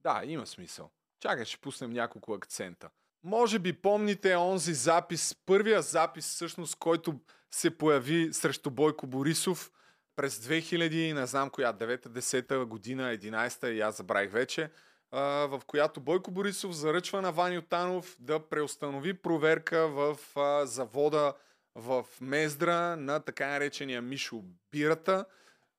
Да, 0.00 0.22
има 0.24 0.46
смисъл. 0.46 0.90
Чакай, 1.20 1.44
ще 1.44 1.58
пуснем 1.58 1.90
няколко 1.90 2.32
акцента. 2.34 2.90
Може 3.24 3.58
би 3.58 3.72
помните 3.72 4.36
онзи 4.36 4.74
запис, 4.74 5.36
първия 5.46 5.82
запис 5.82 6.26
всъщност, 6.26 6.76
който 6.76 7.20
се 7.50 7.78
появи 7.78 8.32
срещу 8.32 8.70
Бойко 8.70 9.06
Борисов 9.06 9.70
през 10.16 10.38
2000, 10.38 11.12
не 11.12 11.26
знам 11.26 11.50
коя, 11.50 11.72
9-10 11.72 12.64
година, 12.64 13.16
11-та, 13.16 13.68
и 13.68 13.80
аз 13.80 13.96
забравих 13.96 14.32
вече, 14.32 14.70
в 15.12 15.60
която 15.66 16.00
Бойко 16.00 16.30
Борисов 16.30 16.72
заръчва 16.72 17.22
на 17.22 17.32
Ваню 17.32 17.62
Танов 17.62 18.16
да 18.20 18.48
преустанови 18.48 19.14
проверка 19.14 19.88
в 19.88 20.18
завода 20.66 21.34
в 21.74 22.06
Мездра 22.20 22.96
на 22.96 23.20
така 23.20 23.48
наречения 23.48 24.02
Мишо 24.02 24.42
Бирата, 24.72 25.24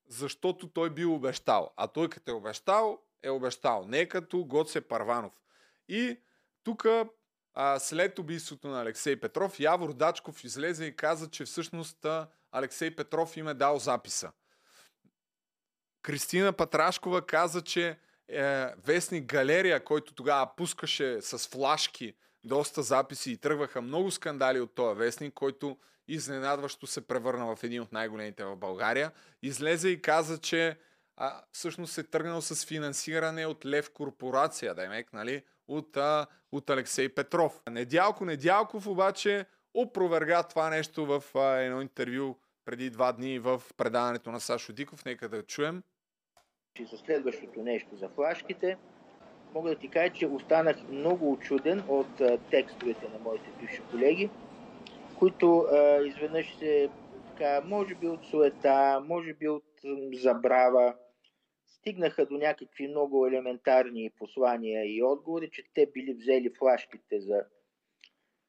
защото 0.08 0.70
той 0.70 0.90
бил 0.90 1.16
обещал. 1.16 1.74
А 1.78 1.88
той 1.88 2.10
като 2.10 2.32
е 2.32 2.34
обещал, 2.34 3.00
е 3.24 3.30
обещал. 3.30 3.86
Не 3.88 4.10
като 4.10 4.46
Гоце 4.46 4.82
Парванов. 4.82 5.34
И 5.88 6.20
тук 6.64 6.86
след 7.80 8.20
убийството 8.20 8.68
на 8.68 8.82
Алексей 8.82 9.20
Петров, 9.20 9.60
Явор 9.60 9.94
Дачков 9.94 10.44
излезе 10.44 10.86
и 10.86 10.96
каза, 10.96 11.30
че 11.30 11.46
всъщност 11.46 12.06
Алексей 12.52 12.96
Петров 12.96 13.38
им 13.38 13.48
е 13.48 13.54
дал 13.54 13.80
записа. 13.80 14.32
Кристина 16.02 16.54
Патрашкова 16.54 17.26
каза, 17.26 17.62
че 17.62 17.98
е, 18.28 18.68
вестник 18.86 19.26
Галерия, 19.26 19.84
който 19.84 20.14
тогава 20.14 20.56
пускаше 20.58 21.22
с 21.22 21.48
флашки 21.48 22.14
доста 22.44 22.84
записи 22.84 23.32
и 23.32 23.38
тръгваха 23.38 23.82
много 23.82 24.12
скандали 24.12 24.60
от 24.60 24.76
този 24.76 25.00
вестник, 25.00 25.34
който 25.34 25.78
изненадващо 26.08 26.88
се 26.88 27.08
превърна 27.08 27.56
в 27.56 27.64
един 27.64 27.82
от 27.82 27.92
най-големите 27.92 28.46
в 28.46 28.56
България, 28.56 29.12
излезе 29.42 29.90
и 29.90 30.02
каза, 30.02 30.38
че 30.38 30.78
а, 31.18 31.42
всъщност 31.52 31.98
е 31.98 32.04
тръгнал 32.04 32.42
с 32.42 32.66
финансиране 32.66 33.46
от 33.46 33.66
Лев 33.66 33.94
Корпорация, 33.94 34.76
е 34.78 35.04
нали, 35.14 35.44
от, 35.68 35.98
а, 35.98 36.28
от 36.52 36.70
Алексей 36.70 37.10
Петров. 37.10 37.62
Недялко 37.70 38.26
Недялков 38.26 38.88
обаче 38.88 39.46
опроверга 39.74 40.44
това 40.44 40.70
нещо 40.70 41.06
в 41.06 41.24
а, 41.36 41.58
едно 41.58 41.82
интервю 41.82 42.36
преди 42.66 42.90
два 42.90 43.12
дни 43.12 43.40
в 43.40 43.62
предаването 43.78 44.32
на 44.32 44.40
Сашо 44.40 44.74
Диков. 44.74 45.06
Нека 45.06 45.30
да 45.30 45.44
чуем. 45.44 45.84
За 46.92 46.98
следващото 46.98 47.62
нещо 47.62 47.96
за 47.96 48.10
флашките, 48.10 48.78
мога 49.54 49.70
да 49.70 49.76
ти 49.76 49.88
кажа, 49.88 50.14
че 50.14 50.28
останах 50.28 50.78
много 50.90 51.32
очуден 51.32 51.84
от 51.88 52.22
а, 52.22 52.38
текстовете 52.52 53.08
на 53.10 53.20
моите 53.20 53.50
бивши 53.60 53.82
колеги, 53.92 54.30
които 55.20 55.60
а, 55.60 56.02
изведнъж 56.02 56.56
се, 56.60 56.90
така, 57.28 57.62
може 57.66 57.96
би 57.96 58.08
от 58.08 58.26
суета, 58.26 59.04
може 59.08 59.34
би 59.34 59.48
от 59.48 59.64
забрава, 60.14 60.94
стигнаха 61.88 62.26
до 62.26 62.38
някакви 62.38 62.88
много 62.88 63.28
елементарни 63.28 64.10
послания 64.18 64.96
и 64.96 65.04
отговори, 65.04 65.50
че 65.52 65.64
те 65.74 65.86
били 65.94 66.14
взели 66.14 66.54
флашките 66.58 67.20
за 67.20 67.46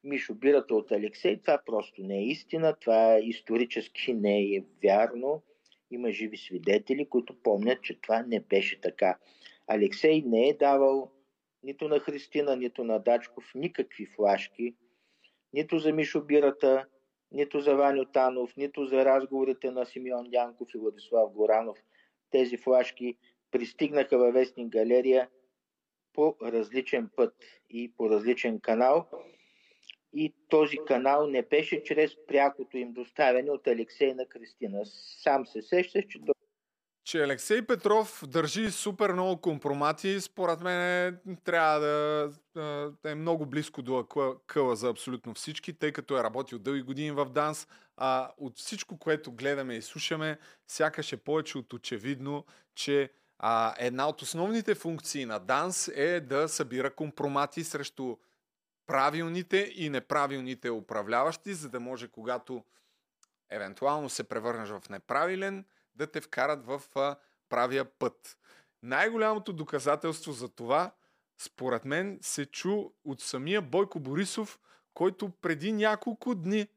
Мишо 0.03 0.35
Бирата 0.35 0.75
от 0.75 0.91
Алексей. 0.91 1.41
Това 1.41 1.61
просто 1.65 2.01
не 2.01 2.17
е 2.17 2.25
истина, 2.25 2.75
това 2.81 3.19
исторически 3.19 4.13
не 4.13 4.41
е 4.41 4.63
вярно. 4.83 5.43
Има 5.91 6.11
живи 6.11 6.37
свидетели, 6.37 7.09
които 7.09 7.41
помнят, 7.43 7.83
че 7.83 8.01
това 8.01 8.23
не 8.23 8.39
беше 8.39 8.81
така. 8.81 9.17
Алексей 9.67 10.21
не 10.25 10.49
е 10.49 10.53
давал 10.53 11.11
нито 11.63 11.87
на 11.87 11.99
Христина, 11.99 12.55
нито 12.55 12.83
на 12.83 12.99
Дачков 12.99 13.51
никакви 13.55 14.05
флашки, 14.05 14.75
нито 15.53 15.79
за 15.79 15.93
Мишо 15.93 16.21
Бирата, 16.21 16.85
нито 17.31 17.59
за 17.59 17.75
Ваню 17.75 18.05
Танов, 18.05 18.57
нито 18.57 18.85
за 18.85 19.05
разговорите 19.05 19.71
на 19.71 19.85
Симеон 19.85 20.29
Дянков 20.29 20.67
и 20.75 20.77
Владислав 20.77 21.31
Горанов. 21.31 21.77
Тези 22.31 22.57
флашки 22.57 23.17
пристигнаха 23.51 24.17
във 24.17 24.33
Вестник 24.33 24.71
Галерия 24.71 25.29
по 26.13 26.35
различен 26.41 27.09
път 27.15 27.33
и 27.69 27.93
по 27.97 28.09
различен 28.09 28.59
канал. 28.59 29.09
И 30.13 30.33
този 30.49 30.77
канал 30.87 31.27
не 31.27 31.41
беше 31.41 31.83
чрез 31.83 32.11
прякото 32.27 32.77
им 32.77 32.93
доставяне 32.93 33.51
от 33.51 33.67
Алексей 33.67 34.13
на 34.13 34.25
Кристина. 34.25 34.85
Сам 35.23 35.45
се 35.45 35.61
сещаш, 35.61 36.05
че 36.09 36.19
той 36.25 36.33
че 37.09 37.23
Алексей 37.23 37.61
Петров 37.61 38.23
държи 38.27 38.71
супер 38.71 39.13
много 39.13 39.41
компромати, 39.41 40.21
според 40.21 40.61
мен 40.61 41.19
трябва 41.43 41.79
да, 41.79 42.31
да 43.03 43.11
е 43.11 43.15
много 43.15 43.45
близко 43.45 43.81
до 43.81 44.07
къла 44.47 44.75
за 44.75 44.89
абсолютно 44.89 45.33
всички, 45.33 45.73
тъй 45.73 45.91
като 45.91 46.19
е 46.19 46.23
работил 46.23 46.59
дълги 46.59 46.81
години 46.81 47.11
в 47.11 47.25
ДАНС. 47.25 47.67
А 47.97 48.31
от 48.37 48.57
всичко, 48.57 48.97
което 48.97 49.31
гледаме 49.31 49.75
и 49.75 49.81
слушаме, 49.81 50.37
сякаш 50.67 51.13
е 51.13 51.17
повече 51.17 51.57
от 51.57 51.73
очевидно, 51.73 52.45
че 52.75 53.09
а, 53.39 53.75
една 53.77 54.09
от 54.09 54.21
основните 54.21 54.75
функции 54.75 55.25
на 55.25 55.39
ДАНС 55.39 55.87
е 55.87 56.19
да 56.19 56.49
събира 56.49 56.95
компромати 56.95 57.63
срещу 57.63 58.17
правилните 58.87 59.73
и 59.75 59.89
неправилните 59.89 60.69
управляващи, 60.71 61.53
за 61.53 61.69
да 61.69 61.79
може 61.79 62.07
когато 62.07 62.63
евентуално 63.49 64.09
се 64.09 64.23
превърнеш 64.23 64.69
в 64.69 64.81
неправилен, 64.89 65.65
да 65.95 66.07
те 66.07 66.21
вкарат 66.21 66.65
в 66.65 66.81
а, 66.95 67.15
правия 67.49 67.85
път. 67.85 68.37
Най-голямото 68.83 69.53
доказателство 69.53 70.31
за 70.31 70.49
това, 70.49 70.91
според 71.37 71.85
мен, 71.85 72.19
се 72.21 72.45
чу 72.45 72.89
от 73.05 73.21
самия 73.21 73.61
Бойко 73.61 73.99
Борисов, 73.99 74.59
който 74.93 75.29
преди 75.29 75.71
няколко 75.71 76.35
дни 76.35 76.67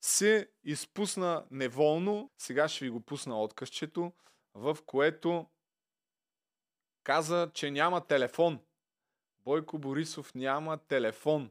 се 0.00 0.48
изпусна 0.64 1.44
неволно, 1.50 2.30
сега 2.38 2.68
ще 2.68 2.84
ви 2.84 2.90
го 2.90 3.00
пусна 3.00 3.42
откъсчето, 3.42 4.12
в 4.54 4.78
което 4.86 5.46
каза, 7.06 7.50
че 7.54 7.70
няма 7.70 8.06
телефон. 8.06 8.60
Бойко 9.44 9.78
Борисов 9.78 10.34
няма 10.34 10.78
телефон. 10.78 11.50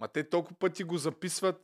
Ма 0.00 0.08
те 0.08 0.28
толкова 0.28 0.56
пъти 0.56 0.84
го 0.84 0.98
записват 0.98 1.62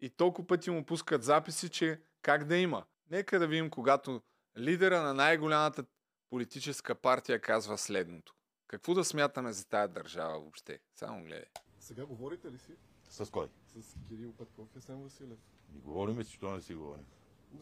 и 0.00 0.10
толкова 0.10 0.46
пъти 0.46 0.70
му 0.70 0.84
пускат 0.84 1.24
записи, 1.24 1.68
че 1.68 2.00
как 2.22 2.44
да 2.44 2.56
има. 2.56 2.84
Нека 3.10 3.38
да 3.38 3.46
видим, 3.46 3.70
когато 3.70 4.22
лидера 4.58 5.02
на 5.02 5.14
най-голямата 5.14 5.84
политическа 6.30 6.94
партия 6.94 7.40
казва 7.40 7.78
следното. 7.78 8.34
Какво 8.66 8.94
да 8.94 9.04
смятаме 9.04 9.52
за 9.52 9.68
тая 9.68 9.88
държава 9.88 10.40
въобще? 10.40 10.78
Само 10.94 11.24
гледай. 11.24 11.50
Сега 11.80 12.06
говорите 12.06 12.50
ли 12.50 12.58
си? 12.58 12.72
С 13.10 13.30
кой? 13.30 13.48
С 13.66 13.94
Кирил 14.08 14.32
Петков 14.32 14.68
и 14.74 14.78
Асен 14.78 15.02
Василев. 15.02 15.38
И 15.76 15.78
говориме 15.78 16.24
си, 16.24 16.32
що 16.32 16.50
не 16.50 16.60
си 16.60 16.74
говорим. 16.74 17.06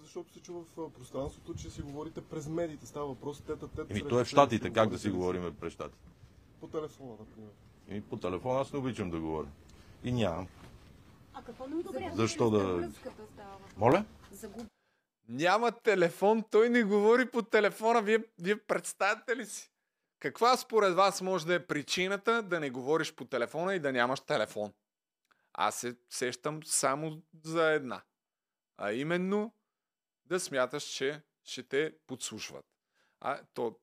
Защото 0.02 0.32
се 0.32 0.40
чува 0.40 0.64
в 0.76 0.92
пространството, 0.92 1.54
че 1.54 1.70
си 1.70 1.82
говорите 1.82 2.20
през 2.20 2.48
медиите. 2.48 2.86
Става 2.86 3.06
въпрос 3.06 3.40
тета 3.40 3.68
тета. 3.68 3.86
Еми, 3.90 4.08
то 4.08 4.20
е 4.20 4.24
в 4.24 4.28
щатите. 4.28 4.72
Как 4.72 4.88
да 4.88 4.98
си 4.98 5.10
говорим 5.10 5.56
през 5.60 5.72
щатите? 5.72 6.08
По 6.60 6.68
телефона, 6.68 7.16
например. 7.20 7.50
Еми, 7.88 8.02
по 8.02 8.16
телефона 8.16 8.60
аз 8.60 8.72
не 8.72 8.78
обичам 8.78 9.10
да 9.10 9.20
говоря. 9.20 9.48
И 10.04 10.12
нямам. 10.12 10.48
А 11.34 11.42
какво 11.42 11.66
не 11.66 11.74
одобрявате? 11.74 12.16
Защо 12.16 12.50
да... 12.50 12.90
Моля? 13.76 14.04
Няма 15.28 15.72
телефон, 15.72 16.44
той 16.50 16.68
не 16.68 16.82
говори 16.82 17.30
по 17.30 17.42
телефона. 17.42 18.02
Вие, 18.02 18.24
вие 18.38 18.56
представяте 18.56 19.36
ли 19.36 19.46
си? 19.46 19.70
Каква 20.18 20.56
според 20.56 20.94
вас 20.94 21.22
може 21.22 21.46
да 21.46 21.54
е 21.54 21.66
причината 21.66 22.42
да 22.42 22.60
не 22.60 22.70
говориш 22.70 23.14
по 23.14 23.24
телефона 23.24 23.74
и 23.74 23.80
да 23.80 23.92
нямаш 23.92 24.20
телефон? 24.20 24.72
Аз 25.52 25.74
се 25.74 25.96
сещам 26.10 26.60
само 26.64 27.22
за 27.44 27.70
една. 27.70 28.02
А 28.76 28.92
именно 28.92 29.54
да 30.26 30.40
смяташ, 30.40 30.84
че 30.84 31.22
ще 31.44 31.62
те 31.62 31.94
подслушват. 32.06 32.64
А 33.20 33.40
то, 33.54 33.78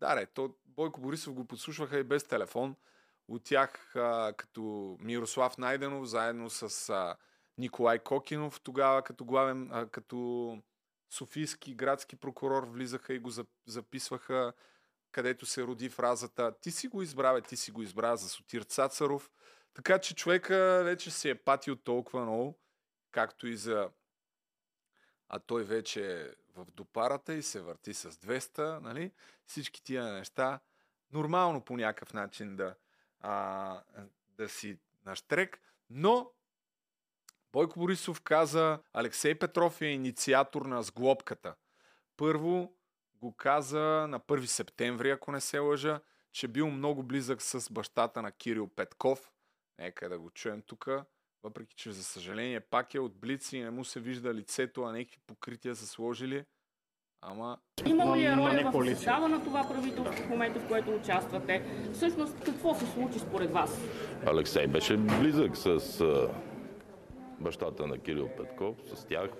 да, 0.00 0.16
ре, 0.16 0.26
то 0.26 0.54
Бойко 0.66 1.00
Борисов 1.00 1.34
го 1.34 1.44
подслушваха 1.44 1.98
и 1.98 2.04
без 2.04 2.24
телефон. 2.24 2.76
От 3.28 3.44
тях 3.44 3.96
а, 3.96 4.32
като 4.36 4.96
Мирослав 5.00 5.58
Найденов, 5.58 6.06
заедно 6.06 6.50
с 6.50 6.90
а, 6.90 7.16
Николай 7.58 7.98
Кокинов, 7.98 8.60
тогава 8.60 9.02
като 9.02 9.24
главен, 9.24 9.70
а, 9.72 9.86
като 9.86 10.58
софийски 11.10 11.74
градски 11.74 12.16
прокурор 12.16 12.66
влизаха 12.66 13.14
и 13.14 13.18
го 13.18 13.30
записваха, 13.66 14.52
където 15.12 15.46
се 15.46 15.62
роди 15.62 15.88
фразата 15.88 16.52
Ти 16.60 16.70
си 16.70 16.88
го 16.88 17.02
избра, 17.02 17.40
ти 17.40 17.56
си 17.56 17.70
го 17.70 17.82
избра 17.82 18.16
за 18.16 18.28
Сотир 18.28 18.62
Цацаров. 18.62 19.30
Така 19.74 19.98
че 19.98 20.14
човека 20.14 20.82
вече 20.84 21.10
се 21.10 21.30
е 21.30 21.34
патил 21.34 21.76
толкова 21.76 22.22
много, 22.22 22.58
както 23.10 23.46
и 23.46 23.56
за 23.56 23.90
а 25.28 25.38
той 25.38 25.64
вече 25.64 26.20
е 26.20 26.28
в 26.56 26.66
допарата 26.70 27.34
и 27.34 27.42
се 27.42 27.60
върти 27.60 27.94
с 27.94 28.10
200, 28.10 28.80
нали? 28.80 29.12
Всички 29.46 29.82
тия 29.82 30.12
неща 30.12 30.60
нормално 31.12 31.60
по 31.60 31.76
някакъв 31.76 32.12
начин 32.12 32.56
да, 32.56 32.74
а, 33.20 33.82
да 34.28 34.48
си 34.48 34.78
наштрек, 35.06 35.60
но 35.90 36.30
Бойко 37.52 37.78
Борисов 37.78 38.20
каза, 38.20 38.78
Алексей 38.92 39.34
Петров 39.38 39.80
е 39.80 39.86
инициатор 39.86 40.62
на 40.66 40.82
сглобката. 40.82 41.54
Първо 42.16 42.76
го 43.14 43.36
каза 43.36 44.06
на 44.08 44.20
1 44.20 44.44
септември, 44.44 45.10
ако 45.10 45.32
не 45.32 45.40
се 45.40 45.58
лъжа, 45.58 46.00
че 46.32 46.48
бил 46.48 46.70
много 46.70 47.02
близък 47.02 47.42
с 47.42 47.72
бащата 47.72 48.22
на 48.22 48.32
Кирил 48.32 48.68
Петков. 48.68 49.32
Нека 49.78 50.08
да 50.08 50.18
го 50.18 50.30
чуем 50.30 50.62
тук. 50.62 50.88
Въпреки, 51.44 51.74
че 51.76 51.92
за 51.92 52.04
съжаление 52.04 52.60
пак 52.60 52.94
е 52.94 53.00
от 53.00 53.16
блици 53.16 53.56
и 53.56 53.62
не 53.62 53.70
му 53.70 53.84
се 53.84 54.00
вижда 54.00 54.34
лицето, 54.34 54.82
а 54.82 54.92
някакви 54.92 55.18
покрития 55.26 55.74
са 55.74 55.86
сложили. 55.86 56.44
Ама... 57.20 57.58
Имало 57.86 58.16
ли 58.16 58.24
е 58.24 58.36
роля 58.36 58.70
в 58.72 58.86
състава 58.86 59.28
на 59.28 59.44
това 59.44 59.68
правителство 59.68 60.24
в 60.24 60.28
момента, 60.28 60.60
в 60.60 60.68
което 60.68 60.90
участвате? 60.90 61.64
Всъщност, 61.92 62.44
какво 62.44 62.74
се 62.74 62.86
случи 62.86 63.18
според 63.18 63.50
вас? 63.50 63.80
Алексей 64.26 64.66
беше 64.66 64.96
близък 64.96 65.56
с 65.56 66.00
бащата 67.40 67.86
на 67.86 67.98
Кирил 67.98 68.28
Петков, 68.36 68.76
с 68.94 69.04
тях. 69.04 69.30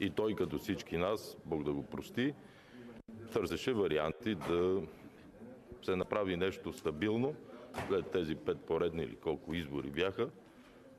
И 0.00 0.10
той, 0.10 0.34
като 0.34 0.58
всички 0.58 0.96
нас, 0.96 1.36
Бог 1.44 1.64
да 1.64 1.72
го 1.72 1.82
прости, 1.82 2.34
търсеше 3.32 3.72
варианти 3.72 4.34
да 4.34 4.82
се 5.82 5.96
направи 5.96 6.36
нещо 6.36 6.72
стабилно 6.72 7.34
след 7.88 8.10
тези 8.10 8.34
пет 8.34 8.60
поредни 8.60 9.02
или 9.02 9.16
колко 9.16 9.54
избори 9.54 9.90
бяха, 9.90 10.30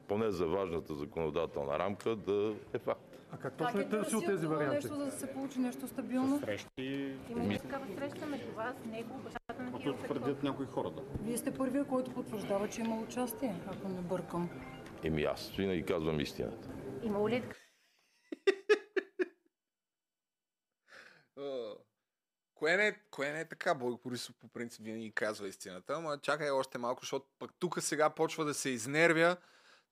поне 0.08 0.32
за 0.32 0.48
важната 0.48 0.96
законодателна 0.96 1.80
рамка 1.80 2.16
да 2.16 2.56
е 2.74 2.80
факт. 2.80 3.12
А 3.32 3.38
как 3.38 3.58
точно 3.58 3.80
е 3.80 3.90
търсил 3.90 4.22
тези 4.22 4.48
варианти? 4.48 4.76
Нещо, 4.76 4.96
за 4.96 5.06
да 5.06 5.12
се 5.12 5.34
получи 5.34 5.60
нещо 5.60 5.88
стабилно? 5.88 6.40
Срещи. 6.40 7.16
Има 7.30 7.54
ли 7.54 7.60
такава 7.60 7.88
среща 7.88 8.26
между 8.26 8.52
вас, 8.52 8.76
него, 8.86 9.20
бащата 9.24 9.64
на 9.64 9.78
Кирил 9.80 9.94
твърдят 9.94 10.44
някои 10.44 10.66
хора, 10.66 10.90
да. 10.90 11.02
Вие 11.24 11.38
сте 11.38 11.54
първия, 11.54 11.86
който 11.86 12.14
потвърждава, 12.14 12.70
че 12.70 12.82
има 12.82 13.00
участие, 13.00 13.56
ако 13.68 13.90
не 13.90 14.02
бъркам. 14.02 14.50
Еми 15.04 15.24
аз 15.24 15.52
винаги 15.52 15.84
казвам 15.84 16.20
истината. 16.20 16.70
Има 17.04 17.30
ли 17.30 17.44
А, 21.38 21.42
Кое 22.62 22.78
не, 22.78 22.88
е, 22.88 22.94
кое 23.12 23.32
не 23.32 23.40
е 23.40 23.46
така? 23.46 23.74
Бойко 23.74 24.00
Борисов 24.06 24.36
по 24.36 24.48
принцип 24.48 24.86
винаги 24.86 25.12
казва 25.12 25.48
истината, 25.48 25.94
ама 25.94 26.18
чакай 26.18 26.50
още 26.50 26.78
малко, 26.78 27.02
защото 27.02 27.26
пък 27.40 27.52
тук 27.60 27.82
сега 27.82 28.10
почва 28.10 28.46
да 28.46 28.54
се 28.54 28.70
изнервя, 28.70 29.38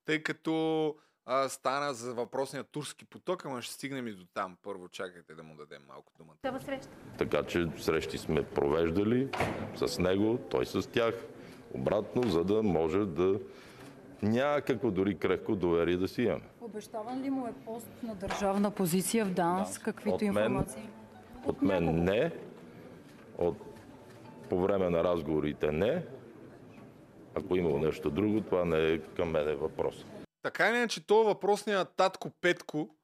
тъй 0.06 0.24
като 0.24 0.96
а, 1.26 1.50
стана 1.50 1.94
за 1.94 2.14
въпросния 2.14 2.64
турски 2.64 3.06
поток, 3.06 3.46
ама 3.46 3.62
ще 3.62 3.74
стигнем 3.74 4.08
и 4.08 4.12
до 4.12 4.26
там. 4.34 4.58
Първо 4.64 4.90
чакайте 4.90 5.36
да 5.36 5.44
му 5.44 5.56
дадем 5.56 5.82
малко 5.88 6.14
думата. 6.18 6.36
Такава 6.42 6.62
среща. 6.62 6.90
Така 7.18 7.44
че 7.44 7.68
срещи 7.80 8.18
сме 8.18 8.44
провеждали 8.44 9.30
с 9.76 10.00
него, 10.00 10.38
той 10.50 10.66
с 10.66 10.90
тях, 10.90 11.16
обратно, 11.74 12.24
за 12.24 12.44
да 12.44 12.64
може 12.64 13.06
да 13.06 13.40
някакво 14.22 14.92
дори 14.92 15.18
крехко 15.18 15.56
доверие 15.56 15.98
да 15.98 16.08
си 16.08 16.22
имаме. 16.22 16.50
Обещаван 16.62 17.22
ли 17.22 17.30
му 17.30 17.48
е 17.48 17.54
пост 17.66 17.88
на 18.04 18.16
държавна 18.16 18.72
позиция 18.72 19.26
в 19.26 19.34
ДАНС, 19.34 19.80
каквито 19.80 20.16
От 20.16 20.22
мен- 20.22 20.28
информации? 20.28 20.90
От 21.46 21.62
мен 21.62 22.04
не, 22.04 22.32
от, 23.40 23.58
по 24.50 24.62
време 24.62 24.90
на 24.90 25.04
разговорите 25.04 25.72
не. 25.72 26.06
Ако 27.36 27.56
имало 27.56 27.78
нещо 27.78 28.10
друго, 28.10 28.42
това 28.42 28.66
не 28.66 28.94
е 28.94 29.00
към 29.00 29.30
мен 29.30 29.58
въпрос. 29.58 30.06
Така 30.42 30.70
или 30.70 30.78
иначе, 30.78 31.08
това 31.08 31.24
въпросният 31.24 31.94
татко 31.98 32.30
Петко 32.42 32.96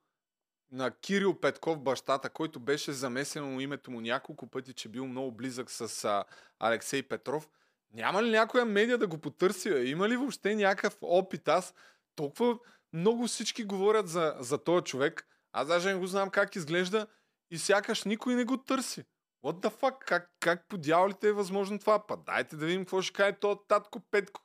на 0.71 0.91
Кирил 0.91 1.39
Петков, 1.39 1.79
бащата, 1.79 2.29
който 2.29 2.59
беше 2.59 2.91
замесено 2.91 3.59
името 3.59 3.91
му 3.91 4.01
няколко 4.01 4.47
пъти, 4.47 4.73
че 4.73 4.89
бил 4.89 5.07
много 5.07 5.31
близък 5.31 5.71
с 5.71 6.05
а, 6.05 6.23
Алексей 6.59 7.03
Петров, 7.03 7.49
няма 7.93 8.23
ли 8.23 8.29
някоя 8.29 8.65
медия 8.65 8.97
да 8.97 9.07
го 9.07 9.17
потърси? 9.17 9.69
Има 9.69 10.09
ли 10.09 10.17
въобще 10.17 10.55
някакъв 10.55 10.97
опит? 11.01 11.47
Аз 11.47 11.73
толкова 12.15 12.57
много 12.93 13.27
всички 13.27 13.63
говорят 13.63 14.07
за, 14.07 14.35
за 14.39 14.57
този 14.57 14.83
човек. 14.83 15.27
Аз 15.53 15.67
даже 15.67 15.93
не 15.93 15.99
го 15.99 16.07
знам 16.07 16.29
как 16.29 16.55
изглежда 16.55 17.07
и 17.51 17.57
сякаш 17.57 18.03
никой 18.03 18.35
не 18.35 18.45
го 18.45 18.57
търси. 18.57 19.03
What 19.45 19.61
the 19.61 19.69
fuck? 19.81 19.99
Как, 19.99 20.31
как 20.39 20.67
по 20.67 20.77
дяволите 20.77 21.27
е 21.27 21.33
възможно 21.33 21.79
това? 21.79 22.07
Па 22.07 22.17
дайте 22.17 22.55
да 22.55 22.65
видим 22.65 22.81
какво 22.81 23.01
ще 23.01 23.13
каже 23.13 23.39
този 23.39 23.59
татко 23.67 23.99
Петко. 23.99 24.41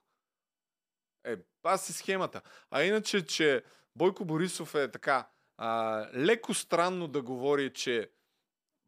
Е, 1.25 1.37
аз 1.63 1.87
си 1.87 1.93
схемата. 1.93 2.43
А 2.71 2.83
иначе, 2.83 3.27
че 3.27 3.65
Бойко 3.97 4.25
Борисов 4.25 4.75
е 4.75 4.91
така 4.91 5.29
а, 5.57 6.07
леко 6.15 6.55
странно 6.55 7.09
да 7.09 7.23
говори, 7.23 7.73
че 7.73 8.11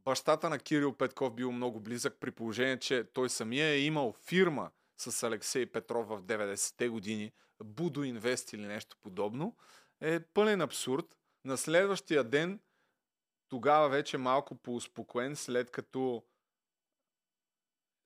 бащата 0.04 0.50
на 0.50 0.58
Кирил 0.58 0.92
Петков 0.92 1.34
бил 1.34 1.52
много 1.52 1.80
близък 1.80 2.16
при 2.20 2.30
положение, 2.30 2.78
че 2.78 3.04
той 3.04 3.28
самия 3.28 3.66
е 3.66 3.80
имал 3.80 4.14
фирма 4.26 4.70
с 4.96 5.22
Алексей 5.22 5.66
Петров 5.66 6.08
в 6.08 6.22
90-те 6.22 6.88
години, 6.88 7.32
Будо 7.64 8.04
Инвест 8.04 8.52
или 8.52 8.66
нещо 8.66 8.96
подобно, 9.02 9.56
е 10.00 10.20
пълен 10.20 10.60
абсурд. 10.60 11.06
На 11.44 11.56
следващия 11.56 12.24
ден, 12.24 12.60
тогава 13.52 13.88
вече 13.88 14.18
малко 14.18 14.54
по-успокоен, 14.54 15.36
след 15.36 15.70
като 15.70 16.22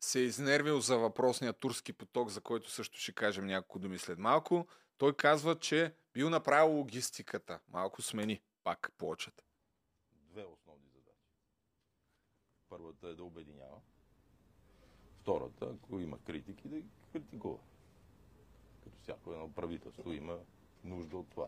се 0.01 0.21
е 0.21 0.23
изнервил 0.23 0.81
за 0.81 0.99
въпросния 0.99 1.53
турски 1.53 1.93
поток, 1.93 2.29
за 2.29 2.41
който 2.41 2.71
също 2.71 2.99
ще 2.99 3.13
кажем 3.13 3.47
няколко 3.47 3.79
думи 3.79 3.99
след 3.99 4.19
малко, 4.19 4.67
той 4.99 5.17
казва, 5.17 5.59
че 5.59 5.95
бил 6.13 6.31
направил 6.31 6.77
логистиката. 6.77 7.61
Малко 7.69 8.03
смени 8.03 8.43
пак 8.65 8.93
плочата. 8.99 9.45
Две 10.13 10.45
основни 10.45 10.89
задачи. 10.95 11.31
Първата 12.69 13.09
е 13.09 13.15
да 13.15 13.25
обединява. 13.25 13.81
Втората, 15.21 15.67
ако 15.75 16.01
има 16.01 16.19
критики, 16.19 16.69
да 16.69 16.81
ги 16.81 16.91
критикува. 17.13 17.59
Като 18.85 18.99
всяко 19.03 19.33
едно 19.33 19.53
правителство 19.53 20.13
има 20.13 20.39
нужда 20.85 21.17
от 21.17 21.31
това. 21.31 21.47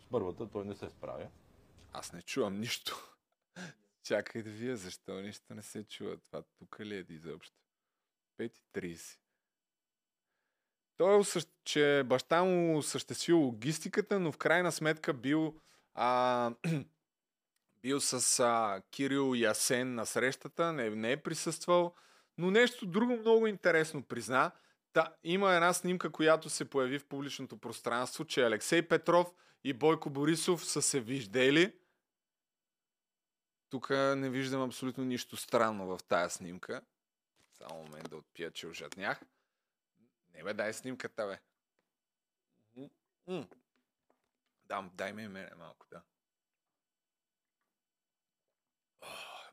С 0.00 0.06
първата 0.10 0.50
той 0.50 0.64
не 0.64 0.74
се 0.74 0.90
справя. 0.90 1.28
Аз 1.92 2.12
не 2.12 2.22
чувам 2.22 2.60
нищо. 2.60 3.16
Чакай 4.02 4.42
да 4.42 4.50
вие, 4.50 4.76
защо 4.76 5.20
нищо 5.20 5.54
не 5.54 5.62
се 5.62 5.84
чува. 5.84 6.16
Това 6.16 6.42
тук 6.58 6.80
ли 6.80 6.96
е 6.96 7.04
изобщо? 7.08 7.56
5.30. 8.40 9.18
Той 10.96 11.14
е, 11.14 11.16
осъщ... 11.16 11.48
че 11.64 12.02
баща 12.06 12.44
му 12.44 12.78
осъществил 12.78 13.38
логистиката, 13.38 14.20
но 14.20 14.32
в 14.32 14.38
крайна 14.38 14.72
сметка 14.72 15.12
бил, 15.12 15.60
а, 15.94 16.50
бил 17.82 18.00
с 18.00 18.40
а, 18.40 18.82
Кирил 18.90 19.34
и 19.34 19.44
Асен 19.44 19.94
на 19.94 20.06
срещата, 20.06 20.72
не, 20.72 20.90
не 20.90 21.12
е 21.12 21.22
присъствал, 21.22 21.94
но 22.38 22.50
нещо 22.50 22.86
друго 22.86 23.16
много 23.16 23.46
интересно 23.46 24.02
призна. 24.02 24.52
Та, 24.92 25.16
има 25.24 25.54
една 25.54 25.72
снимка, 25.72 26.12
която 26.12 26.50
се 26.50 26.70
появи 26.70 26.98
в 26.98 27.06
публичното 27.06 27.58
пространство, 27.58 28.24
че 28.24 28.44
Алексей 28.44 28.88
Петров 28.88 29.32
и 29.64 29.72
Бойко 29.72 30.10
Борисов 30.10 30.64
са 30.64 30.82
се 30.82 31.00
виждали. 31.00 31.78
Тук 33.70 33.90
не 33.90 34.30
виждам 34.30 34.62
абсолютно 34.62 35.04
нищо 35.04 35.36
странно 35.36 35.86
в 35.86 36.04
тая 36.08 36.30
снимка. 36.30 36.82
Само 37.52 37.82
момент 37.82 38.10
да 38.10 38.16
отпия, 38.16 38.50
че 38.50 38.66
ожатнях. 38.66 39.20
Не 40.34 40.44
бе, 40.44 40.54
дай 40.54 40.72
снимката, 40.72 41.26
бе. 41.26 41.38
М. 43.26 43.48
Дам, 44.64 44.90
дай 44.94 45.12
ми 45.12 45.28
мене 45.28 45.50
малко, 45.58 45.86
да. 45.90 46.02
О, 49.00 49.06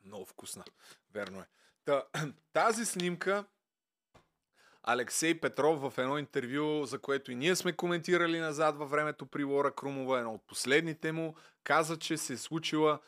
много 0.03 0.25
вкусна. 0.25 0.65
Верно 1.09 1.41
е. 1.41 1.47
Та, 1.86 2.03
тази 2.53 2.86
снимка 2.86 3.45
Алексей 4.88 5.39
Петров 5.39 5.81
в 5.81 5.97
едно 5.97 6.17
интервю, 6.17 6.86
за 6.86 6.99
което 6.99 7.31
и 7.31 7.36
ние 7.36 7.55
сме 7.55 7.73
коментирали 7.73 8.39
назад 8.39 8.77
във 8.77 8.89
времето 8.89 9.25
при 9.25 9.43
Лора 9.43 9.71
Крумова, 9.71 10.19
едно 10.19 10.33
от 10.33 10.47
последните 10.47 11.11
му, 11.11 11.36
каза, 11.63 11.99
че 11.99 12.17
се 12.17 12.33
е 12.33 12.38
случила 12.38 12.99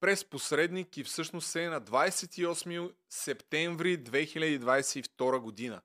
през 0.00 0.24
посредник 0.24 0.96
и 0.96 1.04
всъщност 1.04 1.56
е 1.56 1.68
на 1.68 1.80
28 1.80 2.92
септември 3.10 3.98
2022 3.98 5.38
година. 5.38 5.80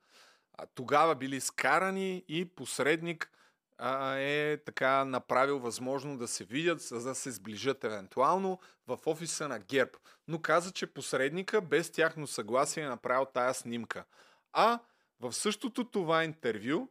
А, 0.54 0.66
тогава 0.76 1.16
били 1.16 1.42
скарани 1.42 2.24
и 2.28 2.46
посредник 2.46 3.32
а, 3.78 4.16
е 4.16 4.58
така 4.58 5.06
направил 5.06 5.60
възможно 5.60 6.18
да 6.18 6.28
се 6.28 6.44
видят, 6.44 6.82
за 6.82 7.04
да 7.04 7.16
се 7.16 7.32
сближат 7.32 7.84
евентуално 7.84 8.60
в 8.88 9.00
офиса 9.06 9.48
на 9.48 9.60
ГЕРБ. 9.60 9.92
Но 10.28 10.42
каза, 10.42 10.72
че 10.72 10.94
посредника 10.94 11.62
без 11.62 11.92
тяхно 11.92 12.28
съгласие 12.28 12.84
е 12.84 12.90
направил 12.90 13.26
тая 13.26 13.54
снимка. 13.54 14.04
А 14.54 14.80
в 15.20 15.34
същото 15.34 15.84
това 15.84 16.24
интервю 16.24 16.88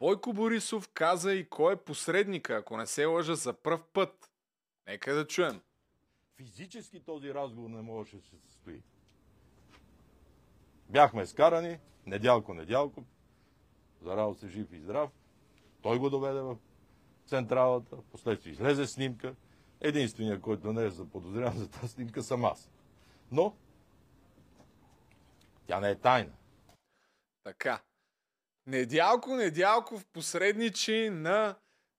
Бойко 0.00 0.32
Борисов 0.32 0.88
каза 0.88 1.34
и 1.34 1.48
кой 1.48 1.72
е 1.72 1.76
посредника, 1.76 2.54
ако 2.56 2.76
не 2.76 2.86
се 2.86 3.04
лъжа 3.04 3.34
за 3.34 3.52
пръв 3.52 3.84
път. 3.84 4.30
Нека 4.86 5.14
да 5.14 5.26
чуем. 5.26 5.60
Физически 6.36 7.00
този 7.00 7.34
разговор 7.34 7.70
не 7.70 7.82
можеше 7.82 8.16
да 8.16 8.22
се 8.22 8.36
състои. 8.36 8.82
Бяхме 10.88 11.26
скарани, 11.26 11.78
недялко, 12.06 12.54
недялко, 12.54 13.04
зарадо 14.02 14.34
се 14.34 14.48
жив 14.48 14.72
и 14.72 14.80
здрав. 14.80 15.10
Той 15.82 15.98
го 15.98 16.10
доведе 16.10 16.40
в 16.40 16.56
централата, 17.26 17.96
последствие 18.02 18.52
излезе 18.52 18.86
снимка. 18.86 19.34
Единственият, 19.80 20.40
който 20.40 20.72
не 20.72 20.84
е 20.84 20.90
заподозрян 20.90 21.52
за 21.52 21.70
тази 21.70 21.88
снимка, 21.88 22.22
съм 22.22 22.44
аз. 22.44 22.70
Но 23.30 23.56
тя 25.66 25.80
не 25.80 25.90
е 25.90 25.94
тайна. 25.94 26.32
Така. 27.44 27.82
Недялко, 28.66 29.34
Недялко 29.36 29.98
в 29.98 30.06
посредничи 30.06 31.10
на 31.10 31.56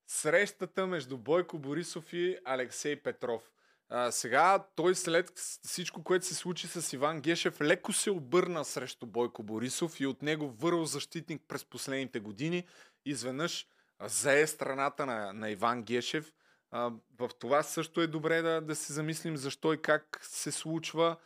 срещата 0.08 0.88
между 0.88 1.18
Бойко 1.18 1.60
Борисов 1.60 2.14
и 2.14 2.38
Алексей 2.46 2.96
Петров. 2.96 3.52
А, 3.90 4.12
сега 4.12 4.66
той 4.76 4.96
след 4.96 5.32
всичко, 5.64 6.04
което 6.04 6.26
се 6.26 6.36
случи 6.36 6.68
с 6.68 6.94
Иван 6.94 7.22
Гешев, 7.22 7.62
леко 7.62 7.94
се 7.94 8.12
обърна 8.12 8.66
срещу 8.66 9.06
Бойко 9.06 9.44
Борисов 9.44 10.00
и 10.00 10.06
от 10.06 10.22
него 10.22 10.50
върл 10.50 10.86
защитник 10.86 11.42
през 11.48 11.66
последните 11.66 12.20
години. 12.20 12.68
Изведнъж 13.06 13.68
зае 14.02 14.48
страната 14.48 15.06
на, 15.06 15.34
на 15.34 15.50
Иван 15.50 15.84
Гешев. 15.84 16.34
А, 16.72 16.92
в 17.20 17.30
това 17.40 17.64
също 17.64 18.02
е 18.02 18.08
добре 18.08 18.42
да, 18.42 18.62
да 18.62 18.76
се 18.76 18.94
замислим 18.94 19.38
защо 19.38 19.74
и 19.74 19.82
как 19.82 20.20
се 20.22 20.52
случва. 20.52 21.18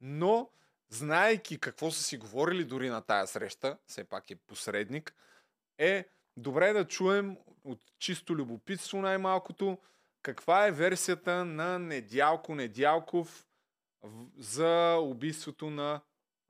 Но, 0.00 0.50
знаейки 0.90 1.60
какво 1.60 1.90
са 1.90 2.02
си 2.02 2.16
говорили 2.16 2.64
дори 2.64 2.88
на 2.88 3.00
тая 3.00 3.26
среща, 3.26 3.78
все 3.86 4.04
пак 4.04 4.30
е 4.30 4.36
посредник, 4.36 5.14
е 5.78 6.08
добре 6.36 6.72
да 6.72 6.88
чуем 6.88 7.36
от 7.64 7.80
чисто 7.98 8.36
любопитство 8.36 9.00
най-малкото 9.00 9.78
каква 10.22 10.66
е 10.66 10.72
версията 10.72 11.44
на 11.44 11.78
Недялко 11.78 12.54
Недялков 12.54 13.46
за 14.38 14.96
убийството 14.96 15.70
на 15.70 16.00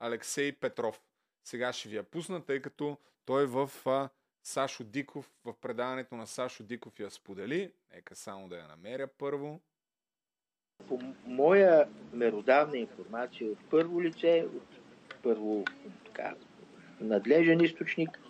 Алексей 0.00 0.52
Петров. 0.52 1.00
Сега 1.44 1.72
ще 1.72 1.88
ви 1.88 1.96
я 1.96 2.02
пусна, 2.02 2.44
тъй 2.44 2.62
като 2.62 2.98
той 3.24 3.46
в 3.46 3.70
а, 3.86 4.08
Сашо 4.42 4.84
Диков, 4.84 5.30
в 5.44 5.54
предаването 5.60 6.14
на 6.14 6.26
Сашо 6.26 6.62
Диков 6.62 7.00
я 7.00 7.10
сподели. 7.10 7.72
Нека 7.94 8.16
само 8.16 8.48
да 8.48 8.56
я 8.56 8.68
намеря 8.68 9.08
първо. 9.18 9.60
По 10.88 10.98
моя 11.26 11.86
меродавна 12.12 12.78
информация 12.78 13.50
от 13.50 13.58
първо 13.70 14.02
лице, 14.02 14.44
от 14.56 14.78
първо 15.22 15.64
така, 16.04 16.34
надлежен 17.00 17.60
източник, 17.60 18.20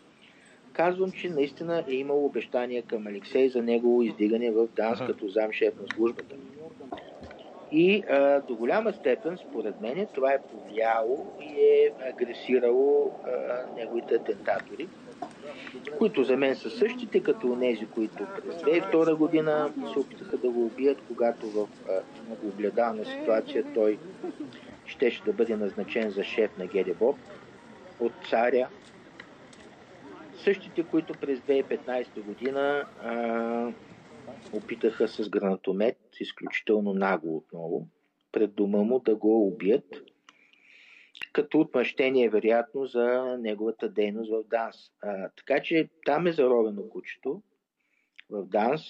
казвам, 0.73 1.13
че 1.13 1.31
наистина 1.31 1.85
е 1.89 1.95
имало 1.95 2.27
обещания 2.27 2.83
към 2.83 3.07
Алексей 3.07 3.49
за 3.49 3.63
негово 3.63 4.03
издигане 4.03 4.51
в 4.51 4.69
ДАНС 4.77 4.99
като 5.07 5.29
замшеф 5.29 5.75
на 5.81 5.87
службата. 5.95 6.37
И 7.73 8.03
а, 8.03 8.41
до 8.41 8.55
голяма 8.55 8.93
степен, 8.93 9.39
според 9.49 9.81
мен, 9.81 10.07
това 10.15 10.33
е 10.33 10.43
повлияло 10.43 11.27
и 11.41 11.61
е 11.61 11.93
агресирало 12.11 13.13
а, 13.25 13.31
неговите 13.77 14.15
атентатори, 14.15 14.89
които 15.99 16.25
за 16.25 16.37
мен 16.37 16.57
са 16.57 16.71
същите, 16.71 17.23
като 17.23 17.57
тези, 17.61 17.87
които 17.87 18.17
през 18.17 18.55
2002 18.55 19.15
година 19.15 19.73
се 19.93 19.99
опитаха 19.99 20.37
да 20.37 20.51
го 20.51 20.67
убият, 20.67 20.99
когато 21.09 21.51
в 21.51 21.69
огледална 22.45 23.05
ситуация 23.05 23.65
той 23.75 23.99
щеше 24.87 25.23
да 25.23 25.33
бъде 25.33 25.57
назначен 25.57 26.11
за 26.11 26.25
шеф 26.25 26.59
на 26.59 26.67
ГДБОП 26.67 27.17
от 28.01 28.13
царя. 28.31 28.69
Същите, 30.45 30.83
които 30.83 31.13
през 31.21 31.39
2015 31.41 32.23
година 32.23 32.85
а, 33.03 33.73
опитаха 34.53 35.09
с 35.09 35.29
гранатомет, 35.29 35.99
изключително 36.21 36.95
нагло 36.95 37.37
отново, 37.37 37.87
пред 38.33 38.55
дома 38.55 38.79
му 38.79 38.99
да 38.99 39.17
го 39.17 39.47
убият, 39.47 40.03
като 41.33 41.61
отмъщение 41.61 42.29
вероятно 42.29 42.87
за 42.87 43.37
неговата 43.41 43.89
дейност 43.89 44.31
в 44.31 44.45
ДАНС. 44.51 44.77
А, 45.03 45.29
така 45.29 45.63
че 45.63 45.89
там 46.05 46.27
е 46.27 46.33
заровено 46.33 46.89
кучето 46.89 47.43
в 48.31 48.47
ДАНС, 48.47 48.83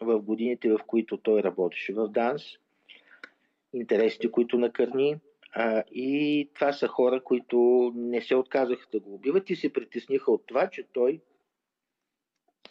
в 0.00 0.20
годините, 0.20 0.70
в 0.70 0.78
които 0.86 1.16
той 1.16 1.42
работеше 1.42 1.92
в 1.92 2.08
ДАНС, 2.08 2.42
интересите, 3.72 4.30
които 4.30 4.58
накърни. 4.58 5.16
А, 5.52 5.84
и 5.92 6.50
това 6.54 6.72
са 6.72 6.88
хора, 6.88 7.24
които 7.24 7.92
не 7.94 8.20
се 8.20 8.34
отказаха 8.36 8.86
да 8.92 9.00
го 9.00 9.14
убиват 9.14 9.50
и 9.50 9.56
се 9.56 9.72
притесниха 9.72 10.32
от 10.32 10.46
това, 10.46 10.70
че 10.70 10.86
той 10.92 11.20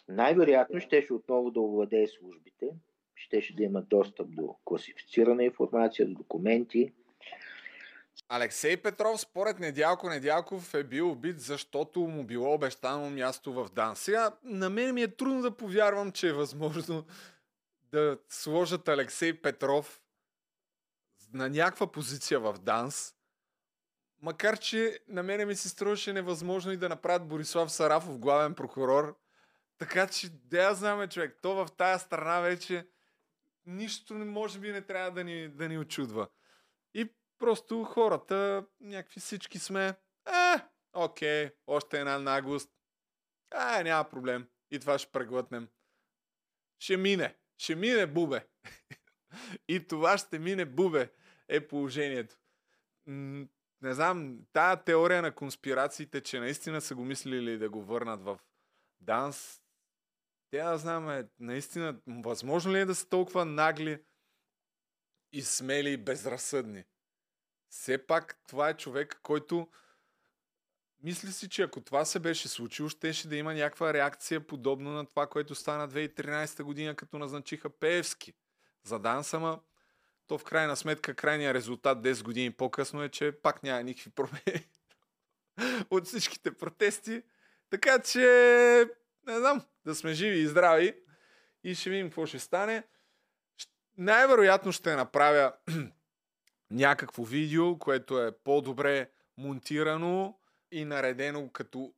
най-вероятно 0.08 0.80
щеше 0.80 1.12
отново 1.12 1.50
да 1.50 1.60
овладее 1.60 2.06
службите, 2.06 2.66
щеше 3.14 3.56
да 3.56 3.62
има 3.62 3.82
достъп 3.82 4.26
до 4.30 4.56
класифицирана 4.64 5.44
информация, 5.44 6.06
до 6.06 6.14
документи. 6.14 6.92
Алексей 8.28 8.76
Петров, 8.76 9.20
според 9.20 9.58
Недялко 9.58 10.08
Недялков, 10.08 10.74
е 10.74 10.84
бил 10.84 11.10
убит, 11.10 11.40
защото 11.40 12.00
му 12.00 12.24
било 12.24 12.54
обещано 12.54 13.10
място 13.10 13.52
в 13.52 13.68
ДАН. 13.68 13.96
Сега, 13.96 14.36
на 14.42 14.70
мен 14.70 14.94
ми 14.94 15.02
е 15.02 15.16
трудно 15.16 15.42
да 15.42 15.56
повярвам, 15.56 16.12
че 16.12 16.28
е 16.28 16.32
възможно 16.32 17.06
да 17.92 18.18
сложат 18.28 18.88
Алексей 18.88 19.42
Петров 19.42 20.00
на 21.32 21.48
някаква 21.48 21.92
позиция 21.92 22.40
в 22.40 22.58
ДАНС, 22.58 23.14
макар 24.22 24.58
че 24.58 24.98
на 25.08 25.22
мене 25.22 25.44
ми 25.44 25.56
се 25.56 25.68
струваше 25.68 26.12
невъзможно 26.12 26.72
и 26.72 26.76
да 26.76 26.88
направят 26.88 27.28
Борислав 27.28 27.72
Сарафов 27.72 28.18
главен 28.18 28.54
прокурор. 28.54 29.18
Така 29.78 30.06
че, 30.06 30.28
да 30.28 30.62
я 30.62 30.74
знаме, 30.74 31.08
човек, 31.08 31.38
то 31.42 31.54
в 31.54 31.68
тая 31.76 31.98
страна 31.98 32.40
вече 32.40 32.86
нищо 33.66 34.14
може 34.14 34.58
би 34.58 34.72
не 34.72 34.82
трябва 34.82 35.10
да 35.10 35.24
ни, 35.24 35.48
да 35.48 35.68
ни 35.68 35.78
очудва. 35.78 36.28
Просто 37.38 37.84
хората, 37.84 38.66
някакви 38.80 39.20
всички 39.20 39.58
сме, 39.58 39.88
е, 40.26 40.62
окей, 40.92 41.50
още 41.66 42.00
една 42.00 42.18
наглост. 42.18 42.70
А, 43.50 43.82
няма 43.82 44.08
проблем. 44.08 44.48
И 44.70 44.78
това 44.78 44.98
ще 44.98 45.12
преглътнем. 45.12 45.68
Ще 46.78 46.96
мине. 46.96 47.36
Ще 47.58 47.74
мине, 47.74 48.06
бубе. 48.06 48.46
И 49.68 49.86
това 49.86 50.18
ще 50.18 50.38
мине, 50.38 50.64
бубе, 50.64 51.12
е 51.48 51.66
положението. 51.66 52.36
Не 53.82 53.94
знам, 53.94 54.38
тая 54.52 54.84
теория 54.84 55.22
на 55.22 55.34
конспирациите, 55.34 56.20
че 56.20 56.40
наистина 56.40 56.80
са 56.80 56.94
го 56.94 57.04
мислили 57.04 57.58
да 57.58 57.70
го 57.70 57.82
върнат 57.82 58.22
в 58.22 58.38
Данс, 59.00 59.62
тя 60.50 60.70
да 60.70 60.78
знам, 60.78 61.10
е, 61.10 61.28
наистина, 61.38 62.00
възможно 62.06 62.72
ли 62.72 62.78
е 62.78 62.84
да 62.84 62.94
са 62.94 63.08
толкова 63.08 63.44
нагли 63.44 64.04
и 65.32 65.42
смели 65.42 65.90
и 65.90 65.96
безразсъдни? 65.96 66.84
Все 67.70 68.06
пак 68.06 68.40
това 68.48 68.68
е 68.68 68.76
човек, 68.76 69.20
който 69.22 69.68
мисли 71.02 71.32
си, 71.32 71.48
че 71.48 71.62
ако 71.62 71.80
това 71.80 72.04
се 72.04 72.18
беше 72.18 72.48
случило, 72.48 72.88
щеше 72.88 73.28
да 73.28 73.36
има 73.36 73.54
някаква 73.54 73.92
реакция 73.94 74.46
подобно 74.46 74.90
на 74.90 75.06
това, 75.06 75.26
което 75.26 75.54
стана 75.54 75.88
2013 75.88 76.62
година, 76.62 76.94
като 76.94 77.18
назначиха 77.18 77.70
Пеевски 77.70 78.32
за 78.84 78.98
Данс, 78.98 79.34
ама 79.34 79.60
то 80.26 80.38
в 80.38 80.44
крайна 80.44 80.76
сметка 80.76 81.14
крайният 81.14 81.54
резултат 81.54 81.98
10 81.98 82.22
години 82.22 82.50
по-късно 82.50 83.02
е, 83.02 83.08
че 83.08 83.32
пак 83.32 83.62
няма 83.62 83.82
никакви 83.82 84.10
промени 84.10 84.68
от 85.90 86.06
всичките 86.06 86.54
протести. 86.54 87.22
Така 87.70 87.98
че, 87.98 88.20
не 89.26 89.38
знам, 89.38 89.62
да 89.84 89.94
сме 89.94 90.12
живи 90.12 90.38
и 90.38 90.46
здрави 90.46 90.96
и 91.64 91.74
ще 91.74 91.90
видим 91.90 92.06
какво 92.06 92.26
ще 92.26 92.38
стане. 92.38 92.84
Най-вероятно 93.96 94.72
ще 94.72 94.96
направя 94.96 95.52
някакво 96.70 97.24
видео, 97.24 97.78
което 97.78 98.22
е 98.22 98.32
по-добре 98.44 99.10
монтирано 99.36 100.38
и 100.72 100.84
наредено 100.84 101.50
като 101.52 101.92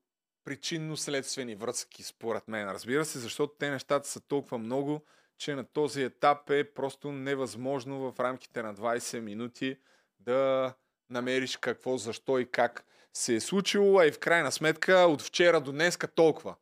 причинно-следствени 0.44 1.54
връзки, 1.54 2.02
според 2.02 2.48
мен. 2.48 2.68
Разбира 2.68 3.04
се, 3.04 3.18
защото 3.18 3.54
те 3.58 3.70
нещата 3.70 4.08
са 4.08 4.20
толкова 4.20 4.58
много, 4.58 5.04
че 5.38 5.54
на 5.54 5.64
този 5.64 6.02
етап 6.02 6.50
е 6.50 6.74
просто 6.74 7.12
невъзможно 7.12 8.12
в 8.12 8.20
рамките 8.20 8.62
на 8.62 8.74
20 8.74 9.20
минути 9.20 9.76
да 10.18 10.74
намериш 11.10 11.56
какво, 11.56 11.96
защо 11.96 12.38
и 12.38 12.50
как 12.50 12.84
се 13.12 13.34
е 13.34 13.40
случило, 13.40 13.98
а 13.98 14.06
и 14.06 14.12
в 14.12 14.18
крайна 14.18 14.52
сметка 14.52 14.94
от 14.94 15.22
вчера 15.22 15.60
до 15.60 15.72
днеска 15.72 16.08
толкова. 16.08 16.54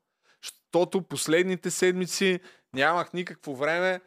Защото 0.42 1.02
последните 1.02 1.70
седмици 1.70 2.40
нямах 2.74 3.12
никакво 3.12 3.56
време. 3.56 4.00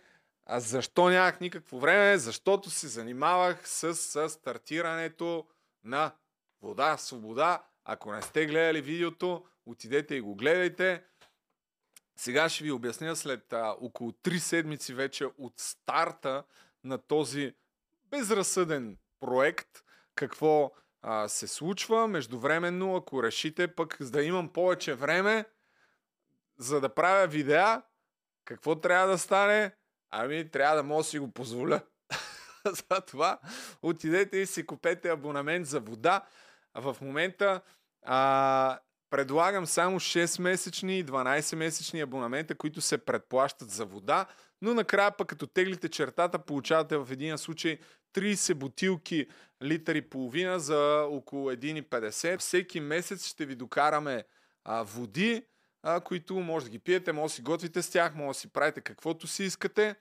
А 0.53 0.59
защо 0.59 1.09
нямах 1.09 1.39
никакво 1.39 1.79
време? 1.79 2.17
Защото 2.17 2.69
се 2.69 2.87
занимавах 2.87 3.69
с, 3.69 3.95
с 3.95 4.29
стартирането 4.29 5.47
на 5.83 6.11
Вода, 6.61 6.97
Свобода. 6.97 7.63
Ако 7.85 8.11
не 8.11 8.21
сте 8.21 8.45
гледали 8.45 8.81
видеото, 8.81 9.45
отидете 9.65 10.15
и 10.15 10.21
го 10.21 10.35
гледайте. 10.35 11.03
Сега 12.15 12.49
ще 12.49 12.63
ви 12.63 12.71
обясня 12.71 13.15
след 13.15 13.53
а, 13.53 13.75
около 13.81 14.11
3 14.11 14.37
седмици 14.37 14.93
вече 14.93 15.25
от 15.25 15.53
старта 15.57 16.43
на 16.83 16.97
този 16.97 17.55
безразсъден 18.09 18.97
проект, 19.19 19.83
какво 20.15 20.71
а, 21.01 21.27
се 21.27 21.47
случва. 21.47 22.07
Междувременно, 22.07 22.95
ако 22.95 23.23
решите 23.23 23.75
пък 23.75 23.97
да 24.01 24.23
имам 24.23 24.53
повече 24.53 24.93
време, 24.93 25.45
за 26.57 26.81
да 26.81 26.93
правя 26.95 27.27
видеа, 27.27 27.81
какво 28.45 28.75
трябва 28.75 29.07
да 29.07 29.17
стане? 29.17 29.71
Ами, 30.11 30.49
трябва 30.49 30.75
да 30.75 30.83
мога 30.83 30.99
да 30.99 31.03
си 31.03 31.19
го 31.19 31.31
позволя. 31.31 31.81
Затова 32.89 33.39
отидете 33.81 34.37
и 34.37 34.45
си 34.45 34.65
купете 34.65 35.09
абонамент 35.09 35.67
за 35.67 35.79
вода. 35.79 36.25
В 36.75 36.97
момента 37.01 37.61
а, 38.05 38.79
предлагам 39.09 39.65
само 39.65 39.99
6-месечни 39.99 40.91
и 40.91 41.05
12-месечни 41.05 42.03
абонамента, 42.03 42.55
които 42.55 42.81
се 42.81 42.97
предплащат 42.97 43.69
за 43.69 43.85
вода, 43.85 44.25
но 44.61 44.73
накрая 44.73 45.17
пък 45.17 45.27
като 45.27 45.47
теглите 45.47 45.89
чертата, 45.89 46.39
получавате 46.39 46.97
в 46.97 47.07
един 47.11 47.37
случай 47.37 47.79
30 48.15 48.53
бутилки 48.53 49.27
литър 49.63 49.95
и 49.95 50.09
половина 50.09 50.59
за 50.59 51.07
около 51.09 51.51
1,50. 51.51 52.37
Всеки 52.37 52.79
месец 52.79 53.27
ще 53.27 53.45
ви 53.45 53.55
докараме 53.55 54.23
а, 54.63 54.83
води, 54.83 55.43
а, 55.83 56.01
които 56.01 56.35
може 56.35 56.65
да 56.65 56.71
ги 56.71 56.79
пиете, 56.79 57.11
може 57.11 57.31
да 57.31 57.35
си 57.35 57.41
готвите 57.41 57.81
с 57.81 57.89
тях, 57.89 58.15
може 58.15 58.37
да 58.37 58.39
си 58.39 58.47
правите 58.47 58.81
каквото 58.81 59.27
си 59.27 59.43
искате. 59.43 59.95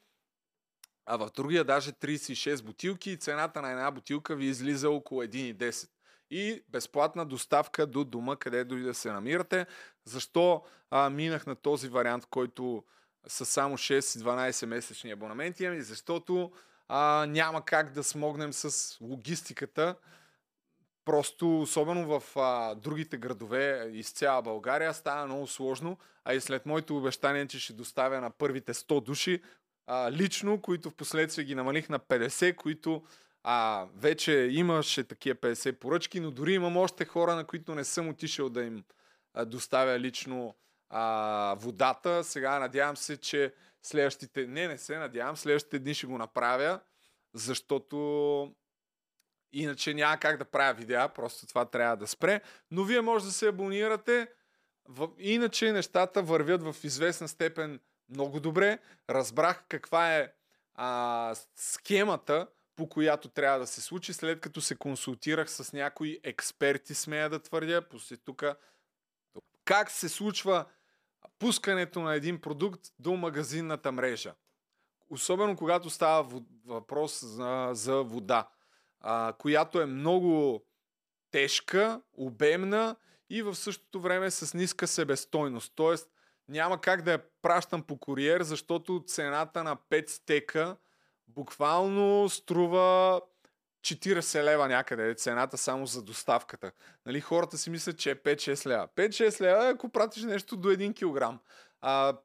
А 1.07 1.16
в 1.16 1.31
другия 1.37 1.64
даже 1.64 1.93
36 1.93 2.64
бутилки 2.64 3.11
и 3.11 3.16
цената 3.16 3.62
на 3.62 3.70
една 3.70 3.91
бутилка 3.91 4.37
ви 4.37 4.45
излиза 4.45 4.91
около 4.91 5.22
1,10. 5.22 5.89
И 6.31 6.62
безплатна 6.68 7.26
доставка 7.26 7.87
до 7.87 8.05
дома, 8.05 8.37
където 8.37 8.76
и 8.76 8.83
да 8.83 8.95
се 8.95 9.12
намирате. 9.12 9.66
Защо 10.05 10.62
а, 10.91 11.11
минах 11.11 11.47
на 11.47 11.57
този 11.57 11.89
вариант, 11.89 12.26
който 12.26 12.85
са 13.26 13.47
само 13.47 13.78
6-12 13.78 14.66
месечни 14.66 15.11
абонаменти? 15.11 15.66
Ами 15.66 15.83
защото 15.83 16.53
а, 16.89 17.26
няма 17.28 17.64
как 17.64 17.93
да 17.93 18.05
смогнем 18.05 18.53
с 18.53 18.97
логистиката. 19.01 19.97
Просто, 21.05 21.61
особено 21.61 22.20
в 22.20 22.36
а, 22.36 22.74
другите 22.74 23.16
градове 23.16 23.90
из 23.92 24.12
цяла 24.12 24.42
България, 24.42 24.94
става 24.94 25.26
много 25.26 25.46
сложно. 25.46 25.98
А 26.24 26.34
и 26.34 26.40
след 26.40 26.66
моето 26.66 26.96
обещание, 26.96 27.46
че 27.46 27.61
ще 27.61 27.72
доставя 27.72 28.20
на 28.20 28.30
първите 28.30 28.74
100 28.74 29.05
души, 29.05 29.42
а, 29.86 30.12
лично, 30.12 30.61
които 30.61 30.90
в 30.90 30.94
последствие 30.94 31.44
ги 31.44 31.55
намалих 31.55 31.88
на 31.88 31.98
50, 31.98 32.57
които 32.57 33.03
а, 33.42 33.86
вече 33.96 34.32
имаше 34.51 35.05
такива 35.05 35.36
50 35.36 35.72
поръчки, 35.72 36.20
но 36.20 36.30
дори 36.30 36.55
имам 36.55 36.76
още 36.76 37.05
хора, 37.05 37.34
на 37.34 37.44
които 37.44 37.74
не 37.74 37.84
съм 37.84 38.09
отишъл 38.09 38.48
да 38.48 38.62
им 38.62 38.84
а, 39.34 39.44
доставя 39.44 39.98
лично 39.98 40.55
а, 40.90 41.55
водата. 41.59 42.24
Сега 42.24 42.59
надявам 42.59 42.96
се, 42.96 43.16
че 43.16 43.55
следващите... 43.82 44.46
Не, 44.46 44.68
не 44.68 44.78
се 44.78 44.98
надявам, 44.98 45.36
следващите 45.36 45.78
дни 45.78 45.94
ще 45.94 46.07
го 46.07 46.18
направя, 46.18 46.80
защото 47.34 48.55
иначе 49.53 49.94
няма 49.94 50.16
как 50.16 50.36
да 50.36 50.44
правя 50.44 50.74
видеа, 50.74 51.09
просто 51.09 51.46
това 51.46 51.64
трябва 51.64 51.96
да 51.96 52.07
спре. 52.07 52.40
Но 52.70 52.84
вие 52.84 53.01
може 53.01 53.24
да 53.24 53.32
се 53.32 53.48
абонирате. 53.48 54.28
Иначе 55.18 55.72
нещата 55.72 56.22
вървят 56.22 56.62
в 56.62 56.76
известна 56.84 57.28
степен 57.28 57.80
много 58.09 58.40
добре. 58.40 58.78
Разбрах 59.11 59.64
каква 59.68 60.16
е 60.16 60.32
а, 60.74 61.34
схемата, 61.57 62.46
по 62.76 62.88
която 62.88 63.28
трябва 63.28 63.59
да 63.59 63.66
се 63.66 63.80
случи, 63.80 64.12
след 64.12 64.40
като 64.40 64.61
се 64.61 64.74
консултирах 64.74 65.51
с 65.51 65.72
някои 65.72 66.20
експерти, 66.24 66.94
смея 66.94 67.30
да 67.30 67.38
твърдя. 67.38 67.82
После 67.82 68.16
тук 68.16 68.44
как 69.64 69.90
се 69.90 70.09
случва 70.09 70.64
пускането 71.38 72.01
на 72.01 72.14
един 72.14 72.40
продукт 72.40 72.80
до 72.98 73.16
магазинната 73.16 73.92
мрежа. 73.92 74.34
Особено 75.11 75.57
когато 75.57 75.90
става 75.90 76.42
въпрос 76.66 77.24
за, 77.24 77.70
за 77.72 78.03
вода, 78.03 78.48
а, 79.01 79.32
която 79.38 79.80
е 79.80 79.86
много 79.86 80.62
тежка, 81.30 82.01
обемна 82.12 82.96
и 83.30 83.42
в 83.42 83.55
същото 83.55 84.01
време 84.01 84.30
с 84.30 84.55
ниска 84.55 84.86
себестойност. 84.86 85.72
Тоест 85.76 86.09
няма 86.48 86.80
как 86.80 87.03
да 87.03 87.12
я 87.12 87.22
пращам 87.42 87.82
по 87.82 87.98
куриер, 87.98 88.42
защото 88.42 89.05
цената 89.07 89.64
на 89.64 89.76
5 89.76 90.11
стека 90.11 90.76
буквално 91.28 92.28
струва 92.28 93.20
40 93.82 94.42
лева 94.42 94.68
някъде 94.68 95.11
е 95.11 95.14
цената 95.14 95.59
само 95.59 95.86
за 95.86 96.03
доставката. 96.03 96.72
Нали, 97.07 97.20
хората 97.20 97.59
си 97.59 97.70
мислят, 97.70 97.98
че 97.98 98.11
е 98.11 98.16
5-6 98.16 98.66
лева. 98.66 98.88
5-6 98.96 99.40
лева 99.40 99.66
е 99.66 99.70
ако 99.70 99.88
пратиш 99.88 100.22
нещо 100.22 100.57
до 100.57 100.68
1 100.68 100.94
кг. 100.94 101.38
А 101.80 102.16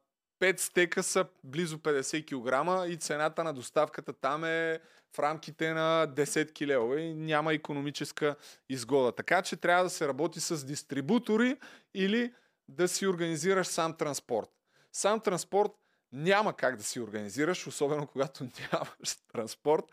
5 0.41 0.59
стека 0.59 1.03
са 1.03 1.25
близо 1.43 1.77
50 1.77 2.25
кг 2.25 2.89
и 2.93 2.97
цената 2.97 3.43
на 3.43 3.53
доставката 3.53 4.13
там 4.13 4.43
е 4.43 4.79
в 5.15 5.19
рамките 5.19 5.73
на 5.73 6.07
10 6.07 6.51
кг 6.51 6.99
и 7.01 7.13
няма 7.13 7.53
економическа 7.53 8.35
изгода. 8.69 9.11
Така 9.11 9.41
че 9.41 9.55
трябва 9.55 9.83
да 9.83 9.89
се 9.89 10.07
работи 10.07 10.39
с 10.39 10.65
дистрибутори 10.65 11.57
или 11.93 12.33
да 12.67 12.87
си 12.87 13.07
организираш 13.07 13.67
сам 13.67 13.97
транспорт. 13.97 14.49
Сам 14.93 15.19
транспорт 15.19 15.71
няма 16.11 16.53
как 16.53 16.75
да 16.75 16.83
си 16.83 16.99
организираш, 16.99 17.67
особено 17.67 18.07
когато 18.07 18.43
нямаш 18.73 19.15
транспорт. 19.33 19.85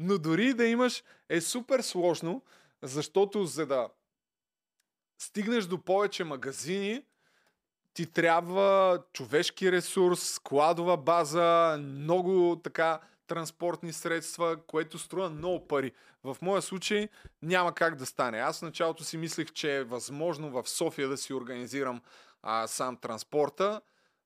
Но 0.00 0.18
дори 0.18 0.54
да 0.54 0.66
имаш 0.66 1.02
е 1.28 1.40
супер 1.40 1.80
сложно, 1.80 2.42
защото 2.82 3.44
за 3.44 3.66
да 3.66 3.88
стигнеш 5.18 5.64
до 5.64 5.78
повече 5.78 6.24
магазини, 6.24 7.04
ти 7.94 8.06
трябва 8.06 8.98
човешки 9.12 9.72
ресурс, 9.72 10.20
складова 10.20 10.96
база, 10.96 11.78
много 11.80 12.60
така 12.64 13.00
транспортни 13.32 13.92
средства, 13.92 14.56
което 14.66 14.98
струва 14.98 15.30
много 15.30 15.68
пари. 15.68 15.92
В 16.24 16.36
моя 16.42 16.62
случай 16.62 17.08
няма 17.42 17.74
как 17.74 17.94
да 17.94 18.06
стане. 18.06 18.38
Аз 18.38 18.58
в 18.58 18.62
началото 18.62 19.04
си 19.04 19.16
мислех, 19.16 19.52
че 19.52 19.76
е 19.76 19.84
възможно 19.84 20.50
в 20.50 20.68
София 20.68 21.08
да 21.08 21.16
си 21.16 21.34
организирам 21.34 22.02
а, 22.42 22.66
сам 22.66 22.96
транспорта 22.96 23.80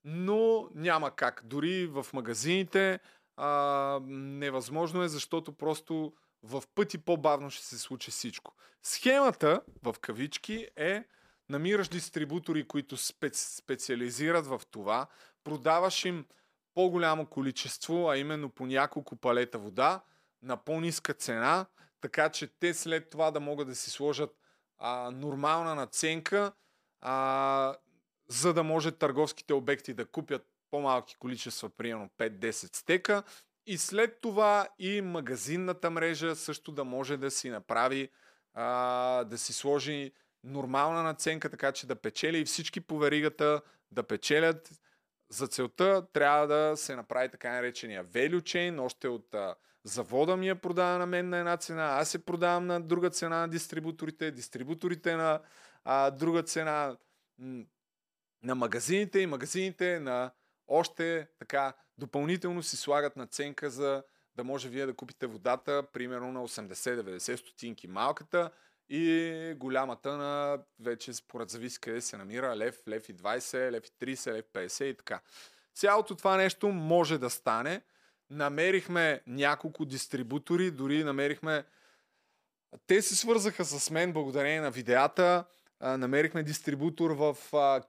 но 0.09 0.68
няма 0.74 1.11
как. 1.11 1.40
Дори 1.44 1.86
в 1.86 2.07
магазините 2.12 3.00
а, 3.36 4.00
невъзможно 4.07 5.02
е, 5.02 5.09
защото 5.09 5.52
просто 5.52 6.12
в 6.42 6.62
пъти 6.74 6.98
по-бавно 6.98 7.50
ще 7.50 7.64
се 7.64 7.78
случи 7.78 8.11
всичко. 8.11 8.54
Схемата, 8.82 9.61
в 9.82 9.94
кавички, 10.00 10.68
е 10.76 11.04
намираш 11.48 11.88
дистрибутори, 11.88 12.68
които 12.68 12.96
специ, 12.96 13.57
специализират 13.57 14.46
в 14.46 14.61
това, 14.70 15.07
продаваш 15.44 16.04
им 16.04 16.26
по-голямо 16.77 17.27
количество, 17.27 18.11
а 18.11 18.16
именно 18.16 18.51
по 18.51 18.66
няколко 18.66 19.16
палета 19.16 19.59
вода 19.59 20.03
на 20.43 20.57
по-ниска 20.57 21.14
цена, 21.14 21.66
така 22.01 22.29
че 22.29 22.47
те 22.47 22.74
след 22.74 23.11
това 23.11 23.31
да 23.31 23.41
могат 23.41 23.68
да 23.68 23.74
си 23.74 23.91
сложат 23.91 24.31
а, 24.79 25.11
нормална 25.11 25.74
наценка, 25.74 26.53
а, 27.01 27.77
за 28.29 28.55
да 28.55 28.62
може 28.62 28.93
търговските 28.93 29.55
обекти 29.55 29.95
да 29.95 30.07
купят 30.07 30.47
по-малки 30.70 31.16
количества, 31.18 31.70
примерно 31.70 32.11
5-10 32.18 32.77
стека, 32.77 33.22
и 33.66 33.79
след 33.79 34.20
това 34.20 34.68
и 34.79 35.01
магазинната 35.01 35.91
мрежа 35.91 36.37
също 36.37 36.72
да 36.72 36.85
може 36.85 37.16
да 37.16 37.31
си 37.31 37.51
направи, 37.51 38.09
а, 38.55 39.24
да 39.24 39.39
си 39.39 39.53
сложи 39.53 40.12
нормална 40.45 41.03
наценка, 41.03 41.51
така 41.51 41.72
че 41.72 41.87
да 41.87 41.97
печели 41.97 42.39
и 42.39 42.45
всички 42.45 42.81
по 42.81 42.99
веригата 42.99 43.61
да 43.91 44.03
печелят. 44.03 44.70
За 45.29 45.49
целта 45.49 46.07
трябва 46.12 46.47
да 46.47 46.77
се 46.77 46.97
направи 46.97 47.31
така 47.31 47.53
наречения 47.53 48.05
value 48.05 48.41
chain, 48.41 48.83
още 48.83 49.09
от 49.09 49.35
а, 49.35 49.55
завода 49.85 50.37
ми 50.37 50.49
я 50.49 50.61
продава 50.61 50.99
на 50.99 51.07
мен 51.07 51.29
на 51.29 51.39
една 51.39 51.57
цена, 51.57 51.85
аз 51.85 52.09
се 52.09 52.24
продавам 52.24 52.66
на 52.66 52.81
друга 52.81 53.11
цена 53.11 53.41
на 53.41 53.49
дистрибуторите, 53.49 54.31
дистрибуторите 54.31 55.16
на 55.16 55.41
а, 55.85 56.11
друга 56.11 56.43
цена 56.43 56.97
на 58.43 58.55
магазините 58.55 59.20
и 59.20 59.27
магазините 59.27 60.01
на 60.01 60.31
още 60.68 61.29
така 61.39 61.72
допълнително 61.99 62.62
си 62.62 62.77
слагат 62.77 63.16
наценка 63.16 63.70
за 63.70 64.03
да 64.37 64.45
може 64.45 64.68
вие 64.68 64.87
да 64.87 64.95
купите 64.95 65.27
водата 65.27 65.83
примерно 65.93 66.33
на 66.33 66.49
80-90 66.49 67.37
стотинки 67.37 67.89
малката 67.89 68.51
и 68.89 69.55
голямата 69.57 70.16
на 70.16 70.59
вече 70.80 71.12
според 71.12 71.51
зависи 71.51 71.80
къде 71.80 72.01
се 72.01 72.16
намира 72.16 72.57
лев, 72.57 72.82
лев 72.89 73.09
и 73.09 73.14
20, 73.14 73.70
лев 73.70 73.87
и 73.87 73.91
30, 73.91 74.32
лев 74.32 74.45
50 74.55 74.84
и 74.84 74.97
така. 74.97 75.20
Цялото 75.74 76.14
това 76.14 76.37
нещо 76.37 76.68
може 76.68 77.18
да 77.18 77.30
стане. 77.30 77.82
Намерихме 78.30 79.20
няколко 79.26 79.84
дистрибутори, 79.84 80.70
дори 80.70 81.05
намерихме 81.05 81.64
те 82.87 83.03
се 83.03 83.16
свързаха 83.16 83.64
с 83.64 83.91
мен 83.91 84.12
благодарение 84.12 84.61
на 84.61 84.70
видеята 84.70 85.45
намерихме 85.80 86.43
дистрибутор 86.43 87.11
в 87.11 87.37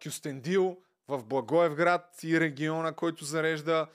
Кюстендил, 0.04 0.78
в 1.08 1.24
Благоевград 1.24 2.20
и 2.24 2.40
региона, 2.40 2.92
който 2.92 3.26
зарежда. 3.26 3.88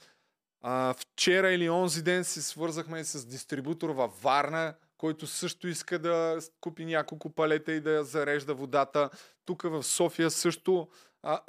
Вчера 0.96 1.50
или 1.50 1.70
онзи 1.70 2.02
ден 2.02 2.24
се 2.24 2.42
свързахме 2.42 3.04
с 3.04 3.26
дистрибутор 3.26 3.90
във 3.90 4.22
Варна, 4.22 4.74
който 5.02 5.26
също 5.26 5.68
иска 5.68 5.98
да 5.98 6.38
купи 6.60 6.84
няколко 6.84 7.30
палета 7.30 7.72
и 7.72 7.80
да 7.80 8.04
зарежда 8.04 8.54
водата. 8.54 9.10
Тук 9.44 9.62
в 9.62 9.82
София 9.82 10.30
също 10.30 10.88
а, 11.22 11.40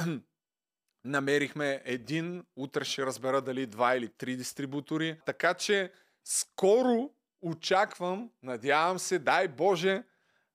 намерихме 1.05 1.81
един, 1.85 2.45
утре 2.55 2.83
ще 2.83 3.05
разбера 3.05 3.41
дали 3.41 3.65
два 3.65 3.95
или 3.95 4.07
три 4.07 4.35
дистрибутори. 4.35 5.19
Така 5.25 5.53
че 5.53 5.91
скоро 6.23 7.09
очаквам, 7.41 8.29
надявам 8.43 8.99
се, 8.99 9.19
дай 9.19 9.47
Боже, 9.47 10.03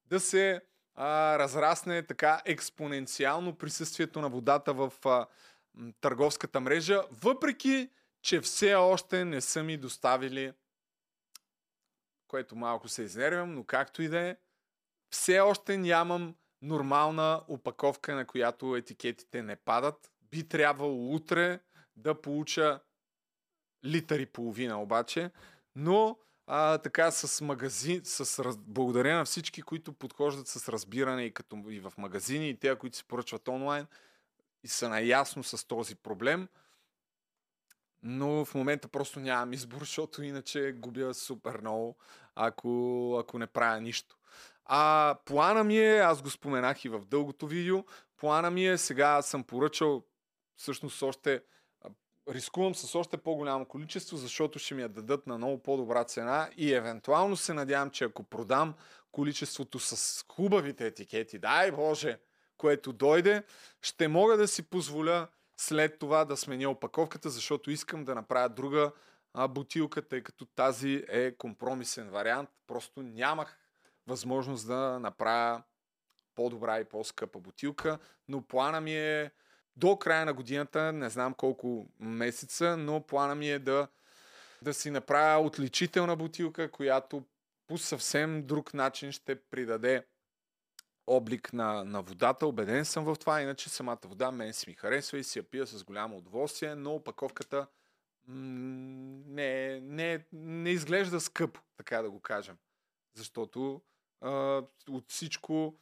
да 0.07 0.21
се 0.21 0.61
а, 0.95 1.39
разрасне 1.39 2.03
така 2.03 2.43
експоненциално 2.45 3.55
присъствието 3.55 4.21
на 4.21 4.29
водата 4.29 4.73
в 4.73 4.93
а, 5.05 5.27
търговската 6.01 6.61
мрежа, 6.61 7.03
въпреки, 7.11 7.91
че 8.23 8.41
все 8.41 8.75
още 8.75 9.25
не 9.25 9.41
са 9.41 9.63
ми 9.63 9.77
доставили, 9.77 10.53
което 12.29 12.57
малко 12.57 12.89
се 12.89 13.03
изнервям, 13.03 13.55
но 13.55 13.65
както 13.65 14.03
и 14.03 14.09
да 14.09 14.21
е, 14.21 14.37
все 15.11 15.41
още 15.41 15.77
нямам 15.77 16.35
нормална 16.63 17.43
опаковка, 17.49 18.15
на 18.15 18.27
която 18.27 18.77
етикетите 18.77 19.43
не 19.43 19.57
падат. 19.57 20.11
Би 20.31 20.49
трябвало 20.49 21.15
утре 21.15 21.61
да 21.97 22.21
получа 22.21 22.81
литър 23.85 24.19
и 24.19 24.27
половина 24.27 24.83
обаче, 24.83 25.31
но 25.77 26.19
а, 26.47 26.79
така 26.79 27.11
с 27.11 27.45
магазин, 27.45 28.01
с 28.05 28.45
раз... 28.45 28.57
благодарение 28.59 29.19
на 29.19 29.25
всички, 29.25 29.63
които 29.63 29.93
подхождат 29.93 30.49
с 30.49 30.69
разбиране 30.69 31.25
и, 31.25 31.35
като, 31.35 31.65
и 31.69 31.81
в 31.81 31.93
магазини, 31.99 32.49
и 32.49 32.59
те, 32.59 32.77
които 32.77 32.97
се 32.97 33.05
поръчват 33.05 33.49
онлайн 33.49 33.87
и 34.65 34.69
са 34.69 34.89
наясно 34.89 35.43
с 35.43 35.67
този 35.67 35.95
проблем. 35.95 36.49
Но 38.03 38.45
в 38.45 38.55
момента 38.55 38.89
просто 38.89 39.21
нямам 39.21 39.53
избор, 39.53 39.79
защото 39.81 40.23
иначе 40.23 40.73
губя 40.73 41.15
супер 41.15 41.61
много, 41.61 41.97
ако, 42.35 43.17
ако 43.21 43.39
не 43.39 43.47
правя 43.47 43.81
нищо. 43.81 44.17
А 44.65 45.15
плана 45.25 45.65
ми 45.65 45.79
е, 45.79 45.99
аз 45.99 46.23
го 46.23 46.31
споменах 46.31 46.85
и 46.85 46.89
в 46.89 47.05
дългото 47.05 47.47
видео, 47.47 47.85
плана 48.17 48.51
ми 48.51 48.67
е, 48.67 48.79
сега 48.79 49.23
съм 49.23 49.45
поръчал 49.45 50.03
всъщност 50.57 51.03
още 51.03 51.41
рискувам 52.31 52.75
с 52.75 52.95
още 52.95 53.17
по-голямо 53.17 53.65
количество, 53.65 54.17
защото 54.17 54.59
ще 54.59 54.75
ми 54.75 54.83
я 54.83 54.89
дадат 54.89 55.27
на 55.27 55.39
много 55.39 55.63
по-добра 55.63 56.05
цена 56.05 56.51
и 56.57 56.75
евентуално 56.75 57.37
се 57.37 57.55
надявам, 57.55 57.91
че 57.91 58.05
ако 58.05 58.23
продам 58.23 58.75
количеството 59.13 59.79
с 59.79 60.25
хубавите 60.33 60.87
етикети, 60.87 61.39
дай 61.39 61.73
Боже, 61.73 62.19
което 62.57 62.93
дойде, 62.93 63.43
ще 63.83 64.09
мога 64.09 64.37
да 64.37 64.49
си 64.49 64.63
позволя 64.63 65.29
след 65.61 65.99
това 65.99 66.25
да 66.25 66.37
сменя 66.37 66.71
опаковката, 66.71 67.31
защото 67.31 67.71
искам 67.71 68.05
да 68.05 68.15
направя 68.15 68.49
друга 68.49 68.93
а, 69.35 69.49
бутилка, 69.49 70.03
тъй 70.03 70.23
като 70.23 70.47
тази 70.47 71.05
е 71.09 71.37
компромисен 71.37 72.11
вариант. 72.11 72.51
Просто 72.67 73.03
нямах 73.03 73.59
възможност 74.07 74.67
да 74.67 74.99
направя 74.99 75.63
по-добра 76.35 76.81
и 76.81 76.85
по-скъпа 76.85 77.41
бутилка, 77.41 77.99
но 78.29 78.43
плана 78.43 78.81
ми 78.81 78.97
е 78.97 79.31
до 79.77 79.97
края 79.97 80.27
на 80.27 80.33
годината, 80.33 80.93
не 80.93 81.11
знам 81.11 81.35
колко 81.35 81.87
месеца, 82.01 82.77
но 82.77 83.01
плана 83.01 83.35
ми 83.35 83.51
е 83.51 83.59
да, 83.59 83.89
да 84.63 84.75
си 84.75 84.91
направя 84.91 85.47
отличителна 85.47 86.17
бутилка, 86.17 86.71
която 86.71 87.25
по 87.67 87.79
съвсем 87.79 88.47
друг 88.47 88.75
начин 88.75 89.13
ще 89.13 89.41
придаде 89.41 90.07
облик 91.09 91.53
на, 91.53 91.85
на 91.85 92.03
водата. 92.03 92.47
Обеден 92.47 92.85
съм 92.85 93.05
в 93.05 93.17
това, 93.17 93.41
иначе 93.43 93.69
самата 93.69 93.99
вода 94.05 94.31
мен 94.31 94.53
си 94.53 94.71
ми 94.71 94.75
харесва 94.75 95.19
и 95.19 95.25
си 95.25 95.39
я 95.39 95.43
пия 95.43 95.67
с 95.67 95.85
голямо 95.85 96.17
удоволствие, 96.17 96.75
но 96.75 96.95
опаковката 96.95 97.67
не, 98.29 99.81
не, 99.81 100.25
не 100.33 100.71
изглежда 100.71 101.21
скъпо, 101.21 101.61
така 101.77 102.03
да 102.03 102.11
го 102.11 102.21
кажем. 102.21 102.57
Защото 103.15 103.83
а, 104.21 104.63
от 104.89 105.11
всичко 105.11 105.79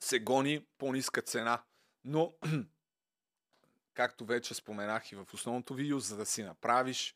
се 0.00 0.18
гони 0.18 0.66
по-ниска 0.78 1.22
цена. 1.22 1.62
Но, 2.04 2.34
както 3.94 4.24
вече 4.24 4.54
споменах 4.54 5.12
и 5.12 5.16
в 5.16 5.26
основното 5.34 5.74
видео, 5.74 5.98
за 5.98 6.16
да 6.16 6.26
си 6.26 6.42
направиш 6.42 7.14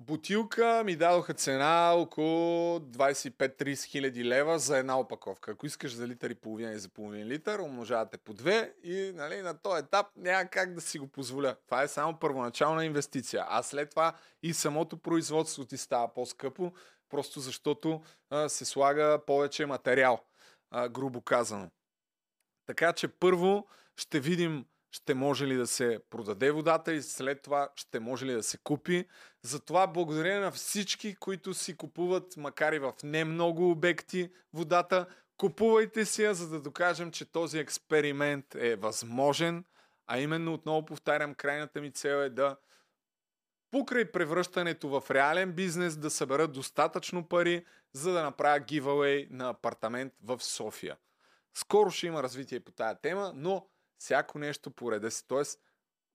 бутилка, 0.00 0.82
ми 0.84 0.96
дадоха 0.96 1.34
цена 1.34 1.92
около 1.96 2.78
25-30 2.78 3.84
хиляди 3.84 4.24
лева 4.24 4.58
за 4.58 4.78
една 4.78 4.98
опаковка. 4.98 5.50
Ако 5.50 5.66
искаш 5.66 5.94
за 5.94 6.08
литър 6.08 6.30
и 6.30 6.34
половина 6.34 6.72
и 6.72 6.78
за 6.78 6.88
половин 6.88 7.26
литър, 7.26 7.58
умножавате 7.58 8.18
по 8.18 8.34
две 8.34 8.74
и 8.82 9.12
нали, 9.14 9.42
на 9.42 9.58
този 9.58 9.84
етап 9.84 10.06
няма 10.16 10.44
как 10.44 10.74
да 10.74 10.80
си 10.80 10.98
го 10.98 11.06
позволя. 11.08 11.54
Това 11.66 11.82
е 11.82 11.88
само 11.88 12.18
първоначална 12.18 12.84
инвестиция. 12.84 13.44
А 13.48 13.62
след 13.62 13.90
това 13.90 14.12
и 14.42 14.54
самото 14.54 14.96
производство 14.96 15.64
ти 15.64 15.76
става 15.76 16.14
по-скъпо, 16.14 16.72
просто 17.08 17.40
защото 17.40 18.02
а, 18.30 18.48
се 18.48 18.64
слага 18.64 19.18
повече 19.26 19.66
материал, 19.66 20.20
а, 20.70 20.88
грубо 20.88 21.20
казано. 21.20 21.70
Така 22.66 22.92
че 22.92 23.08
първо 23.08 23.66
ще 23.96 24.20
видим 24.20 24.64
ще 24.96 25.14
може 25.14 25.46
ли 25.46 25.56
да 25.56 25.66
се 25.66 25.98
продаде 26.10 26.50
водата 26.50 26.92
и 26.92 27.02
след 27.02 27.42
това 27.42 27.68
ще 27.76 28.00
може 28.00 28.26
ли 28.26 28.32
да 28.32 28.42
се 28.42 28.58
купи. 28.58 29.04
Затова 29.42 29.86
благодаря 29.86 30.40
на 30.40 30.50
всички, 30.50 31.14
които 31.14 31.54
си 31.54 31.76
купуват, 31.76 32.36
макар 32.36 32.72
и 32.72 32.78
в 32.78 32.92
не 33.04 33.24
много 33.24 33.70
обекти, 33.70 34.30
водата. 34.52 35.06
Купувайте 35.36 36.04
си 36.04 36.22
я, 36.22 36.34
за 36.34 36.48
да 36.48 36.60
докажем, 36.60 37.10
че 37.10 37.32
този 37.32 37.58
експеримент 37.58 38.54
е 38.54 38.76
възможен. 38.76 39.64
А 40.06 40.18
именно, 40.18 40.54
отново 40.54 40.86
повтарям, 40.86 41.34
крайната 41.34 41.80
ми 41.80 41.90
цел 41.90 42.16
е 42.16 42.30
да 42.30 42.56
покрай 43.70 44.12
превръщането 44.12 44.88
в 44.88 45.10
реален 45.10 45.52
бизнес 45.52 45.96
да 45.96 46.10
събера 46.10 46.48
достатъчно 46.48 47.28
пари, 47.28 47.64
за 47.92 48.12
да 48.12 48.22
направя 48.22 48.60
гивауей 48.60 49.28
на 49.30 49.48
апартамент 49.48 50.12
в 50.24 50.42
София. 50.42 50.96
Скоро 51.54 51.90
ще 51.90 52.06
има 52.06 52.22
развитие 52.22 52.60
по 52.60 52.72
тая 52.72 53.00
тема, 53.00 53.32
но 53.34 53.66
всяко 53.98 54.38
нещо 54.38 54.70
по 54.70 54.92
реда 54.92 55.10
си. 55.10 55.24
Тоест, 55.28 55.60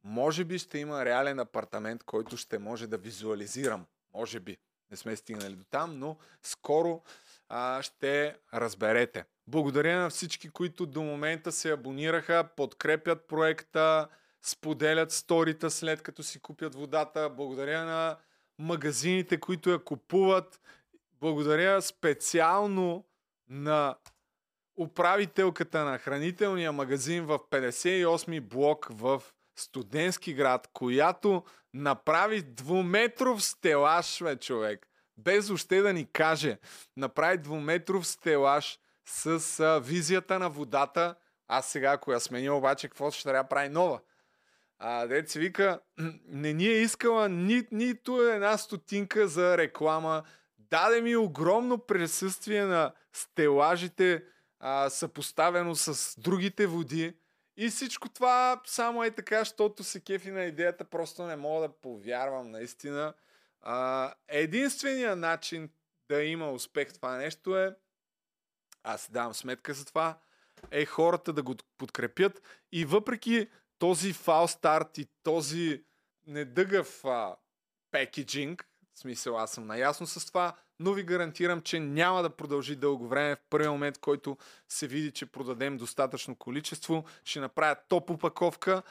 може 0.04 0.44
би 0.46 0.60
ще 0.60 0.78
има 0.78 1.06
реален 1.06 1.40
апартамент, 1.40 2.04
който 2.04 2.38
ще 2.38 2.60
може 2.60 2.88
да 2.88 2.98
визуализирам. 2.98 3.86
Може 4.14 4.40
би. 4.40 4.58
Не 4.92 4.98
сме 4.98 5.16
стигнали 5.16 5.56
до 5.56 5.64
там, 5.64 6.00
но 6.00 6.18
скоро 6.44 7.02
а, 7.50 7.82
ще 7.82 8.38
разберете. 8.54 9.26
Благодаря 9.48 10.02
на 10.02 10.10
всички, 10.10 10.50
които 10.50 10.86
до 10.86 11.02
момента 11.02 11.52
се 11.52 11.72
абонираха, 11.72 12.50
подкрепят 12.56 13.28
проекта, 13.28 14.08
споделят 14.42 15.12
сторита 15.12 15.72
след 15.72 16.02
като 16.02 16.24
си 16.24 16.40
купят 16.40 16.76
водата. 16.76 17.30
Благодаря 17.30 17.86
на 17.86 18.18
магазините, 18.60 19.40
които 19.40 19.70
я 19.70 19.84
купуват. 19.84 20.62
Благодаря 21.20 21.82
специално 21.82 23.06
на 23.50 23.96
управителката 24.82 25.86
на 25.86 25.98
хранителния 25.98 26.72
магазин 26.72 27.26
в 27.26 27.40
58-ми 27.52 28.40
блок 28.40 28.88
в 28.92 29.22
студентски 29.56 30.34
град, 30.34 30.70
която 30.74 31.44
направи 31.74 32.42
двуметров 32.42 33.44
стелаж, 33.44 34.24
бе, 34.24 34.36
човек. 34.36 34.88
Без 35.18 35.50
още 35.50 35.82
да 35.82 35.94
ни 35.94 36.12
каже. 36.12 36.58
Направи 36.98 37.38
двуметров 37.38 38.08
стелаж 38.08 38.80
с 39.06 39.60
а, 39.60 39.80
визията 39.80 40.40
на 40.40 40.50
водата. 40.50 41.16
Аз 41.48 41.68
сега, 41.68 41.92
ако 41.92 42.12
я 42.12 42.20
сменя 42.20 42.54
обаче, 42.54 42.88
какво 42.88 43.12
ще 43.12 43.24
трябва 43.24 43.50
прави 43.50 43.70
нова? 43.70 44.00
А, 44.80 45.08
дет 45.08 45.32
вика, 45.32 45.80
не 46.28 46.54
ни 46.54 46.66
е 46.66 46.82
искала 46.82 47.30
ни, 47.30 47.64
нито 47.72 48.22
една 48.22 48.58
стотинка 48.58 49.28
за 49.28 49.58
реклама. 49.58 50.24
Даде 50.58 51.02
ми 51.02 51.16
огромно 51.16 51.78
присъствие 51.78 52.66
на 52.66 52.94
стелажите, 53.14 54.24
а, 54.62 54.89
съпоставено 54.89 55.76
с 55.76 56.20
другите 56.20 56.68
води. 56.68 57.18
И 57.57 57.70
всичко 57.70 58.09
това 58.09 58.62
само 58.66 59.03
е 59.03 59.12
така, 59.12 59.39
защото 59.39 59.84
се 59.84 59.99
кефи 59.99 60.32
на 60.32 60.43
идеята, 60.43 60.86
просто 60.86 61.24
не 61.24 61.36
мога 61.36 61.68
да 61.68 61.74
повярвам 61.74 62.51
наистина. 62.51 63.14
А, 63.62 64.14
единственият 64.28 65.20
начин 65.20 65.70
да 66.09 66.24
има 66.24 66.51
успех 66.51 66.93
това 66.93 67.18
нещо 67.18 67.57
е, 67.57 67.76
аз 68.84 69.12
давам 69.12 69.34
сметка 69.34 69.74
за 69.74 69.86
това, 69.86 70.20
е 70.72 70.86
хората 70.86 71.34
да 71.34 71.43
го 71.43 71.55
подкрепят 71.78 72.41
и 72.72 72.86
въпреки 72.86 73.49
този 73.80 74.14
фал 74.14 74.47
старт 74.47 74.97
и 74.97 75.07
този 75.24 75.84
недъгъв 76.28 77.05
а, 77.05 77.36
пекеджинг, 77.91 78.68
смисъл 78.96 79.38
аз 79.38 79.52
съм 79.52 79.68
наясно 79.68 80.08
с 80.08 80.26
това, 80.26 80.54
но 80.80 80.94
ви 80.94 81.04
гарантирам, 81.04 81.62
че 81.62 81.80
няма 81.80 82.22
да 82.22 82.30
продължи 82.30 82.76
дълго 82.76 83.08
време. 83.08 83.36
В 83.36 83.39
първия 83.50 83.72
момент, 83.72 83.98
който 83.98 84.38
се 84.70 84.88
види, 84.88 85.12
че 85.12 85.26
продадем 85.26 85.78
достатъчно 85.78 86.36
количество, 86.36 87.04
ще 87.26 87.39
направя 87.39 87.76
топ 87.89 88.10
упаковка. 88.10 88.82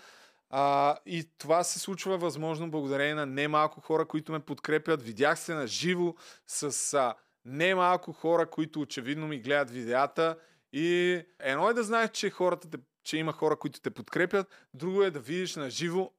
А, 0.50 0.96
и 1.06 1.30
това 1.38 1.64
се 1.64 1.78
случва 1.78 2.18
възможно 2.18 2.70
благодарение 2.70 3.14
на 3.14 3.26
немалко 3.26 3.80
хора, 3.80 4.06
които 4.06 4.32
ме 4.32 4.40
подкрепят. 4.40 5.02
Видях 5.02 5.38
се 5.38 5.54
на 5.54 5.66
живо 5.66 6.14
с 6.46 6.94
а, 6.94 7.14
немалко 7.44 8.12
хора, 8.12 8.50
които 8.50 8.80
очевидно 8.80 9.28
ми 9.28 9.38
гледат 9.38 9.70
видеята. 9.70 10.38
И 10.72 11.20
едно 11.38 11.70
е 11.70 11.74
да 11.74 11.82
знаеш, 11.82 12.10
че, 12.10 12.30
хората 12.30 12.70
те, 12.70 12.78
че 13.04 13.16
има 13.16 13.32
хора, 13.32 13.56
които 13.56 13.80
те 13.80 13.90
подкрепят. 13.90 14.68
Друго 14.74 15.02
е 15.02 15.10
да 15.10 15.20
видиш 15.20 15.56
на 15.56 15.70
живо 15.70 16.10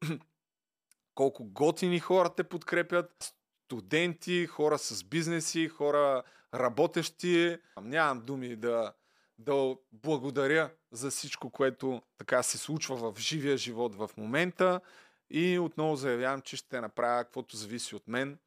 колко 1.15 1.45
готини 1.45 1.99
хора 1.99 2.29
те 2.29 2.43
подкрепят 2.43 3.33
студенти, 3.71 4.47
хора 4.47 4.77
с 4.77 5.03
бизнеси, 5.03 5.67
хора 5.67 6.23
работещи. 6.53 7.57
Нямам 7.81 8.25
думи 8.25 8.55
да, 8.55 8.93
да 9.37 9.75
благодаря 9.91 10.71
за 10.91 11.11
всичко, 11.11 11.49
което 11.49 12.01
така 12.17 12.43
се 12.43 12.57
случва 12.57 13.11
в 13.11 13.19
живия 13.19 13.57
живот 13.57 13.95
в 13.95 14.09
момента. 14.17 14.81
И 15.29 15.59
отново 15.59 15.95
заявявам, 15.95 16.41
че 16.41 16.57
ще 16.57 16.81
направя 16.81 17.23
каквото 17.23 17.57
зависи 17.57 17.95
от 17.95 18.07
мен 18.07 18.39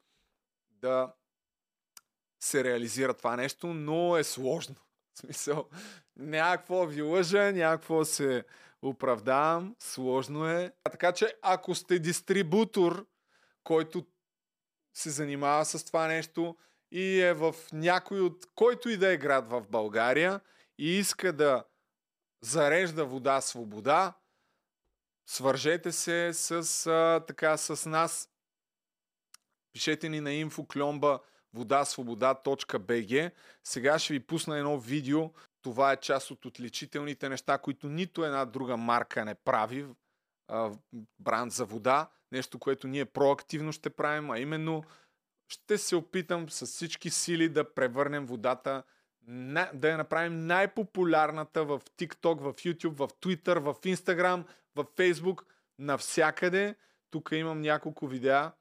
да 0.71 1.13
се 2.41 2.65
реализира 2.65 3.15
това 3.15 3.37
нещо, 3.37 3.67
но 3.67 4.17
е 4.17 4.25
сложно. 4.25 4.77
В 5.15 5.19
смисъл, 5.19 5.69
някакво 6.17 6.87
ви 6.87 7.03
лъжа, 7.03 7.53
някакво 7.53 8.05
се 8.05 8.45
оправдавам, 8.83 9.77
сложно 9.79 10.47
е. 10.47 10.73
А 10.85 10.91
така 10.91 11.13
че, 11.13 11.35
ако 11.43 11.75
сте 11.75 11.99
дистрибутор, 11.99 13.07
който 13.63 14.07
се 14.95 15.11
занимава 15.11 15.65
с 15.65 15.85
това 15.85 16.07
нещо 16.07 16.57
и 16.91 17.21
е 17.21 17.33
в 17.33 17.55
някой 17.73 18.21
от 18.21 18.47
който 18.55 18.89
и 18.89 18.97
да 18.97 19.13
е 19.13 19.17
град 19.17 19.49
в 19.49 19.63
България 19.71 20.41
и 20.79 20.99
иска 20.99 21.33
да 21.33 21.65
зарежда 22.41 23.05
вода 23.05 23.41
свобода, 23.41 24.13
свържете 25.27 25.93
се 25.93 26.31
с, 26.33 26.87
а, 26.87 27.25
така, 27.27 27.57
с 27.57 27.91
нас. 27.91 28.29
Пишете 29.73 30.09
ни 30.09 30.21
на 30.21 30.33
инфокломба 30.33 31.21
водасвобода.bg. 31.55 33.31
Сега 33.65 33.99
ще 33.99 34.13
ви 34.13 34.21
пусна 34.21 34.59
едно 34.59 34.79
видео. 34.79 35.31
Това 35.63 35.93
е 35.93 35.97
част 35.97 36.31
от 36.31 36.45
отличителните 36.45 37.29
неща, 37.29 37.59
които 37.59 37.89
нито 37.89 38.25
една 38.25 38.45
друга 38.45 38.77
марка 38.77 39.25
не 39.25 39.35
прави. 39.35 39.87
Бранд 41.19 41.53
за 41.53 41.65
вода 41.65 42.11
нещо, 42.33 42.59
което 42.59 42.87
ние 42.87 43.05
проактивно 43.05 43.73
ще 43.73 43.91
правим, 43.91 44.31
а 44.31 44.39
именно 44.39 44.85
ще 45.49 45.79
се 45.79 45.97
опитам 45.97 46.51
с 46.51 46.67
всички 46.67 47.11
сили 47.11 47.49
да 47.49 47.75
превърнем 47.75 48.27
водата, 48.27 48.83
да 49.75 49.89
я 49.89 49.97
направим 49.97 50.47
най-популярната 50.47 51.65
в 51.65 51.81
TikTok, 51.99 52.41
в 52.41 52.55
YouTube, 52.55 52.97
в 52.97 53.09
Twitter, 53.09 53.59
в 53.59 53.75
Instagram, 53.75 54.45
в 54.75 54.85
Facebook, 54.85 55.45
навсякъде. 55.79 56.77
Тук 57.11 57.29
имам 57.33 57.61
няколко 57.61 58.07
видеа, 58.07 58.53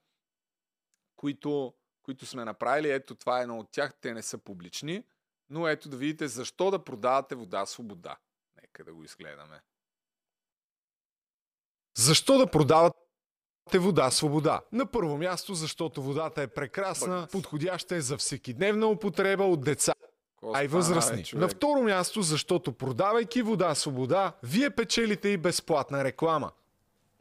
които, 1.15 1.73
които 2.03 2.25
сме 2.25 2.45
направили. 2.45 2.91
Ето 2.91 3.15
това 3.15 3.39
е 3.39 3.41
едно 3.41 3.59
от 3.59 3.71
тях. 3.71 3.93
Те 4.01 4.13
не 4.13 4.21
са 4.21 4.37
публични. 4.37 5.03
Но 5.49 5.67
ето 5.67 5.89
да 5.89 5.97
видите 5.97 6.27
защо 6.27 6.71
да 6.71 6.83
продавате 6.83 7.35
вода 7.35 7.65
свобода. 7.65 8.17
Нека 8.61 8.83
да 8.83 8.93
го 8.93 9.03
изгледаме. 9.03 9.61
Защо 11.97 12.37
да 12.37 12.47
продават 12.47 12.93
те 13.71 13.79
вода 13.79 14.11
свобода. 14.11 14.61
На 14.71 14.85
първо 14.85 15.17
място, 15.17 15.53
защото 15.53 16.01
водата 16.01 16.41
е 16.41 16.47
прекрасна, 16.47 17.27
подходяща 17.31 17.95
е 17.95 18.01
за 18.01 18.17
всекидневна 18.17 18.87
употреба 18.87 19.43
от 19.43 19.61
деца, 19.63 19.93
а 20.53 20.63
и 20.63 20.67
възрастни. 20.67 21.23
човек? 21.23 21.41
На 21.41 21.47
второ 21.47 21.83
място, 21.83 22.21
защото 22.21 22.71
продавайки 22.71 23.41
вода 23.41 23.75
свобода, 23.75 24.33
вие 24.43 24.69
печелите 24.69 25.29
и 25.29 25.37
безплатна 25.37 26.03
реклама. 26.03 26.51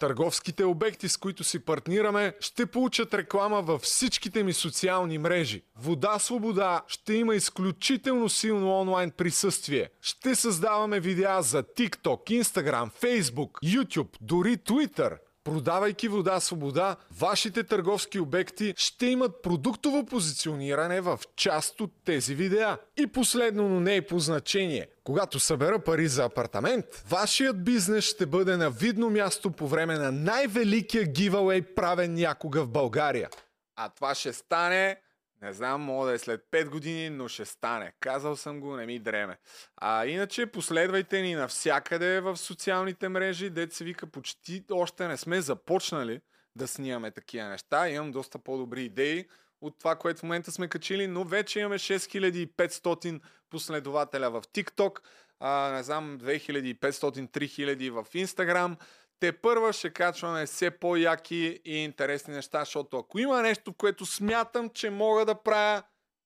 Търговските 0.02 0.64
обекти, 0.64 1.08
с 1.08 1.16
които 1.16 1.44
си 1.44 1.58
партнираме, 1.58 2.34
ще 2.40 2.66
получат 2.66 3.14
реклама 3.14 3.62
във 3.62 3.82
всичките 3.82 4.42
ми 4.42 4.52
социални 4.52 5.18
мрежи. 5.18 5.62
Вода 5.76 6.18
Свобода 6.18 6.82
ще 6.88 7.14
има 7.14 7.34
изключително 7.34 8.28
силно 8.28 8.80
онлайн 8.80 9.10
присъствие. 9.10 9.88
Ще 10.00 10.34
създаваме 10.34 11.00
видеа 11.00 11.42
за 11.42 11.62
TikTok, 11.62 12.42
Instagram, 12.42 12.90
Facebook, 13.02 13.50
YouTube, 13.64 14.16
дори 14.20 14.56
Twitter. 14.56 15.18
Продавайки 15.44 16.08
вода 16.08 16.40
свобода, 16.40 16.96
вашите 17.18 17.62
търговски 17.62 18.20
обекти 18.20 18.74
ще 18.76 19.06
имат 19.06 19.42
продуктово 19.42 20.06
позициониране 20.06 21.00
в 21.00 21.20
част 21.36 21.80
от 21.80 21.90
тези 22.04 22.34
видеа. 22.34 22.78
И 22.96 23.06
последно, 23.06 23.68
но 23.68 23.80
не 23.80 23.94
и 23.94 24.06
по 24.06 24.18
значение. 24.18 24.86
Когато 25.04 25.40
събера 25.40 25.78
пари 25.78 26.08
за 26.08 26.24
апартамент, 26.24 26.84
вашият 27.08 27.64
бизнес 27.64 28.04
ще 28.04 28.26
бъде 28.26 28.56
на 28.56 28.70
видно 28.70 29.10
място 29.10 29.50
по 29.50 29.68
време 29.68 29.98
на 29.98 30.12
най-великия 30.12 31.04
гивауей 31.04 31.62
правен 31.62 32.14
някога 32.14 32.62
в 32.62 32.68
България. 32.68 33.28
А 33.76 33.88
това 33.88 34.14
ще 34.14 34.32
стане, 34.32 34.96
не 35.42 35.52
знам, 35.52 35.80
мога 35.80 36.06
да 36.06 36.14
е 36.14 36.18
след 36.18 36.44
5 36.50 36.68
години, 36.68 37.10
но 37.10 37.28
ще 37.28 37.44
стане. 37.44 37.92
Казал 38.00 38.36
съм 38.36 38.60
го, 38.60 38.76
не 38.76 38.86
ми 38.86 38.98
дреме. 38.98 39.38
А 39.76 40.06
иначе 40.06 40.46
последвайте 40.46 41.22
ни 41.22 41.34
навсякъде 41.34 42.20
в 42.20 42.36
социалните 42.36 43.08
мрежи, 43.08 43.50
дет 43.50 43.72
се 43.72 43.84
вика 43.84 44.06
почти 44.06 44.64
още 44.70 45.08
не 45.08 45.16
сме 45.16 45.40
започнали 45.40 46.20
да 46.56 46.68
снимаме 46.68 47.10
такива 47.10 47.48
неща. 47.48 47.88
Имам 47.88 48.12
доста 48.12 48.38
по-добри 48.38 48.84
идеи 48.84 49.28
от 49.60 49.78
това, 49.78 49.96
което 49.96 50.20
в 50.20 50.22
момента 50.22 50.52
сме 50.52 50.68
качили, 50.68 51.06
но 51.06 51.24
вече 51.24 51.60
имаме 51.60 51.78
6500 51.78 53.20
последователя 53.50 54.30
в 54.30 54.42
TikTok, 54.42 54.98
а, 55.40 55.72
не 55.72 55.82
знам, 55.82 56.18
2500-3000 56.18 57.90
в 57.90 58.04
Instagram. 58.04 58.76
Те 59.22 59.32
първа 59.32 59.72
ще 59.72 59.90
качваме 59.90 60.46
все 60.46 60.70
по-яки 60.70 61.60
и 61.64 61.76
интересни 61.76 62.34
неща, 62.34 62.60
защото 62.60 62.98
ако 62.98 63.18
има 63.18 63.42
нещо, 63.42 63.72
което 63.72 64.06
смятам, 64.06 64.70
че 64.70 64.90
мога 64.90 65.24
да 65.24 65.42
правя, 65.42 65.82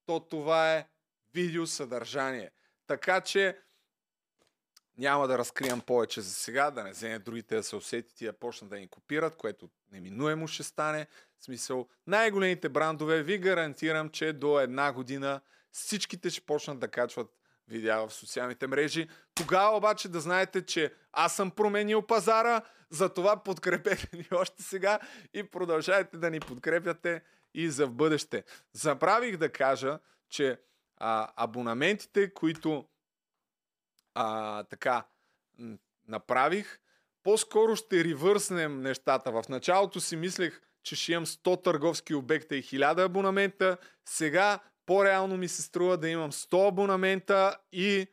то 0.06 0.20
това 0.20 0.74
е 0.74 0.86
видеосъдържание. 1.34 2.50
Така 2.86 3.20
че 3.20 3.58
няма 4.98 5.28
да 5.28 5.38
разкривам 5.38 5.80
повече 5.80 6.20
за 6.20 6.30
сега, 6.30 6.70
да 6.70 6.84
не 6.84 6.90
вземе 6.90 7.18
другите 7.18 7.56
да 7.56 7.62
се 7.62 7.76
усетят 7.76 8.20
и 8.20 8.24
да 8.24 8.32
почнат 8.32 8.70
да 8.70 8.76
ни 8.76 8.88
копират, 8.88 9.36
което 9.36 9.70
неминуемо 9.92 10.48
ще 10.48 10.62
стане. 10.62 11.06
В 11.40 11.44
смисъл, 11.44 11.88
най-големите 12.06 12.68
брандове 12.68 13.22
ви 13.22 13.38
гарантирам, 13.38 14.10
че 14.10 14.32
до 14.32 14.60
една 14.60 14.92
година 14.92 15.40
всичките 15.70 16.30
ще 16.30 16.40
почнат 16.40 16.78
да 16.78 16.88
качват 16.88 17.28
видеа 17.68 18.06
в 18.06 18.14
социалните 18.14 18.66
мрежи. 18.66 19.08
Тогава 19.34 19.76
обаче 19.76 20.08
да 20.08 20.20
знаете, 20.20 20.66
че 20.66 20.94
аз 21.12 21.36
съм 21.36 21.50
променил 21.50 22.02
пазара, 22.02 22.62
затова 22.90 23.42
подкрепете 23.42 24.08
ни 24.16 24.26
още 24.32 24.62
сега 24.62 24.98
и 25.34 25.42
продължайте 25.42 26.16
да 26.16 26.30
ни 26.30 26.40
подкрепяте 26.40 27.22
и 27.54 27.70
за 27.70 27.86
в 27.86 27.92
бъдеще. 27.92 28.44
Забравих 28.72 29.36
да 29.36 29.52
кажа, 29.52 29.98
че 30.30 30.60
а, 30.96 31.28
абонаментите, 31.36 32.34
които 32.34 32.88
а, 34.14 34.62
така 34.64 35.06
направих, 36.08 36.78
по-скоро 37.22 37.76
ще 37.76 38.04
ревърснем 38.04 38.82
нещата. 38.82 39.32
В 39.32 39.44
началото 39.48 40.00
си 40.00 40.16
мислех, 40.16 40.60
че 40.82 40.96
ще 40.96 41.12
имам 41.12 41.26
100 41.26 41.64
търговски 41.64 42.14
обекта 42.14 42.56
и 42.56 42.62
1000 42.62 43.04
абонамента. 43.04 43.76
Сега 44.04 44.60
по-реално 44.86 45.36
ми 45.36 45.48
се 45.48 45.62
струва 45.62 45.96
да 45.96 46.08
имам 46.08 46.32
100 46.32 46.68
абонамента 46.68 47.56
и 47.72 48.06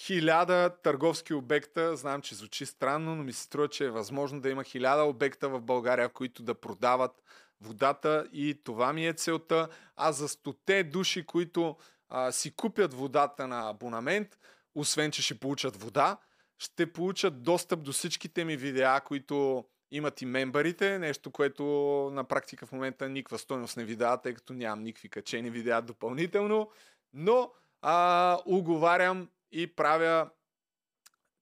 1000 0.00 0.82
търговски 0.82 1.34
обекта. 1.34 1.96
Знам, 1.96 2.22
че 2.22 2.34
звучи 2.34 2.66
странно, 2.66 3.16
но 3.16 3.22
ми 3.22 3.32
се 3.32 3.42
струва, 3.42 3.68
че 3.68 3.84
е 3.84 3.90
възможно 3.90 4.40
да 4.40 4.50
има 4.50 4.64
1000 4.64 5.08
обекта 5.08 5.48
в 5.48 5.60
България, 5.60 6.08
които 6.08 6.42
да 6.42 6.54
продават 6.54 7.22
водата 7.60 8.26
и 8.32 8.60
това 8.64 8.92
ми 8.92 9.06
е 9.06 9.12
целта. 9.12 9.68
А 9.96 10.12
за 10.12 10.28
100 10.28 10.90
души, 10.90 11.26
които 11.26 11.76
а, 12.08 12.32
си 12.32 12.56
купят 12.56 12.94
водата 12.94 13.46
на 13.46 13.70
абонамент, 13.70 14.38
освен 14.74 15.10
че 15.10 15.22
ще 15.22 15.38
получат 15.38 15.76
вода, 15.76 16.16
ще 16.58 16.92
получат 16.92 17.42
достъп 17.42 17.82
до 17.82 17.92
всичките 17.92 18.44
ми 18.44 18.56
видеа, 18.56 19.00
които 19.00 19.64
имат 19.92 20.22
и 20.22 20.26
мембарите, 20.26 20.98
нещо, 20.98 21.30
което 21.30 21.64
на 22.12 22.24
практика 22.24 22.66
в 22.66 22.72
момента 22.72 23.08
никаква 23.08 23.38
стойност 23.38 23.76
не 23.76 23.84
ви 23.84 23.96
дава, 23.96 24.20
тъй 24.20 24.34
като 24.34 24.52
нямам 24.52 24.82
никакви 24.82 25.08
качени 25.08 25.50
видеа 25.50 25.82
допълнително, 25.82 26.70
но 27.12 27.52
а, 27.82 28.38
уговарям 28.46 29.28
и 29.52 29.66
правя 29.66 30.30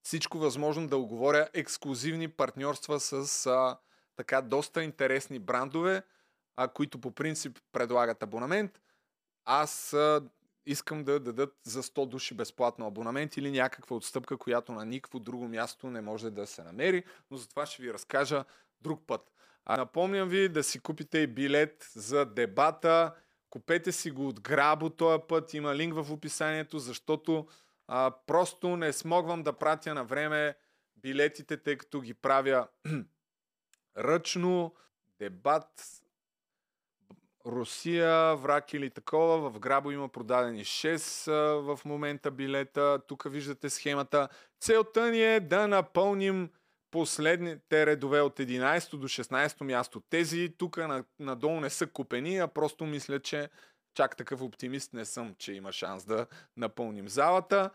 всичко 0.03 0.39
възможно 0.39 0.89
да 0.89 0.97
оговоря 0.97 1.49
ексклюзивни 1.55 2.29
партньорства 2.29 3.01
с 3.01 3.47
а, 3.47 3.79
така 4.17 4.41
доста 4.43 4.83
интересни 4.85 5.39
брандове, 5.39 6.03
а, 6.57 6.69
които 6.69 7.01
по 7.01 7.11
принцип 7.11 7.59
предлагат 7.73 8.23
абонамент. 8.23 8.81
Аз 9.45 9.93
а, 9.93 10.23
искам 10.71 11.05
да 11.05 11.21
дадат 11.21 11.57
за 11.63 11.83
100 11.83 12.07
души 12.07 12.35
безплатно 12.35 12.87
абонамент 12.87 13.37
или 13.37 13.51
някаква 13.51 13.97
отстъпка, 13.97 14.37
която 14.37 14.73
на 14.73 14.85
никакво 14.85 15.19
друго 15.19 15.49
място 15.49 15.91
не 15.91 16.01
може 16.01 16.31
да 16.31 16.47
се 16.47 16.63
намери, 16.63 17.05
но 17.31 17.37
за 17.37 17.49
това 17.49 17.67
ще 17.67 17.83
ви 17.83 17.93
разкажа 17.93 18.45
друг 18.81 19.07
път. 19.07 19.33
А 19.65 19.77
напомням 19.77 20.29
ви 20.29 20.49
да 20.49 20.63
си 20.63 20.81
купите 20.81 21.19
и 21.19 21.27
билет 21.27 21.91
за 21.95 22.25
дебата. 22.25 23.15
Купете 23.51 23.93
си 23.93 24.11
го 24.11 24.29
от 24.29 24.41
Грабо 24.41 24.91
този 24.91 25.23
път. 25.29 25.55
Има 25.55 25.75
линк 25.75 25.95
в 25.95 26.13
описанието, 26.13 26.79
защото 26.79 27.49
а, 27.89 28.13
просто 28.27 28.77
не 28.77 28.93
смогвам 28.93 29.43
да 29.43 29.53
пратя 29.53 29.95
на 29.95 30.05
време 30.05 30.55
билетите, 30.97 31.57
тъй 31.57 31.77
като 31.77 32.01
ги 32.01 32.15
правя 32.15 32.69
ръчно. 33.99 34.75
Дебат 35.19 36.01
Русия, 37.47 38.37
враг 38.37 38.73
или 38.75 38.91
такова. 38.91 39.51
В 39.51 39.59
Грабо 39.59 39.91
има 39.91 40.09
продадени 40.09 40.65
6 40.65 41.29
а, 41.29 41.75
в 41.75 41.85
момента 41.85 42.31
билета. 42.31 43.01
Тук 43.07 43.27
виждате 43.31 43.71
схемата. 43.71 44.29
Целта 44.61 45.11
ни 45.11 45.35
е 45.35 45.41
да 45.41 45.69
напълним 45.69 46.51
последните 46.91 47.87
редове 47.87 48.21
от 48.21 48.39
11 48.39 48.97
до 48.97 49.09
16 49.09 49.63
място. 49.63 50.03
Тези 50.11 50.55
тук 50.59 50.79
надолу 51.19 51.61
не 51.61 51.71
са 51.71 51.87
купени, 51.87 52.39
а 52.39 52.49
просто 52.49 52.85
мисля, 52.85 53.21
че 53.21 53.49
чак 53.95 54.17
такъв 54.17 54.43
оптимист 54.43 54.93
не 54.93 55.05
съм, 55.05 55.35
че 55.39 55.53
има 55.53 55.73
шанс 55.73 56.05
да 56.05 56.27
напълним 56.57 57.09
залата. 57.09 57.71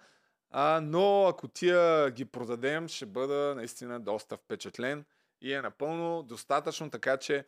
А, 0.50 0.82
но 0.84 1.28
ако 1.28 1.48
тия 1.48 2.12
ги 2.12 2.26
продадем, 2.26 2.88
ще 2.88 3.06
бъда 3.06 3.54
наистина 3.56 4.00
доста 4.00 4.38
впечатлен 4.38 5.06
и 5.42 5.54
е 5.54 5.62
напълно 5.62 6.24
достатъчно, 6.24 6.90
така 6.90 7.18
че 7.18 7.46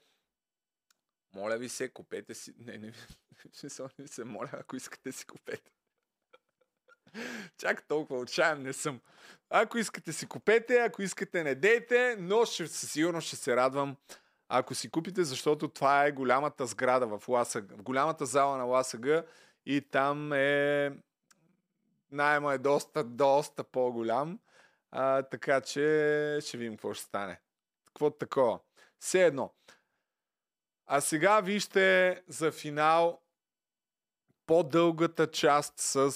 моля 1.38 1.57
ви 1.57 1.69
се, 1.69 1.89
купете 1.89 2.34
си. 2.34 2.53
Не, 2.59 2.77
не, 2.77 2.93
не, 3.99 4.07
се 4.07 4.23
моля, 4.23 4.49
ако 4.53 4.76
искате 4.76 5.11
си 5.11 5.26
купете. 5.26 5.72
Чак 7.57 7.88
толкова 7.88 8.19
отчаян 8.19 8.61
не 8.61 8.73
съм. 8.73 9.01
Ако 9.49 9.77
искате 9.77 10.14
си 10.14 10.27
купете, 10.27 10.77
ако 10.77 11.01
искате 11.01 11.43
не 11.43 11.55
дейте, 11.55 12.15
но 12.19 12.45
ще, 12.45 12.68
сигурност 12.68 13.27
ще 13.27 13.35
се 13.35 13.55
радвам 13.55 13.97
ако 14.49 14.76
си 14.76 14.89
купите, 14.89 15.23
защото 15.23 15.68
това 15.68 16.05
е 16.05 16.11
голямата 16.11 16.65
сграда 16.65 17.07
в 17.07 17.27
ЛАСАГ, 17.27 17.72
в 17.72 17.84
голямата 17.84 18.26
зала 18.26 18.57
на 18.57 18.64
ЛАСАГ 18.64 19.05
и 19.65 19.81
там 19.81 20.34
е 20.34 20.91
найема 22.11 22.53
е 22.53 22.57
доста, 22.57 23.03
доста 23.03 23.64
по-голям, 23.64 24.39
а, 24.91 25.22
така 25.22 25.61
че 25.61 26.38
ще 26.41 26.57
видим 26.57 26.73
какво 26.73 26.93
ще 26.93 27.03
стане. 27.03 27.39
Какво 27.85 28.09
такова? 28.09 28.59
Все 28.99 29.26
едно. 29.26 29.53
А 30.88 31.01
сега 31.01 31.41
вижте 31.41 32.22
за 32.27 32.51
финал 32.51 33.22
по-дългата 34.45 35.31
част 35.31 35.73
с 35.77 36.11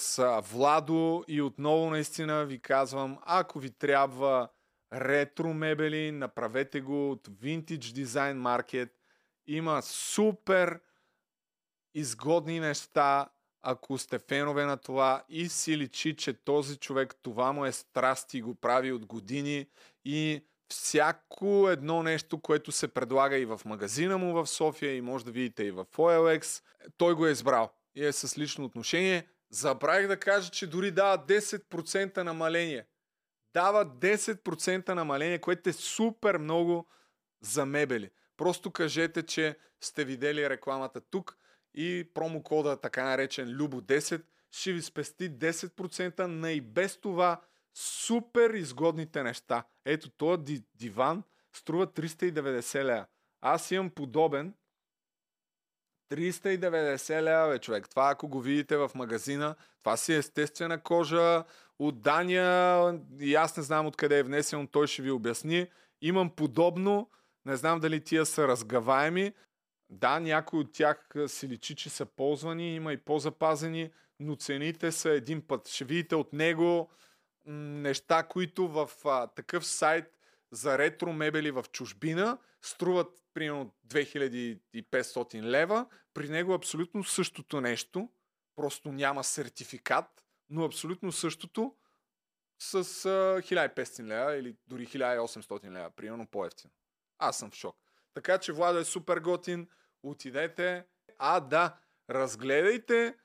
Владо 0.52 1.24
и 1.28 1.42
отново 1.42 1.90
наистина 1.90 2.46
ви 2.46 2.60
казвам, 2.60 3.20
ако 3.22 3.60
ви 3.60 3.70
трябва 3.70 4.50
ретро 4.94 5.54
мебели, 5.54 6.12
направете 6.12 6.82
го 6.82 7.12
от 7.12 7.28
Vintage 7.28 8.04
Design 8.04 8.38
Market. 8.38 8.92
Има 9.48 9.82
супер 9.82 10.80
изгодни 11.94 12.60
неща, 12.60 13.30
ако 13.62 13.98
сте 13.98 14.20
фенове 14.20 14.66
на 14.66 14.78
това 14.78 15.24
и 15.30 15.50
си 15.50 15.78
личи, 15.78 16.16
че 16.16 16.34
този 16.34 16.78
човек 16.78 17.16
това 17.22 17.52
му 17.52 17.66
е 17.66 17.72
страст 17.72 18.34
и 18.34 18.42
го 18.42 18.56
прави 18.56 18.92
от 18.92 19.06
години 19.06 19.68
и 20.06 20.46
всяко 20.72 21.70
едно 21.70 22.04
нещо, 22.04 22.42
което 22.42 22.72
се 22.72 22.88
предлага 22.88 23.38
и 23.38 23.46
в 23.46 23.62
магазина 23.66 24.18
му 24.18 24.34
в 24.34 24.48
София 24.48 24.96
и 24.96 25.02
може 25.02 25.26
да 25.26 25.32
видите 25.32 25.64
и 25.64 25.72
в 25.72 25.86
OLX, 25.86 26.64
той 26.98 27.14
го 27.14 27.28
е 27.28 27.32
избрал 27.32 27.72
и 27.96 28.06
е 28.06 28.12
с 28.12 28.38
лично 28.38 28.66
отношение. 28.66 29.28
Забравих 29.50 30.08
да 30.08 30.18
кажа, 30.18 30.52
че 30.52 30.68
дори 30.68 30.92
дава 30.92 31.26
10% 31.26 32.18
намаление. 32.18 32.86
дава 33.54 33.86
10% 33.86 34.90
намаление, 34.90 35.40
което 35.40 35.70
е 35.70 35.74
супер 35.74 36.38
много 36.38 36.88
за 37.42 37.66
мебели. 37.66 38.10
Просто 38.38 38.72
кажете, 38.72 39.24
че 39.24 39.58
сте 39.82 40.06
видели 40.06 40.50
рекламата 40.50 41.02
тук 41.02 41.38
и 41.74 42.10
промокода, 42.14 42.82
така 42.82 43.04
наречен 43.04 43.48
Любо10, 43.48 44.22
ще 44.52 44.74
ви 44.74 44.82
спести 44.82 45.32
10% 45.32 46.20
на 46.20 46.52
и 46.52 46.62
без 46.62 46.98
това 46.98 47.42
супер 47.74 48.50
изгодните 48.50 49.24
неща. 49.24 49.64
Ето, 49.86 50.10
този 50.10 50.64
диван 50.76 51.24
струва 51.54 51.88
390 51.88 52.84
лева. 52.84 53.06
Аз 53.42 53.72
имам 53.72 53.90
подобен 53.90 54.54
390 56.12 57.22
лева, 57.22 57.50
бе, 57.50 57.60
човек. 57.60 57.90
Това 57.90 58.10
ако 58.10 58.28
го 58.28 58.42
видите 58.42 58.78
в 58.78 58.92
магазина, 58.96 59.56
това 59.80 59.98
си 59.98 60.14
е 60.14 60.18
естествена 60.18 60.84
кожа 60.84 61.44
от 61.80 62.02
Дания 62.02 63.00
и 63.20 63.36
аз 63.36 63.58
не 63.58 63.64
знам 63.64 63.86
откъде 63.86 64.20
е 64.20 64.24
внесен, 64.24 64.68
той 64.68 64.88
ще 64.88 65.02
ви 65.02 65.12
обясни. 65.12 65.68
Имам 66.02 66.30
подобно, 66.36 67.10
не 67.46 67.56
знам 67.56 67.80
дали 67.80 68.04
тия 68.04 68.26
са 68.26 68.48
разгаваеми. 68.48 69.34
Да, 69.90 70.20
някои 70.20 70.60
от 70.60 70.74
тях 70.74 71.10
си 71.28 71.48
личи, 71.48 71.76
че 71.76 71.90
са 71.90 72.06
ползвани, 72.06 72.76
има 72.76 72.94
и 72.94 72.98
по-запазени, 72.98 73.92
но 74.20 74.36
цените 74.36 74.92
са 74.92 75.10
един 75.10 75.48
път. 75.48 75.68
Ще 75.68 75.86
видите 75.86 76.16
от 76.16 76.34
него 76.34 76.90
неща, 77.46 78.24
които 78.24 78.68
в 78.68 78.90
а, 79.06 79.28
такъв 79.28 79.66
сайт 79.66 80.18
за 80.52 80.78
ретро 80.78 81.14
мебели 81.14 81.52
в 81.52 81.66
чужбина 81.72 82.38
струват 82.62 83.24
примерно 83.34 83.74
2500 83.88 85.42
лева. 85.42 85.86
При 86.14 86.30
него 86.30 86.54
абсолютно 86.54 87.04
същото 87.04 87.62
нещо, 87.62 88.10
просто 88.56 88.92
няма 88.92 89.24
сертификат, 89.24 90.24
но 90.50 90.66
абсолютно 90.66 91.12
същото 91.12 91.76
с 92.60 92.76
а, 92.76 92.80
1500 92.80 94.04
лева 94.04 94.36
или 94.36 94.56
дори 94.68 94.88
1800 94.88 95.72
лева, 95.72 95.90
примерно 95.90 96.28
по-ефтино. 96.28 96.74
Аз 97.20 97.38
съм 97.38 97.52
в 97.52 97.56
шок. 97.56 97.78
Така 98.14 98.38
че 98.38 98.54
Владо 98.54 98.80
е 98.80 98.86
супер 98.86 99.18
готин, 99.18 99.68
отидете. 100.04 100.86
А, 101.18 101.40
да, 101.40 101.78
разгледайте 102.10 103.16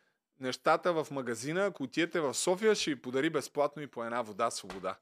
нещата 0.40 0.92
в 0.92 1.10
магазина. 1.10 1.66
Ако 1.66 1.82
отидете 1.82 2.20
в 2.20 2.34
София, 2.34 2.74
ще 2.74 2.90
ви 2.90 3.02
подари 3.02 3.30
безплатно 3.30 3.82
и 3.82 3.86
по 3.86 4.04
една 4.04 4.22
вода 4.22 4.50
свобода. 4.50 4.96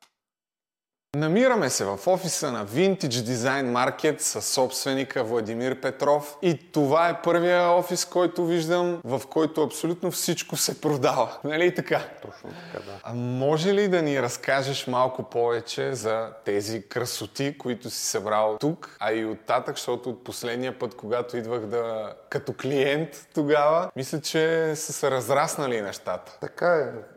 Намираме 1.15 1.71
се 1.71 1.85
в 1.85 1.99
офиса 2.07 2.53
на 2.53 2.67
Vintage 2.67 3.09
Design 3.09 3.65
Market 3.65 4.21
със 4.21 4.47
собственика 4.47 5.25
Владимир 5.25 5.81
Петров 5.81 6.37
и 6.43 6.73
това 6.73 7.09
е 7.09 7.23
първия 7.23 7.71
офис, 7.71 8.05
който 8.05 8.47
виждам, 8.47 9.01
в 9.05 9.23
който 9.31 9.63
абсолютно 9.63 10.11
всичко 10.11 10.57
се 10.57 10.81
продава. 10.81 11.39
Нали 11.45 11.75
така? 11.75 12.01
Точно 12.23 12.51
така, 12.51 12.85
да. 12.85 13.01
А 13.03 13.15
може 13.15 13.75
ли 13.75 13.89
да 13.89 14.03
ни 14.03 14.23
разкажеш 14.23 14.87
малко 14.87 15.23
повече 15.23 15.95
за 15.95 16.29
тези 16.45 16.89
красоти, 16.89 17.59
които 17.59 17.91
си 17.91 18.07
събрал 18.07 18.57
тук, 18.61 18.97
а 19.01 19.13
и 19.13 19.25
оттатък, 19.25 19.77
защото 19.77 20.11
от 20.11 20.25
последния 20.25 20.79
път, 20.79 20.97
когато 20.97 21.37
идвах 21.37 21.61
да 21.61 22.15
като 22.29 22.53
клиент 22.53 23.29
тогава, 23.35 23.91
мисля, 23.97 24.21
че 24.21 24.73
са 24.77 24.93
се 24.93 25.11
разраснали 25.11 25.81
нещата. 25.81 26.39
Така 26.41 26.77
е. 26.77 27.14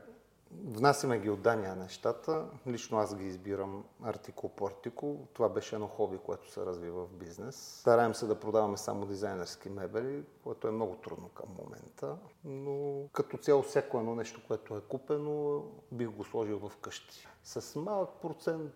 Внасяме 0.51 1.19
ги 1.19 1.29
от 1.29 1.41
Дания 1.41 1.75
нещата. 1.75 2.45
Лично 2.67 2.97
аз 2.97 3.15
ги 3.15 3.25
избирам 3.25 3.83
артикул 4.03 4.49
по 4.49 4.67
артикул. 4.67 5.27
Това 5.33 5.49
беше 5.49 5.75
едно 5.75 5.87
хоби, 5.87 6.17
което 6.17 6.51
се 6.51 6.65
развива 6.65 7.05
в 7.05 7.13
бизнес. 7.13 7.55
Стараем 7.55 8.15
се 8.15 8.25
да 8.25 8.39
продаваме 8.39 8.77
само 8.77 9.05
дизайнерски 9.05 9.69
мебели, 9.69 10.23
което 10.43 10.67
е 10.67 10.71
много 10.71 10.95
трудно 10.95 11.29
към 11.29 11.49
момента. 11.63 12.17
Но 12.45 13.07
като 13.13 13.37
цяло 13.37 13.61
всяко 13.61 13.97
едно 13.97 14.15
нещо, 14.15 14.41
което 14.47 14.77
е 14.77 14.81
купено, 14.81 15.63
бих 15.91 16.09
го 16.09 16.23
сложил 16.23 16.59
в 16.59 16.77
къщи. 16.77 17.27
С 17.43 17.79
малък 17.79 18.09
процент 18.21 18.71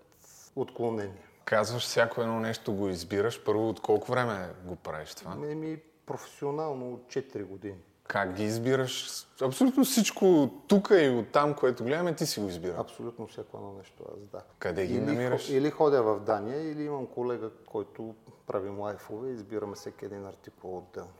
отклонение. 0.55 1.27
Казваш, 1.45 1.83
всяко 1.83 2.21
едно 2.21 2.39
нещо 2.39 2.73
го 2.73 2.89
избираш. 2.89 3.43
Първо, 3.43 3.69
от 3.69 3.79
колко 3.79 4.11
време 4.11 4.53
го 4.65 4.75
правиш 4.75 5.15
това? 5.15 5.31
Еми, 5.31 5.81
професионално 6.05 6.93
от 6.93 7.01
4 7.01 7.43
години. 7.43 7.79
Как 8.07 8.33
ги 8.33 8.43
избираш? 8.43 9.25
Абсолютно 9.41 9.85
всичко 9.85 10.49
тук 10.67 10.91
и 11.01 11.09
от 11.09 11.31
там, 11.31 11.53
което 11.53 11.83
гледаме, 11.83 12.15
ти 12.15 12.25
си 12.25 12.39
го 12.39 12.47
избира. 12.47 12.75
Абсолютно 12.77 13.27
всяко 13.27 13.57
едно 13.57 13.73
нещо 13.73 14.03
аз, 14.13 14.27
да. 14.27 14.41
Къде 14.59 14.85
ги 14.85 14.93
или, 14.93 15.01
намираш? 15.01 15.49
Или 15.49 15.69
ходя 15.69 16.03
в 16.03 16.19
Дания, 16.19 16.71
или 16.71 16.83
имам 16.83 17.07
колега, 17.07 17.49
който 17.65 18.15
правим 18.47 18.79
лайфове 18.79 19.29
и 19.29 19.33
избираме 19.33 19.75
всеки 19.75 20.05
един 20.05 20.25
артикул 20.25 20.77
отделно. 20.77 21.13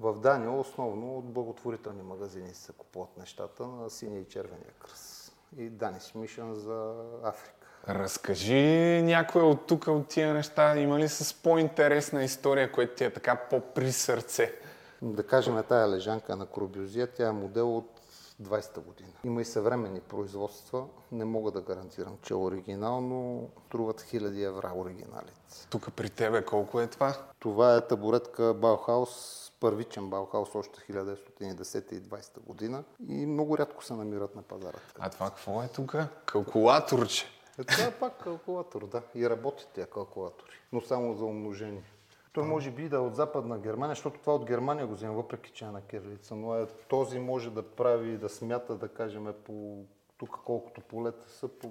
В 0.00 0.20
Дания 0.20 0.50
основно 0.50 1.18
от 1.18 1.24
благотворителни 1.24 2.02
магазини 2.02 2.54
се 2.54 2.72
купуват 2.72 3.16
нещата 3.18 3.66
на 3.66 3.90
синия 3.90 4.20
и 4.20 4.28
червения 4.28 4.72
кръст. 4.78 5.36
И 5.58 5.70
Даниш 5.70 6.12
Мишън 6.14 6.54
за 6.54 6.94
Африка. 7.22 7.66
Разкажи 7.88 9.02
някоя 9.02 9.44
от 9.44 9.66
тук, 9.66 9.86
от 9.86 10.08
тия 10.08 10.34
неща. 10.34 10.76
Има 10.76 10.98
ли 10.98 11.08
с 11.08 11.42
по-интересна 11.42 12.24
история, 12.24 12.72
която 12.72 12.94
ти 12.94 13.04
е 13.04 13.12
така 13.12 13.36
по-при 13.50 13.92
сърце? 13.92 14.54
Да 15.02 15.26
кажем, 15.26 15.62
тая 15.68 15.88
лежанка 15.88 16.36
на 16.36 16.46
Корбюзия, 16.46 17.06
тя 17.06 17.28
е 17.28 17.32
модел 17.32 17.76
от 17.76 18.00
20-та 18.42 18.80
година. 18.80 19.10
Има 19.24 19.42
и 19.42 19.44
съвременни 19.44 20.00
производства. 20.00 20.86
Не 21.12 21.24
мога 21.24 21.50
да 21.50 21.60
гарантирам, 21.60 22.18
че 22.22 22.34
е 22.34 22.36
оригинал, 22.36 23.00
но 23.00 23.48
струват 23.66 24.02
хиляди 24.02 24.42
евро 24.42 24.70
оригиналите. 24.74 25.68
Тук 25.70 25.92
при 25.96 26.10
тебе 26.10 26.44
колко 26.44 26.80
е 26.80 26.86
това? 26.86 27.14
Това 27.38 27.76
е 27.76 27.86
табуретка 27.86 28.54
Баухаус, 28.54 29.52
първичен 29.60 30.10
Баухаус 30.10 30.54
още 30.54 30.92
1910 30.92 31.92
и 31.92 32.02
20 32.02 32.40
година 32.40 32.84
и 33.08 33.26
много 33.26 33.58
рядко 33.58 33.84
се 33.84 33.94
намират 33.94 34.36
на 34.36 34.42
пазара. 34.42 34.78
А 34.98 35.10
това 35.10 35.30
какво 35.30 35.62
е 35.62 35.68
тук? 35.68 35.96
Калкулаторче. 36.26 37.26
Е, 37.58 37.64
това 37.64 37.84
е 37.84 37.90
пак 37.90 38.22
калкулатор, 38.22 38.86
да. 38.86 39.02
И 39.14 39.30
работи 39.30 39.66
тия 39.74 39.86
калкулатори, 39.86 40.60
но 40.72 40.80
само 40.80 41.14
за 41.14 41.24
умножение. 41.24 41.84
Той 42.32 42.44
може 42.44 42.70
би 42.70 42.88
да 42.88 42.96
е 42.96 42.98
от 42.98 43.16
Западна 43.16 43.58
Германия, 43.58 43.94
защото 43.94 44.20
това 44.20 44.34
от 44.34 44.44
Германия 44.44 44.86
го 44.86 44.94
взема, 44.94 45.14
въпреки 45.14 45.50
че 45.50 45.64
е 45.64 45.68
на 45.68 45.80
кирилица, 45.80 46.34
но 46.34 46.54
е, 46.54 46.66
този 46.88 47.18
може 47.18 47.50
да 47.50 47.62
прави, 47.62 48.18
да 48.18 48.28
смята, 48.28 48.74
да 48.74 48.88
кажем, 48.88 49.26
по 49.44 49.84
тук 50.18 50.38
колкото 50.44 50.80
полета 50.80 51.28
са, 51.28 51.48
по 51.48 51.70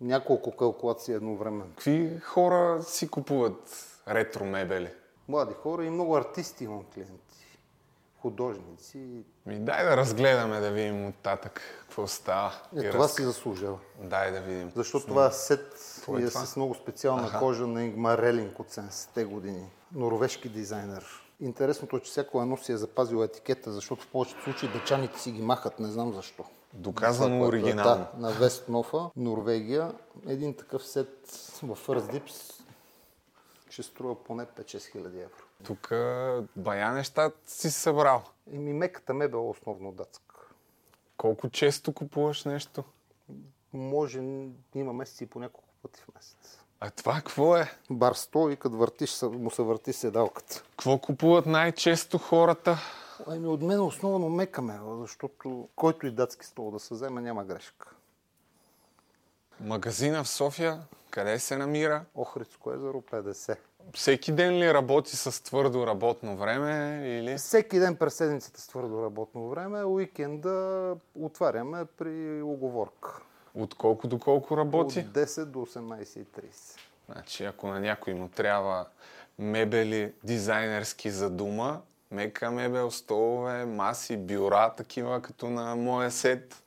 няколко 0.00 0.56
калкулации 0.56 1.14
едновременно. 1.14 1.70
Какви 1.70 2.18
хора 2.18 2.82
си 2.82 3.10
купуват 3.10 3.86
ретро 4.08 4.44
мебели? 4.44 4.90
Млади 5.28 5.54
хора 5.54 5.84
и 5.84 5.90
много 5.90 6.16
артисти 6.16 6.64
имам 6.64 6.84
клиенти. 6.94 7.58
Художници. 8.20 9.24
Ми 9.46 9.58
дай 9.58 9.84
да 9.84 9.96
разгледаме, 9.96 10.60
да 10.60 10.70
видим 10.70 11.06
оттатък 11.06 11.60
какво 11.80 12.06
става. 12.06 12.52
Е, 12.76 12.90
това 12.90 13.04
раз- 13.04 13.14
си 13.14 13.22
заслужава. 13.22 13.78
Дай 14.02 14.32
да 14.32 14.40
видим. 14.40 14.72
Защото 14.76 15.06
това 15.06 15.26
е 15.26 15.32
сет 15.32 15.74
Какво 16.08 16.18
е 16.18 16.22
и 16.22 16.26
е 16.26 16.30
това? 16.30 16.46
с 16.46 16.56
много 16.56 16.74
специална 16.74 17.26
Аха. 17.26 17.38
кожа 17.38 17.66
на 17.66 17.84
Ингмар 17.84 18.18
Релинг 18.18 18.58
от 18.58 18.70
70-те 18.70 19.24
години. 19.24 19.70
Норвежки 19.94 20.48
дизайнер. 20.48 21.04
Интересното 21.40 21.96
е, 21.96 22.00
че 22.00 22.10
всяко 22.10 22.42
едно 22.42 22.56
си 22.56 22.72
е 22.72 22.76
запазило 22.76 23.24
етикета, 23.24 23.72
защото 23.72 24.02
в 24.04 24.08
повечето 24.08 24.42
случаи 24.42 24.68
дъчаните 24.68 25.20
си 25.20 25.32
ги 25.32 25.42
махат, 25.42 25.80
не 25.80 25.88
знам 25.88 26.12
защо. 26.12 26.44
Доказано 26.72 27.36
Това, 27.36 27.46
е, 27.46 27.48
оригинално. 27.48 28.06
Да, 28.14 28.28
на 28.28 28.32
Вестнофа, 28.32 29.10
Норвегия. 29.16 29.92
Един 30.26 30.54
такъв 30.54 30.86
сет 30.86 31.26
в 31.62 31.76
First 31.86 32.12
Dips 32.12 32.62
ще 33.70 33.82
струва 33.82 34.24
поне 34.24 34.46
5-6 34.46 34.92
хиляди 34.92 35.20
евро. 35.20 35.42
Тук 35.64 35.92
бая 36.56 36.92
неща 36.92 37.30
си 37.46 37.70
събрал. 37.70 38.22
Еми 38.52 38.72
меката 38.72 39.14
мебел 39.14 39.36
е 39.36 39.50
основно 39.50 39.92
датска. 39.92 40.36
Колко 41.16 41.50
често 41.50 41.92
купуваш 41.92 42.44
нещо? 42.44 42.84
Може, 43.72 44.18
има 44.74 44.92
месеци 44.92 45.24
и 45.24 45.26
по 45.26 45.40
няколко 45.40 45.67
пъти 45.82 46.00
в 46.00 46.14
месец. 46.14 46.58
А 46.80 46.90
това 46.90 47.14
какво 47.14 47.56
е? 47.56 47.70
Бар 47.90 48.14
100 48.14 48.52
и 48.52 48.56
като 48.56 48.76
въртиш, 48.76 49.22
му 49.22 49.50
се 49.50 49.62
върти 49.62 49.92
седалката. 49.92 50.62
Какво 50.70 50.98
купуват 50.98 51.46
най-често 51.46 52.18
хората? 52.18 52.78
Ами 53.26 53.46
от 53.46 53.62
мен 53.62 53.80
основно 53.80 54.28
мека 54.28 54.62
мебел, 54.62 55.00
защото 55.00 55.68
който 55.76 56.06
и 56.06 56.10
датски 56.10 56.46
стол 56.46 56.70
да 56.70 56.78
се 56.78 56.94
вземе, 56.94 57.20
няма 57.20 57.44
грешка. 57.44 57.90
Магазина 59.60 60.24
в 60.24 60.28
София, 60.28 60.80
къде 61.10 61.38
се 61.38 61.56
намира? 61.56 62.04
Охридско 62.14 62.72
езеро 62.72 63.00
50. 63.00 63.56
Всеки 63.94 64.32
ден 64.32 64.58
ли 64.58 64.74
работи 64.74 65.16
с 65.16 65.42
твърдо 65.42 65.86
работно 65.86 66.36
време 66.36 67.02
или? 67.06 67.36
Всеки 67.36 67.78
ден 67.78 67.96
през 67.96 68.14
седмицата 68.14 68.60
с 68.60 68.66
твърдо 68.66 69.02
работно 69.02 69.48
време, 69.48 69.84
уикенда 69.84 70.96
отваряме 71.14 71.84
при 71.84 72.42
оговорка. 72.42 73.22
От 73.54 73.74
колко 73.74 74.06
до 74.08 74.18
колко 74.18 74.56
работи? 74.56 74.98
От 74.98 75.06
10 75.06 75.44
до 75.44 75.58
18.30. 75.58 76.24
Значи, 77.12 77.44
ако 77.44 77.66
на 77.66 77.80
някой 77.80 78.14
му 78.14 78.28
трябва 78.28 78.86
мебели 79.38 80.12
дизайнерски 80.24 81.10
за 81.10 81.30
дома, 81.30 81.80
мека 82.10 82.50
мебел, 82.50 82.90
столове, 82.90 83.64
маси, 83.64 84.16
бюра, 84.16 84.70
такива 84.76 85.22
като 85.22 85.50
на 85.50 85.76
моя 85.76 86.10
сет, 86.10 86.62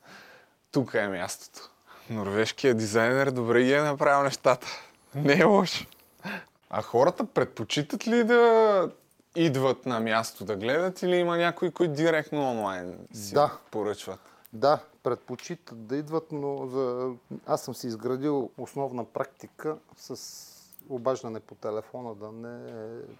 тук 0.72 0.94
е 0.94 1.08
мястото. 1.08 1.70
Норвежкият 2.10 2.78
дизайнер 2.78 3.30
добре 3.30 3.62
ги 3.62 3.72
е 3.72 3.82
направил 3.82 4.22
нещата. 4.24 4.66
Не 5.14 5.32
е 5.38 5.44
лошо. 5.44 5.86
А 6.70 6.82
хората 6.82 7.24
предпочитат 7.24 8.06
ли 8.06 8.24
да 8.24 8.90
идват 9.36 9.86
на 9.86 10.00
място 10.00 10.44
да 10.44 10.56
гледат 10.56 11.02
или 11.02 11.16
има 11.16 11.36
някои, 11.36 11.70
които 11.70 11.94
директно 11.94 12.50
онлайн 12.50 12.98
си 13.12 13.34
Да. 13.34 13.50
поръчват? 13.70 14.20
Да, 14.52 14.84
предпочитат 15.02 15.86
да 15.86 15.96
идват, 15.96 16.32
но 16.32 16.66
за... 16.66 17.12
аз 17.46 17.62
съм 17.62 17.74
си 17.74 17.86
изградил 17.86 18.50
основна 18.58 19.04
практика 19.04 19.78
с 19.96 20.18
обаждане 20.88 21.40
по 21.40 21.54
телефона 21.54 22.14
да 22.14 22.32
не 22.32 22.72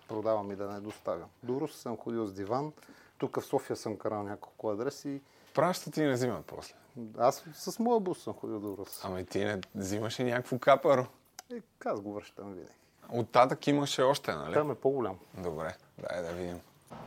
продавам 0.09 0.52
и 0.52 0.56
да 0.56 0.72
не 0.72 0.80
доставям. 0.80 1.28
До 1.42 1.60
Рус 1.60 1.74
съм 1.74 1.96
ходил 1.96 2.26
с 2.26 2.32
диван, 2.32 2.72
тук 3.18 3.40
в 3.40 3.44
София 3.44 3.76
съм 3.76 3.96
карал 3.96 4.22
няколко 4.22 4.70
адреси. 4.70 5.20
Пращат 5.54 5.96
и 5.96 6.02
не 6.02 6.12
взимат 6.12 6.46
после. 6.46 6.74
Аз 7.18 7.44
с 7.54 7.78
моя 7.78 8.00
бус 8.00 8.22
съм 8.22 8.34
ходил 8.34 8.60
до 8.60 8.76
Рус. 8.76 9.04
Ама 9.04 9.20
и 9.20 9.26
ти 9.26 9.44
не 9.44 9.60
взимаш 9.74 10.18
и 10.18 10.24
някакво 10.24 10.59
капаро. 10.59 11.06
Е, 11.52 11.62
аз 11.84 12.00
го 12.00 12.14
връщам 12.14 12.52
винаги. 12.52 12.72
Оттатък 13.09 13.66
имаше 13.66 14.02
още, 14.02 14.34
нали? 14.34 14.54
Там 14.54 14.70
е 14.70 14.74
по-голям. 14.74 15.18
Добре, 15.38 15.76
дай 15.98 16.22
да 16.22 16.32
видим. 16.32 16.60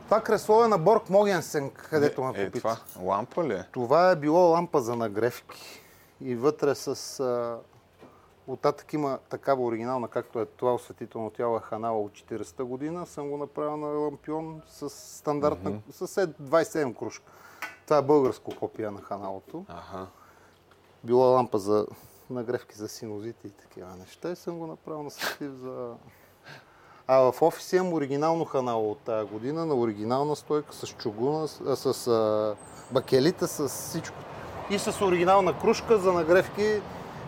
Това 0.04 0.20
кресло 0.20 0.64
е 0.64 0.68
на 0.68 0.78
Борг 0.78 1.10
Могенсен, 1.10 1.70
където 1.70 2.22
ме 2.24 2.30
Е, 2.30 2.46
попита. 2.46 2.58
това 2.58 2.76
лампа 3.02 3.44
ли 3.44 3.52
е? 3.54 3.64
Това 3.72 4.10
е 4.10 4.16
било 4.16 4.50
лампа 4.50 4.80
за 4.80 4.96
нагревки. 4.96 5.80
И 6.20 6.34
вътре 6.34 6.74
с... 6.74 7.20
А... 7.20 7.58
Оттатък 8.48 8.92
има 8.92 9.18
такава 9.28 9.62
оригинална, 9.62 10.08
както 10.08 10.40
е 10.40 10.46
това 10.46 10.74
осветително 10.74 11.30
тяло 11.30 11.56
е 11.56 11.60
Ханала 11.60 12.02
от 12.02 12.12
40-та 12.12 12.64
година. 12.64 13.06
Съм 13.06 13.30
го 13.30 13.36
направил 13.36 13.76
на 13.76 13.86
лампион 13.86 14.62
с 14.68 14.90
стандартна... 14.90 15.70
Мгм. 15.70 15.78
с 15.90 16.16
е 16.16 16.26
27 16.26 16.98
кружка. 16.98 17.32
Това 17.84 17.96
е 17.98 18.02
българско 18.02 18.56
копия 18.56 18.90
на 18.90 19.00
Ханалото. 19.00 19.64
Аха. 19.68 20.06
Било 21.04 21.24
лампа 21.24 21.58
за 21.58 21.86
нагревки 22.30 22.76
за 22.76 22.88
синузите 22.88 23.46
и 23.46 23.50
такива 23.50 23.96
неща. 23.96 24.30
И 24.30 24.36
съм 24.36 24.58
го 24.58 24.66
направил 24.66 25.02
на 25.02 25.10
сетив 25.10 25.50
за... 25.52 25.94
А 27.08 27.32
в 27.32 27.42
офиса 27.42 27.76
имам 27.76 27.92
оригинално 27.92 28.44
ханало 28.44 28.90
от 28.90 28.98
тази 28.98 29.28
година, 29.28 29.66
на 29.66 29.74
оригинална 29.74 30.36
стойка, 30.36 30.74
с 30.74 30.86
чугуна, 30.86 31.48
с, 31.48 31.76
с 31.76 32.06
а, 32.06 32.56
бакелита, 32.92 33.48
с 33.48 33.68
всичко. 33.68 34.16
И 34.70 34.78
с 34.78 35.04
оригинална 35.04 35.58
кружка 35.58 35.98
за 35.98 36.12
нагревки 36.12 36.80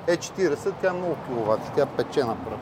Е40, 0.06 0.74
тя 0.80 0.90
е 0.90 0.92
много 0.92 1.16
киловати, 1.26 1.70
тя 1.76 1.86
пече 1.86 2.24
направо. 2.24 2.60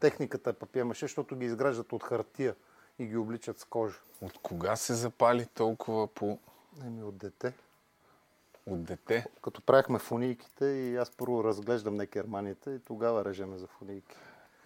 Техниката 0.00 0.50
е 0.50 0.52
папиер-маше, 0.52 1.00
защото 1.00 1.36
ги 1.36 1.44
изграждат 1.44 1.92
от 1.92 2.02
хартия 2.02 2.54
и 2.98 3.06
ги 3.06 3.16
обличат 3.16 3.60
с 3.60 3.64
кожа. 3.64 3.98
От 4.22 4.38
кога 4.42 4.76
се 4.76 4.94
запали 4.94 5.46
толкова 5.46 6.06
по... 6.06 6.38
Еми 6.86 7.02
от 7.02 7.16
дете. 7.16 7.52
От 8.66 8.84
дете? 8.84 9.26
Като 9.42 9.60
правихме 9.60 9.98
фунийките 9.98 10.64
и 10.64 10.96
аз 10.96 11.10
първо 11.10 11.44
разглеждам 11.44 11.94
некерманите 11.94 12.70
и 12.70 12.78
тогава 12.78 13.24
режеме 13.24 13.58
за 13.58 13.66
фунийки. 13.66 14.16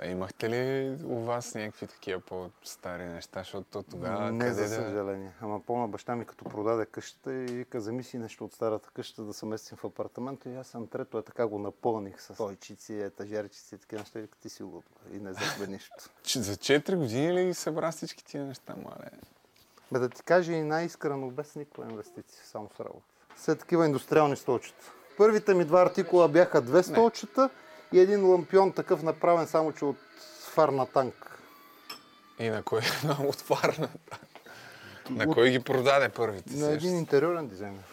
А 0.03 0.07
имахте 0.07 0.51
ли 0.51 0.97
у 1.05 1.15
вас 1.15 1.55
някакви 1.55 1.87
такива 1.87 2.21
по-стари 2.21 3.03
неща, 3.03 3.41
защото 3.41 3.83
тогава 3.83 4.33
не, 4.33 4.39
къде 4.39 4.53
за 4.55 4.63
да... 4.63 4.85
съжаление. 4.85 5.33
Ама 5.41 5.61
помня 5.61 5.89
баща 5.89 6.17
ми 6.17 6.25
като 6.25 6.45
продаде 6.45 6.87
къщата 6.87 7.35
и 7.35 7.47
вика, 7.47 7.79
вземи 7.79 8.05
си 8.05 8.19
нещо 8.19 8.45
от 8.45 8.53
старата 8.53 8.91
къща 8.95 9.23
да 9.23 9.35
се 9.35 9.47
местим 9.47 9.79
в 9.79 9.85
апартамента. 9.85 10.51
И 10.51 10.57
аз 10.57 10.67
съм 10.67 10.87
трето, 10.87 11.19
е 11.19 11.23
така 11.23 11.47
го 11.47 11.59
напълних 11.59 12.23
с 12.23 12.35
стойчици, 12.35 12.95
етажерчици 12.95 13.75
и 13.75 13.79
такива 13.79 14.01
неща. 14.01 14.21
И 14.21 14.27
ти 14.43 14.49
си 14.49 14.63
го 14.63 14.83
и 15.13 15.19
не 15.19 15.31
взехме 15.31 15.67
нищо. 15.67 15.95
За 16.41 16.57
4 16.57 16.97
години 16.97 17.35
ли 17.35 17.55
събра 17.55 17.93
всички 17.93 18.25
тия 18.25 18.45
неща, 18.45 18.75
мале? 18.77 19.11
Бе 19.93 19.99
да 19.99 20.09
ти 20.09 20.23
кажа 20.23 20.53
и 20.53 20.63
най-искрено, 20.63 21.31
без 21.31 21.57
никаква 21.57 21.85
инвестиция, 21.91 22.45
само 22.45 22.71
с 22.77 22.81
работа. 22.81 23.20
Все 23.41 23.55
такива 23.55 23.87
индустриални 23.87 24.37
столчета. 24.37 24.93
Първите 25.17 25.55
ми 25.55 25.65
два 25.65 25.83
артикула 25.83 26.29
бяха 26.29 26.61
две 26.61 26.83
столчета 26.83 27.51
и 27.93 28.01
един 28.01 28.27
лампион 28.27 28.73
такъв 28.73 29.03
направен 29.03 29.47
само, 29.47 29.73
че 29.73 29.85
от 29.85 29.97
фар 30.55 30.69
на 30.69 30.87
танк. 30.87 31.39
И 32.39 32.49
на 32.49 32.63
кой 32.63 32.81
на 33.05 33.17
отварната? 33.29 34.19
На 35.11 35.27
кой 35.27 35.51
ги 35.51 35.61
продаде 35.61 36.09
първите? 36.09 36.57
На 36.57 36.71
един 36.71 36.97
интериорен 36.97 37.49
дизайнер. 37.49 37.85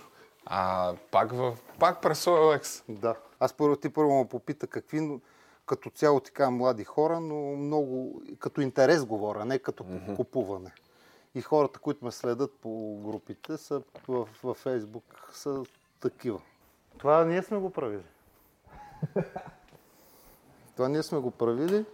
А 0.45 0.93
пак, 1.11 1.31
в, 1.31 1.57
пак 1.79 2.01
през 2.01 2.25
OLX? 2.25 2.83
Да. 2.89 3.15
Аз 3.39 3.53
първо 3.53 3.75
ти 3.75 3.89
първо 3.89 4.11
му 4.11 4.25
попита 4.25 4.67
какви, 4.67 5.19
като 5.65 5.89
цяло 5.89 6.19
така 6.19 6.49
млади 6.49 6.83
хора, 6.83 7.19
но 7.19 7.35
много 7.35 8.21
като 8.39 8.61
интерес 8.61 9.05
говоря, 9.05 9.45
не 9.45 9.59
като 9.59 9.83
mm-hmm. 9.83 10.15
купуване. 10.15 10.71
И 11.37 11.41
хората, 11.41 11.79
които 11.79 12.05
ме 12.05 12.11
следят 12.11 12.51
по 12.61 13.01
групите, 13.05 13.57
са 13.57 13.81
в, 14.07 14.27
в 14.43 14.53
Фейсбук, 14.53 15.29
са 15.33 15.63
такива. 15.99 16.41
Това 16.97 17.25
ние 17.25 17.43
сме 17.43 17.57
го 17.57 17.69
правили. 17.69 18.03
Това 20.75 20.89
ние 20.89 21.03
сме 21.03 21.17
го 21.17 21.31
правили 21.31 21.85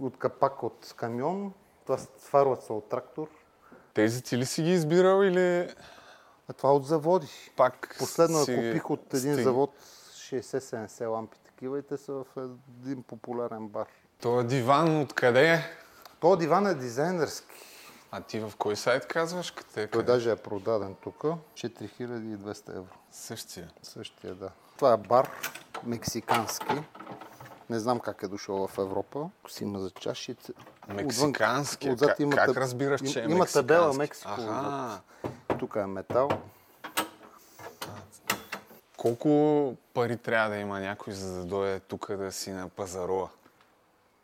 от 0.00 0.18
капак 0.18 0.62
от 0.62 0.94
камион, 0.96 1.52
това 1.86 1.98
с 1.98 2.08
фарлът 2.18 2.62
са 2.62 2.72
от 2.72 2.88
трактор. 2.88 3.28
Тези 3.94 4.22
ти 4.22 4.38
ли 4.38 4.46
си 4.46 4.62
ги 4.62 4.70
избирал 4.72 5.22
или... 5.22 5.74
А 6.48 6.52
това 6.52 6.74
от 6.74 6.86
заводи. 6.86 7.28
Пак 7.56 7.96
Последно 7.98 8.44
си 8.44 8.56
купих 8.56 8.90
от 8.90 9.14
един 9.14 9.34
стиг- 9.34 9.42
завод 9.42 9.70
60-70 10.12 11.10
лампи 11.10 11.38
такива 11.44 11.78
и 11.78 11.82
те 11.82 11.96
са 11.96 12.12
в 12.12 12.26
един 12.80 13.02
популярен 13.02 13.68
бар. 13.68 13.86
Това 14.20 14.42
диван 14.42 15.00
откъде 15.00 15.52
е? 15.52 15.60
То 16.20 16.36
диван 16.36 16.66
е 16.66 16.74
дизайнерски. 16.74 17.71
А 18.12 18.20
ти 18.20 18.40
в 18.40 18.52
кой 18.58 18.76
сайт 18.76 19.06
казваш? 19.06 19.50
Къде? 19.50 19.86
Той 19.86 20.02
даже 20.02 20.30
е 20.30 20.36
продаден 20.36 20.94
тук. 20.94 21.22
4200 21.54 22.68
евро. 22.68 22.94
Същия. 23.10 23.70
Същия, 23.82 24.34
да. 24.34 24.50
Това 24.76 24.92
е 24.92 24.96
бар, 24.96 25.30
мексикански. 25.84 26.82
Не 27.70 27.78
знам 27.78 28.00
как 28.00 28.22
е 28.22 28.28
дошъл 28.28 28.66
в 28.66 28.78
Европа. 28.78 29.30
Ако 29.40 29.50
си 29.50 29.64
има 29.64 29.78
за 29.78 29.90
чаши. 29.90 30.36
Мексикански? 30.88 31.90
Отзад 31.90 32.08
Как- 32.08 32.20
има 32.20 32.36
как 32.36 32.50
таб- 32.50 32.56
разбираш, 32.56 33.12
че 33.12 33.20
е 33.20 33.24
Има 33.24 33.46
табела 33.46 33.92
мексикански? 33.92 34.40
Мексико. 34.40 34.60
Аха. 34.60 35.00
отзад. 35.24 35.58
Тук 35.60 35.76
е 35.76 35.86
метал. 35.86 36.28
Колко 38.96 39.28
пари 39.94 40.16
трябва 40.16 40.50
да 40.50 40.56
има 40.56 40.80
някой, 40.80 41.12
за 41.12 41.34
да 41.34 41.44
дойде 41.44 41.80
тук 41.80 42.12
да 42.12 42.32
си 42.32 42.50
на 42.50 42.68
пазаруа? 42.68 43.28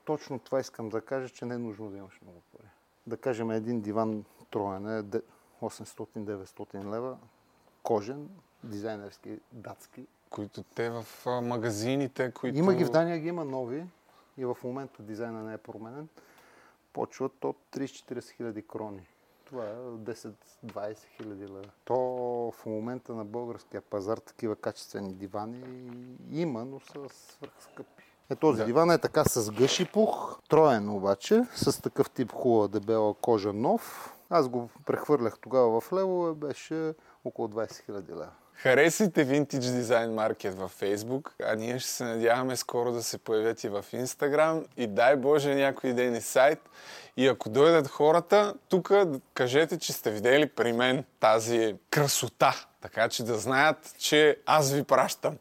Точно 0.05 0.39
това 0.39 0.61
искам 0.61 0.89
да 0.89 1.01
кажа, 1.01 1.29
че 1.29 1.45
не 1.45 1.55
е 1.55 1.59
нужно 1.59 1.91
да 1.91 1.97
имаш 1.97 2.19
много. 2.23 2.43
Да 3.09 3.17
кажем, 3.17 3.51
един 3.51 3.81
диван 3.81 4.25
троен 4.51 4.99
е 4.99 5.03
де- 5.03 5.23
800-900 5.63 6.93
лева, 6.93 7.19
кожен, 7.83 8.29
дизайнерски, 8.65 9.41
датски. 9.53 10.07
Които 10.31 10.63
те 10.63 10.91
в 10.91 11.07
магазините, 11.43 12.31
които... 12.31 12.59
Има 12.59 12.75
ги 12.75 12.85
в 12.85 12.91
Дания, 12.91 13.19
ги 13.19 13.29
има 13.29 13.45
нови 13.45 13.87
и 14.37 14.45
в 14.45 14.57
момента 14.65 15.03
дизайна 15.03 15.43
не 15.43 15.55
е 15.55 15.59
променен. 15.59 16.09
Почват 16.93 17.45
от 17.45 17.57
30-40 17.73 18.31
хиляди 18.31 18.63
крони. 18.63 19.07
Това 19.45 19.65
е 19.65 19.75
10-20 19.75 20.97
хиляди 21.17 21.45
лева. 21.45 21.71
То 21.85 21.97
в 22.57 22.67
момента 22.67 23.15
на 23.15 23.25
българския 23.25 23.81
пазар 23.81 24.19
такива 24.19 24.57
качествени 24.57 25.13
дивани 25.13 25.63
има, 26.31 26.65
но 26.65 26.81
са 26.81 27.09
свръхскъпи. 27.09 28.08
Е, 28.31 28.37
този 28.37 28.59
Да. 28.59 28.65
диван 28.65 28.91
е 28.91 28.99
така 28.99 29.25
с 29.25 29.51
гъш 29.51 29.81
и 29.81 29.85
пух, 29.85 30.39
троен 30.49 30.89
обаче, 30.89 31.43
с 31.55 31.83
такъв 31.83 32.11
тип 32.11 32.33
хубава 32.33 32.69
дебела 32.69 33.15
кожа 33.15 33.53
нов. 33.53 34.15
Аз 34.31 34.49
го 34.49 34.71
прехвърлях 34.87 35.39
тогава 35.41 35.81
в 35.81 35.93
лево, 35.93 36.35
беше 36.35 36.95
около 37.25 37.49
20 37.49 37.85
хиляди 37.85 38.13
лева. 38.13 38.31
Харесайте 38.55 39.27
Vintage 39.27 39.61
Design 39.61 40.09
Market 40.09 40.51
във 40.51 40.81
Facebook, 40.81 41.31
а 41.45 41.55
ние 41.55 41.79
ще 41.79 41.91
се 41.91 42.05
надяваме 42.05 42.57
скоро 42.57 42.93
да 42.93 43.03
се 43.03 43.19
появят 43.19 43.65
и 43.65 43.69
в 43.69 43.85
Instagram 43.93 44.67
и 44.77 44.87
дай 44.87 45.17
Боже 45.17 45.55
някой 45.55 45.93
ден 45.93 46.15
и 46.15 46.21
сайт. 46.21 46.59
И 47.17 47.27
ако 47.29 47.49
дойдат 47.49 47.89
хората, 47.89 48.55
тук 48.69 48.93
кажете, 49.35 49.79
че 49.79 49.93
сте 49.93 50.11
видели 50.11 50.49
при 50.49 50.73
мен 50.73 51.05
тази 51.21 51.77
красота, 51.91 52.67
така 52.81 53.09
че 53.09 53.25
да 53.25 53.39
знаят, 53.39 53.95
че 53.99 54.39
аз 54.47 54.73
ви 54.73 54.83
пращам. 54.85 55.37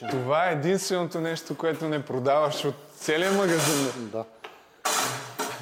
Това 0.00 0.48
е 0.48 0.52
единственото 0.52 1.20
нещо, 1.20 1.58
което 1.58 1.88
не 1.88 2.04
продаваш 2.04 2.64
от 2.64 2.74
целия 2.96 3.32
магазин. 3.32 4.10
Да. 4.12 4.24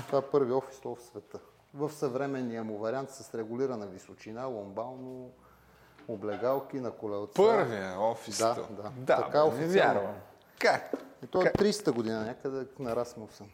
Това 0.07 0.19
е 0.19 0.23
първи 0.23 0.53
офис 0.53 0.81
в 0.85 0.97
света. 1.11 1.39
В 1.75 1.91
съвременния 1.93 2.65
му 2.65 2.79
вариант 2.79 3.11
с 3.11 3.35
регулирана 3.35 3.87
височина, 3.87 4.47
ломбално, 4.47 5.31
облегалки 6.09 6.81
на 6.81 6.91
колелца. 6.91 7.33
Първия 7.35 8.01
офис. 8.01 8.39
Да, 8.39 8.55
да. 8.71 8.91
Да, 8.97 9.17
така 9.17 9.47
бе, 9.47 9.59
не 9.59 9.67
вярвам. 9.67 10.15
Как? 10.59 10.93
И 11.25 11.27
то 11.27 11.43
е 11.43 11.45
30-та 11.45 11.93
година, 11.93 12.25
някъде 12.25 12.67
нараснал 12.79 13.29
съм. 13.33 13.47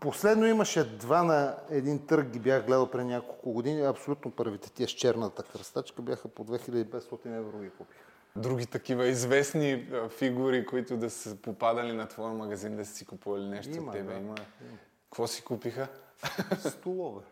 Последно 0.00 0.46
имаше 0.46 0.96
два 0.96 1.22
на 1.22 1.56
един 1.70 2.06
търг, 2.06 2.26
ги 2.28 2.38
бях 2.38 2.66
гледал 2.66 2.90
преди 2.90 3.04
няколко 3.04 3.52
години. 3.52 3.82
Абсолютно 3.82 4.30
първите, 4.30 4.72
тия 4.72 4.88
с 4.88 4.92
черната 4.92 5.42
кръстачка, 5.42 6.02
бяха 6.02 6.28
по 6.28 6.44
2500 6.44 7.38
евро 7.38 7.58
ги 7.58 7.70
купих. 7.70 8.03
Други 8.36 8.66
такива 8.66 9.06
известни 9.06 9.86
фигури, 10.18 10.66
които 10.66 10.96
да 10.96 11.10
са 11.10 11.36
попадали 11.36 11.92
на 11.92 12.08
твоя 12.08 12.32
магазин, 12.32 12.76
да 12.76 12.84
са 12.84 12.94
си 12.94 13.04
купували 13.04 13.46
нещо 13.48 13.76
Има, 13.76 13.86
от 13.86 13.92
тебе. 13.92 14.12
да. 14.12 14.18
Има. 14.18 14.34
Какво 15.10 15.26
си 15.26 15.44
купиха? 15.44 15.88
Столове. 16.58 17.22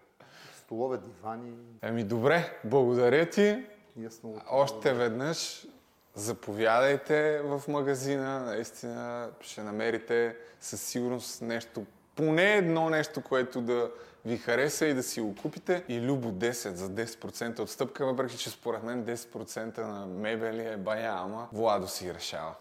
Столове, 0.56 0.98
дивани. 0.98 1.52
Еми 1.82 2.04
добре, 2.04 2.58
благодаря 2.64 3.30
ти. 3.30 3.64
Ясно. 3.96 4.40
Още 4.50 4.94
веднъж 4.94 5.66
заповядайте 6.14 7.40
в 7.44 7.62
магазина. 7.68 8.40
Наистина 8.40 9.30
ще 9.40 9.62
намерите 9.62 10.36
със 10.60 10.82
сигурност 10.82 11.42
нещо 11.42 11.86
поне 12.16 12.54
едно 12.54 12.90
нещо, 12.90 13.22
което 13.22 13.60
да 13.60 13.90
ви 14.24 14.36
хареса 14.38 14.86
и 14.86 14.94
да 14.94 15.02
си 15.02 15.20
го 15.20 15.34
купите. 15.34 15.84
И 15.88 16.00
Любо 16.00 16.28
10 16.28 16.74
за 16.74 16.88
10% 16.88 17.60
отстъпка, 17.60 18.06
въпреки 18.06 18.38
че 18.38 18.50
според 18.50 18.82
мен 18.82 19.04
10% 19.04 19.78
на 19.78 20.06
мебели 20.06 20.66
е 20.66 20.76
бая, 20.76 21.12
ама 21.12 21.48
Владо 21.52 21.88
си 21.88 22.14
решава. 22.14 22.54